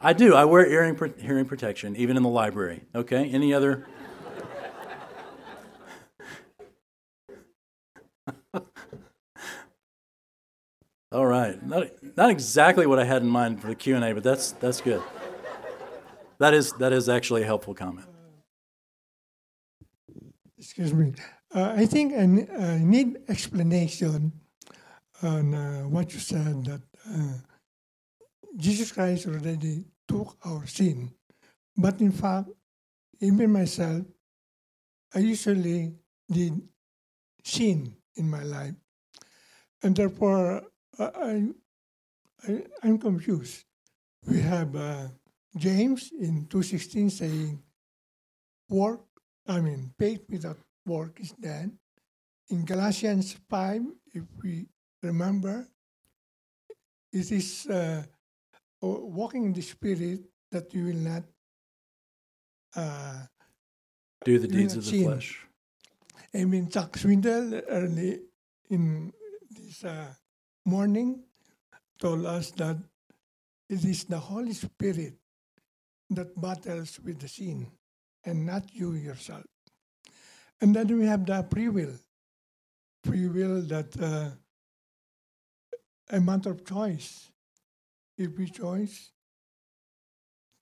I 0.00 0.12
do. 0.12 0.34
I 0.34 0.44
wear 0.44 0.68
hearing 0.68 1.14
hearing 1.18 1.46
protection 1.46 1.96
even 1.96 2.16
in 2.16 2.22
the 2.22 2.28
library. 2.28 2.84
Okay. 2.94 3.28
Any 3.30 3.52
other? 3.52 3.86
All 11.14 11.26
right. 11.26 11.64
Not, 11.64 11.86
not 12.16 12.30
exactly 12.30 12.88
what 12.88 12.98
I 12.98 13.04
had 13.04 13.22
in 13.22 13.28
mind 13.28 13.60
for 13.60 13.68
the 13.68 13.76
Q&A, 13.76 14.12
but 14.12 14.24
that's, 14.24 14.50
that's 14.50 14.80
good. 14.80 15.00
That 16.38 16.54
is, 16.54 16.72
that 16.72 16.92
is 16.92 17.08
actually 17.08 17.42
a 17.42 17.46
helpful 17.46 17.72
comment. 17.72 18.08
Excuse 20.58 20.92
me. 20.92 21.12
Uh, 21.54 21.72
I 21.76 21.86
think 21.86 22.14
I, 22.14 22.26
need 22.78 23.18
explanation 23.28 24.32
on 25.22 25.54
uh, 25.54 25.82
what 25.82 26.12
you 26.12 26.18
said 26.18 26.64
that 26.64 26.82
uh, 27.08 27.38
Jesus 28.56 28.90
Christ 28.90 29.28
already 29.28 29.84
took 30.08 30.36
our 30.44 30.66
sin. 30.66 31.12
But 31.76 32.00
in 32.00 32.10
fact, 32.10 32.48
even 33.20 33.52
myself, 33.52 34.02
I 35.14 35.20
usually 35.20 35.92
did 36.28 36.60
sin 37.44 37.94
in 38.16 38.28
my 38.28 38.42
life. 38.42 38.74
And 39.80 39.94
therefore, 39.94 40.62
I, 40.98 41.48
I, 42.46 42.62
I'm 42.82 42.98
confused. 42.98 43.64
We 44.26 44.40
have 44.40 44.74
uh, 44.76 45.08
James 45.56 46.12
in 46.18 46.46
2.16 46.46 47.10
saying, 47.10 47.62
work, 48.68 49.02
I 49.46 49.60
mean, 49.60 49.92
faith 49.98 50.22
without 50.28 50.58
work 50.86 51.18
is 51.20 51.32
dead. 51.32 51.70
In 52.50 52.64
Galatians 52.64 53.36
5, 53.48 53.82
if 54.14 54.24
we 54.42 54.66
remember, 55.02 55.68
it 57.12 57.30
is 57.30 57.66
uh, 57.66 58.02
walking 58.80 59.44
in 59.44 59.52
the 59.52 59.62
Spirit 59.62 60.20
that 60.50 60.72
you 60.74 60.84
will 60.84 61.02
not 61.12 61.22
uh, 62.76 63.22
do 64.24 64.38
the 64.38 64.48
deeds 64.48 64.76
of 64.76 64.84
the 64.84 64.90
sin. 64.90 65.04
flesh. 65.04 65.46
I 66.34 66.44
mean, 66.44 66.68
Chuck 66.68 66.96
Swindoll 66.98 67.62
early 67.68 68.20
in 68.70 69.12
this 69.50 69.84
uh, 69.84 70.12
morning 70.64 71.22
told 71.98 72.26
us 72.26 72.50
that 72.52 72.76
it 73.68 73.84
is 73.84 74.04
the 74.04 74.18
Holy 74.18 74.52
Spirit 74.52 75.14
that 76.10 76.40
battles 76.40 76.98
with 77.00 77.20
the 77.20 77.28
sin 77.28 77.66
and 78.24 78.46
not 78.46 78.62
you 78.72 78.92
yourself. 78.92 79.44
And 80.60 80.74
then 80.74 80.98
we 80.98 81.06
have 81.06 81.26
the 81.26 81.46
free 81.50 81.68
will. 81.68 81.94
Free 83.04 83.26
will 83.26 83.62
that 83.62 84.00
uh, 84.00 84.30
a 86.10 86.20
matter 86.20 86.50
of 86.50 86.64
choice. 86.64 87.30
If 88.16 88.38
we 88.38 88.48
choose 88.48 89.10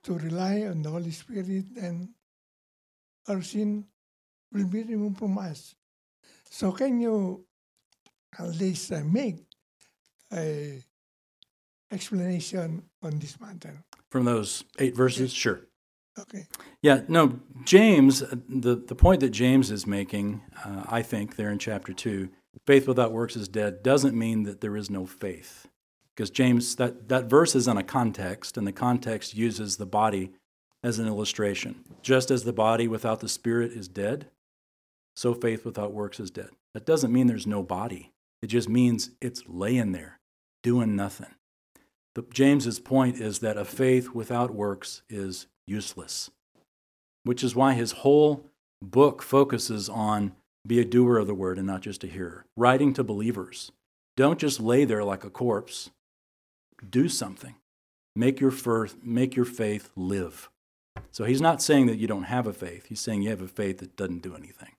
to 0.04 0.14
rely 0.14 0.62
on 0.62 0.82
the 0.82 0.90
Holy 0.90 1.10
Spirit, 1.10 1.66
then 1.74 2.14
our 3.28 3.42
sin 3.42 3.84
will 4.52 4.66
be 4.66 4.82
removed 4.82 5.18
from 5.18 5.38
us. 5.38 5.74
So 6.50 6.72
can 6.72 7.00
you 7.00 7.44
at 8.38 8.48
least 8.56 8.90
uh, 8.92 9.02
make 9.04 9.44
a 10.32 10.82
explanation 11.92 12.82
on 13.02 13.18
this 13.18 13.40
matter. 13.40 13.84
From 14.10 14.24
those 14.24 14.64
eight 14.78 14.96
verses? 14.96 15.32
Sure. 15.32 15.60
Okay. 16.18 16.46
Yeah, 16.82 17.02
no, 17.08 17.40
James, 17.64 18.20
the, 18.48 18.76
the 18.76 18.94
point 18.94 19.20
that 19.20 19.30
James 19.30 19.70
is 19.70 19.86
making, 19.86 20.42
uh, 20.64 20.84
I 20.88 21.02
think, 21.02 21.36
there 21.36 21.50
in 21.50 21.58
chapter 21.58 21.92
2, 21.92 22.28
faith 22.66 22.86
without 22.86 23.12
works 23.12 23.36
is 23.36 23.48
dead, 23.48 23.82
doesn't 23.82 24.18
mean 24.18 24.42
that 24.42 24.60
there 24.60 24.76
is 24.76 24.90
no 24.90 25.06
faith. 25.06 25.68
Because 26.14 26.28
James, 26.28 26.76
that, 26.76 27.08
that 27.08 27.30
verse 27.30 27.54
is 27.54 27.66
in 27.66 27.78
a 27.78 27.82
context, 27.82 28.58
and 28.58 28.66
the 28.66 28.72
context 28.72 29.34
uses 29.34 29.78
the 29.78 29.86
body 29.86 30.32
as 30.82 30.98
an 30.98 31.06
illustration. 31.06 31.82
Just 32.02 32.30
as 32.30 32.44
the 32.44 32.52
body 32.52 32.86
without 32.86 33.20
the 33.20 33.28
spirit 33.28 33.72
is 33.72 33.88
dead, 33.88 34.28
so 35.16 35.32
faith 35.32 35.64
without 35.64 35.92
works 35.92 36.20
is 36.20 36.30
dead. 36.30 36.50
That 36.74 36.84
doesn't 36.84 37.12
mean 37.12 37.26
there's 37.26 37.46
no 37.46 37.62
body, 37.62 38.12
it 38.42 38.48
just 38.48 38.68
means 38.68 39.10
it's 39.22 39.44
laying 39.46 39.92
there 39.92 40.18
doing 40.62 40.96
nothing. 40.96 41.34
But 42.14 42.30
James's 42.30 42.78
point 42.78 43.20
is 43.20 43.38
that 43.38 43.56
a 43.56 43.64
faith 43.64 44.10
without 44.10 44.54
works 44.54 45.02
is 45.08 45.46
useless, 45.66 46.30
which 47.24 47.42
is 47.42 47.54
why 47.54 47.74
his 47.74 47.92
whole 47.92 48.46
book 48.82 49.22
focuses 49.22 49.88
on 49.88 50.32
be 50.66 50.78
a 50.78 50.84
doer 50.84 51.18
of 51.18 51.26
the 51.26 51.34
word 51.34 51.58
and 51.58 51.66
not 51.66 51.80
just 51.80 52.04
a 52.04 52.08
hearer. 52.08 52.44
Writing 52.56 52.92
to 52.94 53.02
believers. 53.02 53.72
Don't 54.16 54.38
just 54.38 54.60
lay 54.60 54.84
there 54.84 55.02
like 55.02 55.24
a 55.24 55.30
corpse. 55.30 55.90
Do 56.88 57.08
something. 57.08 57.54
Make 58.14 58.40
your, 58.40 58.52
make 59.02 59.34
your 59.34 59.44
faith 59.44 59.90
live. 59.96 60.50
So 61.10 61.24
he's 61.24 61.40
not 61.40 61.62
saying 61.62 61.86
that 61.86 61.98
you 61.98 62.06
don't 62.06 62.24
have 62.24 62.46
a 62.46 62.52
faith. 62.52 62.86
He's 62.86 63.00
saying 63.00 63.22
you 63.22 63.30
have 63.30 63.40
a 63.40 63.48
faith 63.48 63.78
that 63.78 63.96
doesn't 63.96 64.22
do 64.22 64.36
anything. 64.36 64.72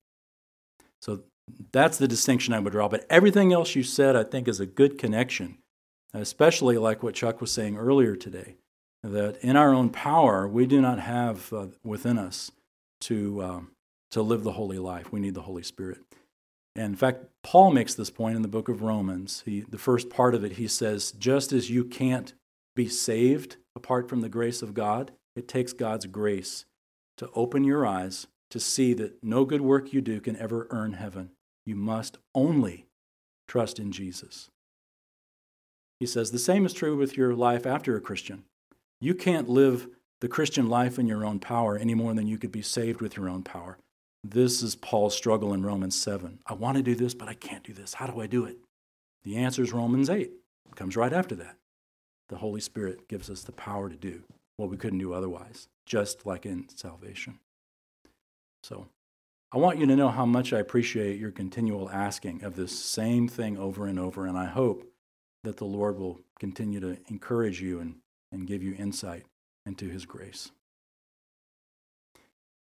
So 1.02 1.24
that's 1.72 1.98
the 1.98 2.08
distinction 2.08 2.54
I 2.54 2.60
would 2.60 2.72
draw. 2.72 2.88
But 2.88 3.06
everything 3.10 3.52
else 3.52 3.76
you 3.76 3.84
said, 3.84 4.16
I 4.16 4.24
think, 4.24 4.48
is 4.48 4.60
a 4.60 4.66
good 4.66 4.98
connection 4.98 5.58
especially 6.22 6.78
like 6.78 7.02
what 7.02 7.16
Chuck 7.16 7.42
was 7.42 7.52
saying 7.52 7.78
earlier 7.78 8.16
today, 8.16 8.56
that 9.04 9.38
in 9.42 9.56
our 9.56 9.74
own 9.74 9.90
power, 9.90 10.48
we 10.48 10.66
do 10.66 10.80
not 10.82 11.00
have 11.00 11.52
uh, 11.52 11.68
within 11.84 12.18
us 12.18 12.52
to, 13.02 13.42
uh, 13.42 13.62
to 14.12 14.22
live 14.22 14.44
the 14.44 14.54
holy 14.54 14.80
life. 14.80 15.12
We 15.12 15.20
need 15.20 15.34
the 15.34 15.42
Holy 15.42 15.64
Spirit. 15.64 16.00
And 16.76 16.86
in 16.86 16.96
fact, 16.96 17.26
Paul 17.44 17.72
makes 17.72 17.94
this 17.94 18.10
point 18.10 18.36
in 18.36 18.42
the 18.42 18.48
book 18.48 18.70
of 18.70 18.82
Romans. 18.82 19.44
He, 19.46 19.62
the 19.62 19.78
first 19.78 20.10
part 20.10 20.34
of 20.34 20.44
it, 20.44 20.54
he 20.54 20.68
says, 20.68 21.12
just 21.12 21.52
as 21.52 21.70
you 21.70 21.84
can't 21.84 22.34
be 22.76 22.88
saved 22.88 23.58
apart 23.76 24.10
from 24.10 24.22
the 24.22 24.30
grace 24.30 24.62
of 24.62 24.74
God, 24.74 25.12
it 25.36 25.48
takes 25.48 25.74
God's 25.74 26.06
grace 26.06 26.66
to 27.18 27.30
open 27.36 27.64
your 27.64 27.86
eyes 27.86 28.28
to 28.50 28.60
see 28.60 28.94
that 28.94 29.24
no 29.24 29.46
good 29.46 29.62
work 29.62 29.94
you 29.94 30.02
do 30.02 30.20
can 30.20 30.36
ever 30.38 30.68
earn 30.70 30.94
heaven. 30.94 31.32
You 31.66 31.76
must 31.76 32.18
only 32.34 32.86
trust 33.48 33.80
in 33.80 33.92
Jesus. 33.92 34.50
He 36.04 36.08
says 36.08 36.32
the 36.32 36.38
same 36.38 36.66
is 36.66 36.74
true 36.74 36.98
with 36.98 37.16
your 37.16 37.34
life 37.34 37.66
after 37.66 37.96
a 37.96 38.02
Christian. 38.02 38.44
You 39.00 39.16
can't 39.16 39.48
live 39.48 39.88
the 40.20 40.28
Christian 40.28 40.68
life 40.68 41.00
in 41.00 41.08
your 41.08 41.24
own 41.24 41.40
power 41.40 41.78
any 41.78 41.94
more 41.94 42.14
than 42.14 42.28
you 42.28 42.38
could 42.38 42.52
be 42.52 42.62
saved 42.62 43.00
with 43.00 43.16
your 43.16 43.30
own 43.30 43.42
power. 43.42 43.78
This 44.22 44.62
is 44.62 44.76
Paul's 44.76 45.16
struggle 45.16 45.54
in 45.54 45.66
Romans 45.66 45.96
7. 45.96 46.40
I 46.46 46.56
want 46.56 46.76
to 46.76 46.84
do 46.84 46.94
this, 46.94 47.14
but 47.14 47.30
I 47.30 47.36
can't 47.36 47.64
do 47.64 47.72
this. 47.72 47.94
How 47.94 48.06
do 48.06 48.20
I 48.20 48.28
do 48.28 48.44
it? 48.44 48.58
The 49.24 49.38
answer 49.38 49.64
is 49.64 49.72
Romans 49.72 50.10
8. 50.10 50.24
It 50.24 50.76
comes 50.76 50.98
right 50.98 51.14
after 51.14 51.36
that. 51.36 51.56
The 52.28 52.36
Holy 52.36 52.60
Spirit 52.60 53.08
gives 53.08 53.30
us 53.30 53.44
the 53.44 53.54
power 53.54 53.88
to 53.88 53.96
do 53.96 54.24
what 54.58 54.70
we 54.70 54.76
couldn't 54.76 55.00
do 55.00 55.14
otherwise, 55.14 55.70
just 55.86 56.26
like 56.26 56.46
in 56.46 56.68
salvation. 56.68 57.40
So 58.62 58.88
I 59.54 59.58
want 59.58 59.80
you 59.80 59.86
to 59.86 59.96
know 59.96 60.10
how 60.10 60.26
much 60.26 60.52
I 60.52 60.60
appreciate 60.60 61.18
your 61.18 61.32
continual 61.32 61.90
asking 61.90 62.44
of 62.44 62.58
this 62.58 62.78
same 62.78 63.30
thing 63.30 63.58
over 63.58 63.88
and 63.88 63.98
over, 63.98 64.26
and 64.26 64.38
I 64.38 64.48
hope 64.48 64.90
that 65.44 65.58
the 65.58 65.66
Lord 65.66 65.98
will 65.98 66.22
continue 66.40 66.80
to 66.80 66.98
encourage 67.08 67.62
you 67.62 67.80
and, 67.80 67.96
and 68.32 68.48
give 68.48 68.64
you 68.64 68.76
insight 68.78 69.26
into 69.66 69.90
his 69.90 70.06
grace. 70.06 70.52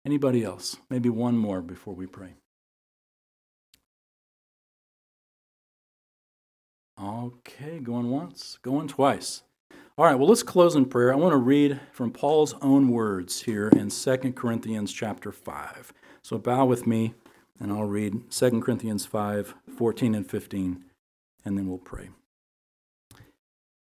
Anybody 0.06 0.44
else? 0.44 0.78
Maybe 0.90 1.10
one 1.10 1.38
more 1.38 1.62
before 1.62 1.94
we 1.94 2.08
pray. 2.08 2.36
Okay, 7.02 7.80
going 7.80 8.10
once, 8.10 8.60
going 8.62 8.88
twice. 8.88 9.44
All 9.98 10.06
right, 10.06 10.16
well, 10.16 10.28
let's 10.28 10.44
close 10.44 10.76
in 10.76 10.86
prayer. 10.86 11.14
I 11.14 11.16
want 11.16 11.34
to 11.34 11.38
read 11.38 11.80
from 11.92 12.12
Paul's 12.12 12.56
own 12.62 12.90
words 12.90 13.42
here 13.44 13.68
in 13.70 13.90
2 13.90 14.18
Corinthians 14.34 14.92
chapter 14.92 15.32
5. 15.32 15.94
So 16.22 16.38
bow 16.38 16.66
with 16.66 16.88
me, 16.88 17.14
and 17.60 17.72
I'll 17.72 17.84
read 17.84 18.32
2 18.32 18.62
Corinthians 18.62 19.06
5 19.06 19.56
14 19.78 20.16
and 20.16 20.30
15, 20.30 20.86
and 21.46 21.58
then 21.58 21.68
we'll 21.68 21.78
pray. 21.78 22.10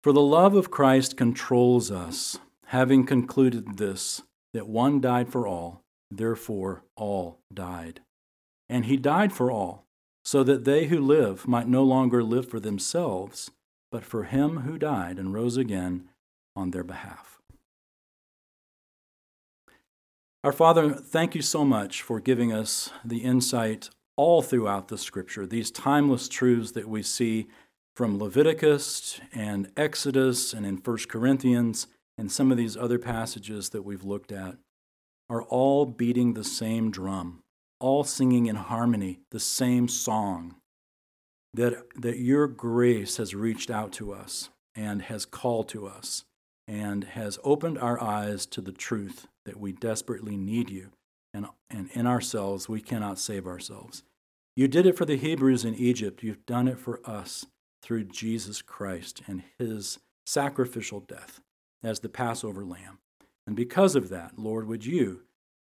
For 0.04 0.14
the 0.14 0.22
love 0.22 0.56
of 0.56 0.72
Christ 0.72 1.18
controls 1.18 1.92
us, 1.92 2.40
having 2.68 3.06
concluded 3.06 3.78
this, 3.78 4.22
that 4.54 4.68
one 4.68 5.02
died 5.02 5.30
for 5.30 5.48
all, 5.48 5.82
therefore 6.10 6.84
all 6.96 7.40
died. 7.54 8.02
And 8.70 8.86
he 8.86 8.98
died 8.98 9.34
for 9.34 9.52
all, 9.52 9.86
so 10.24 10.44
that 10.44 10.66
they 10.66 10.86
who 10.86 11.00
live 11.00 11.48
might 11.48 11.68
no 11.68 11.84
longer 11.84 12.24
live 12.24 12.50
for 12.50 12.60
themselves 12.60 13.52
but 13.92 14.04
for 14.04 14.24
him 14.24 14.60
who 14.60 14.78
died 14.78 15.18
and 15.18 15.34
rose 15.34 15.58
again 15.58 16.10
on 16.56 16.72
their 16.72 16.84
behalf. 16.84 17.40
Our 20.44 20.52
Father, 20.52 20.92
thank 20.94 21.36
you 21.36 21.42
so 21.42 21.66
much 21.66 22.02
for 22.02 22.20
giving 22.20 22.54
us 22.54 22.92
the 23.04 23.20
insight 23.20 23.90
all 24.16 24.42
throughout 24.42 24.88
the 24.88 24.98
Scripture, 24.98 25.46
these 25.46 25.72
timeless 25.72 26.28
truths 26.30 26.72
that 26.72 26.88
we 26.88 27.04
see 27.04 27.48
from 27.98 28.20
Leviticus 28.20 29.20
and 29.34 29.72
Exodus 29.76 30.54
and 30.54 30.68
in 30.68 30.78
1 30.78 30.98
Corinthians 31.10 31.88
and 32.16 32.32
some 32.32 32.52
of 32.52 32.58
these 32.58 32.78
other 32.78 33.00
passages 33.00 33.70
that 33.70 33.82
we've 33.82 34.04
looked 34.04 34.32
at 34.32 34.56
are 35.32 35.42
all 35.42 35.88
beating 35.88 36.36
the 36.36 36.44
same 36.44 36.92
drum, 36.92 37.42
all 37.80 38.04
singing 38.04 38.46
in 38.46 38.56
harmony 38.56 39.22
the 39.32 39.40
same 39.40 39.88
song 39.88 40.58
that, 41.56 41.88
that 42.00 42.20
your 42.20 42.46
grace 42.46 43.18
has 43.18 43.34
reached 43.34 43.72
out 43.72 43.92
to 43.94 44.14
us 44.14 44.50
and 44.76 45.02
has 45.02 45.26
called 45.26 45.68
to 45.70 45.88
us 45.88 46.24
and 46.68 47.04
has 47.04 47.40
opened 47.44 47.80
our 47.80 48.00
eyes 48.00 48.46
to 48.46 48.62
the 48.62 48.72
truth 48.72 49.26
that 49.44 49.60
we 49.60 49.72
desperately 49.72 50.38
need 50.38 50.70
you. 50.70 50.92
And, 51.34 51.48
and 51.72 51.90
in 51.94 52.06
ourselves, 52.06 52.70
we 52.70 52.80
cannot 52.80 53.18
save 53.18 53.48
ourselves. 53.48 54.04
You 54.56 54.68
did 54.68 54.86
it 54.86 54.96
for 54.96 55.06
the 55.06 55.18
Hebrews 55.18 55.66
in 55.66 55.74
Egypt. 55.74 56.22
You've 56.22 56.46
done 56.46 56.68
it 56.68 56.78
for 56.78 57.00
us 57.04 57.48
through 57.82 58.06
Jesus 58.06 58.62
Christ 58.62 59.22
and 59.28 59.44
his 59.58 60.00
sacrificial 60.26 61.00
death 61.00 61.40
as 61.84 62.00
the 62.00 62.10
Passover 62.10 62.66
lamb. 62.66 63.00
And 63.46 63.56
because 63.56 63.96
of 63.96 64.10
that, 64.10 64.38
Lord, 64.38 64.68
would 64.68 64.86
you 64.86 65.22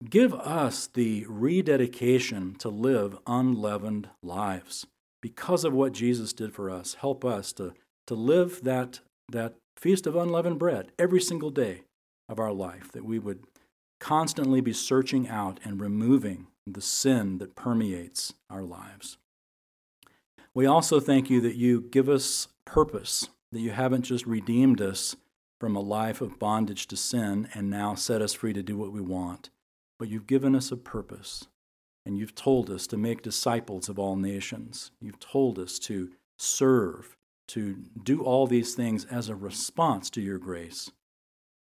give 0.09 0.33
us 0.33 0.87
the 0.87 1.25
rededication 1.27 2.55
to 2.55 2.69
live 2.69 3.17
unleavened 3.25 4.09
lives? 4.21 4.85
because 5.21 5.63
of 5.63 5.73
what 5.73 5.93
Jesus 5.93 6.33
did 6.33 6.53
for 6.53 6.69
us, 6.69 6.95
help 6.95 7.25
us 7.25 7.51
to, 7.53 7.73
to 8.07 8.15
live 8.15 8.63
that, 8.63 8.99
that 9.29 9.55
feast 9.77 10.07
of 10.07 10.15
unleavened 10.15 10.59
bread 10.59 10.91
every 10.97 11.21
single 11.21 11.49
day 11.49 11.81
of 12.27 12.39
our 12.39 12.53
life, 12.53 12.91
that 12.91 13.05
we 13.05 13.19
would 13.19 13.43
constantly 13.99 14.61
be 14.61 14.73
searching 14.73 15.27
out 15.27 15.59
and 15.63 15.81
removing 15.81 16.47
the 16.65 16.81
sin 16.81 17.37
that 17.39 17.55
permeates 17.55 18.33
our 18.49 18.61
lives. 18.61 19.17
We 20.59 20.65
also 20.65 20.99
thank 20.99 21.29
you 21.29 21.39
that 21.39 21.55
you 21.55 21.79
give 21.89 22.09
us 22.09 22.49
purpose, 22.65 23.29
that 23.53 23.61
you 23.61 23.71
haven't 23.71 24.01
just 24.01 24.25
redeemed 24.25 24.81
us 24.81 25.15
from 25.57 25.73
a 25.73 25.79
life 25.79 26.19
of 26.19 26.37
bondage 26.37 26.85
to 26.87 26.97
sin 26.97 27.47
and 27.53 27.69
now 27.69 27.95
set 27.95 28.21
us 28.21 28.33
free 28.33 28.51
to 28.51 28.61
do 28.61 28.75
what 28.75 28.91
we 28.91 28.99
want, 28.99 29.51
but 29.97 30.09
you've 30.09 30.27
given 30.27 30.57
us 30.57 30.69
a 30.69 30.75
purpose. 30.75 31.47
And 32.05 32.17
you've 32.17 32.35
told 32.35 32.69
us 32.69 32.87
to 32.87 32.97
make 32.97 33.21
disciples 33.21 33.87
of 33.87 33.97
all 33.97 34.17
nations. 34.17 34.91
You've 34.99 35.21
told 35.21 35.57
us 35.57 35.79
to 35.79 36.09
serve, 36.37 37.15
to 37.47 37.77
do 38.03 38.21
all 38.21 38.45
these 38.45 38.75
things 38.75 39.05
as 39.05 39.29
a 39.29 39.35
response 39.35 40.09
to 40.09 40.21
your 40.21 40.39
grace. 40.39 40.91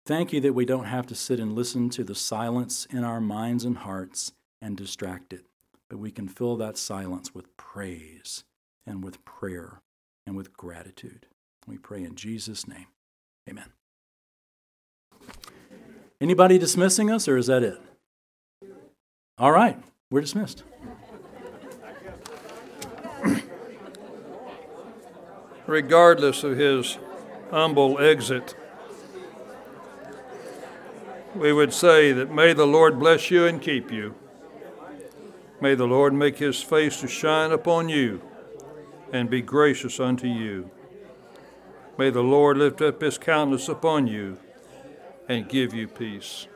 Thank 0.04 0.32
you 0.32 0.40
that 0.40 0.54
we 0.54 0.64
don't 0.64 0.86
have 0.86 1.06
to 1.06 1.14
sit 1.14 1.38
and 1.38 1.52
listen 1.52 1.90
to 1.90 2.02
the 2.02 2.16
silence 2.16 2.88
in 2.90 3.04
our 3.04 3.20
minds 3.20 3.64
and 3.64 3.78
hearts 3.78 4.32
and 4.60 4.76
distract 4.76 5.32
it, 5.32 5.44
but 5.88 6.00
we 6.00 6.10
can 6.10 6.26
fill 6.26 6.56
that 6.56 6.76
silence 6.76 7.32
with 7.32 7.56
praise 7.56 8.42
and 8.86 9.02
with 9.04 9.24
prayer 9.24 9.80
and 10.26 10.36
with 10.36 10.52
gratitude. 10.52 11.26
We 11.66 11.78
pray 11.78 12.02
in 12.02 12.14
Jesus' 12.14 12.66
name. 12.66 12.86
Amen. 13.48 13.72
Anybody 16.20 16.58
dismissing 16.58 17.10
us, 17.10 17.28
or 17.28 17.36
is 17.36 17.46
that 17.46 17.62
it? 17.62 17.80
All 19.38 19.52
right. 19.52 19.78
We're 20.10 20.20
dismissed. 20.20 20.64
Regardless 25.66 26.42
of 26.42 26.56
his 26.56 26.98
humble 27.50 27.98
exit, 28.00 28.56
we 31.34 31.52
would 31.52 31.72
say 31.72 32.12
that 32.12 32.32
may 32.32 32.52
the 32.52 32.66
Lord 32.66 32.98
bless 32.98 33.30
you 33.30 33.46
and 33.46 33.62
keep 33.62 33.92
you. 33.92 34.14
May 35.60 35.76
the 35.76 35.86
Lord 35.86 36.12
make 36.12 36.38
his 36.38 36.60
face 36.60 37.00
to 37.00 37.08
shine 37.08 37.52
upon 37.52 37.88
you 37.88 38.20
and 39.12 39.28
be 39.28 39.42
gracious 39.42 40.00
unto 40.00 40.26
you. 40.26 40.70
May 41.98 42.10
the 42.10 42.22
Lord 42.22 42.58
lift 42.58 42.80
up 42.80 43.00
his 43.00 43.18
countenance 43.18 43.68
upon 43.68 44.06
you 44.06 44.38
and 45.28 45.48
give 45.48 45.74
you 45.74 45.86
peace. 45.86 46.46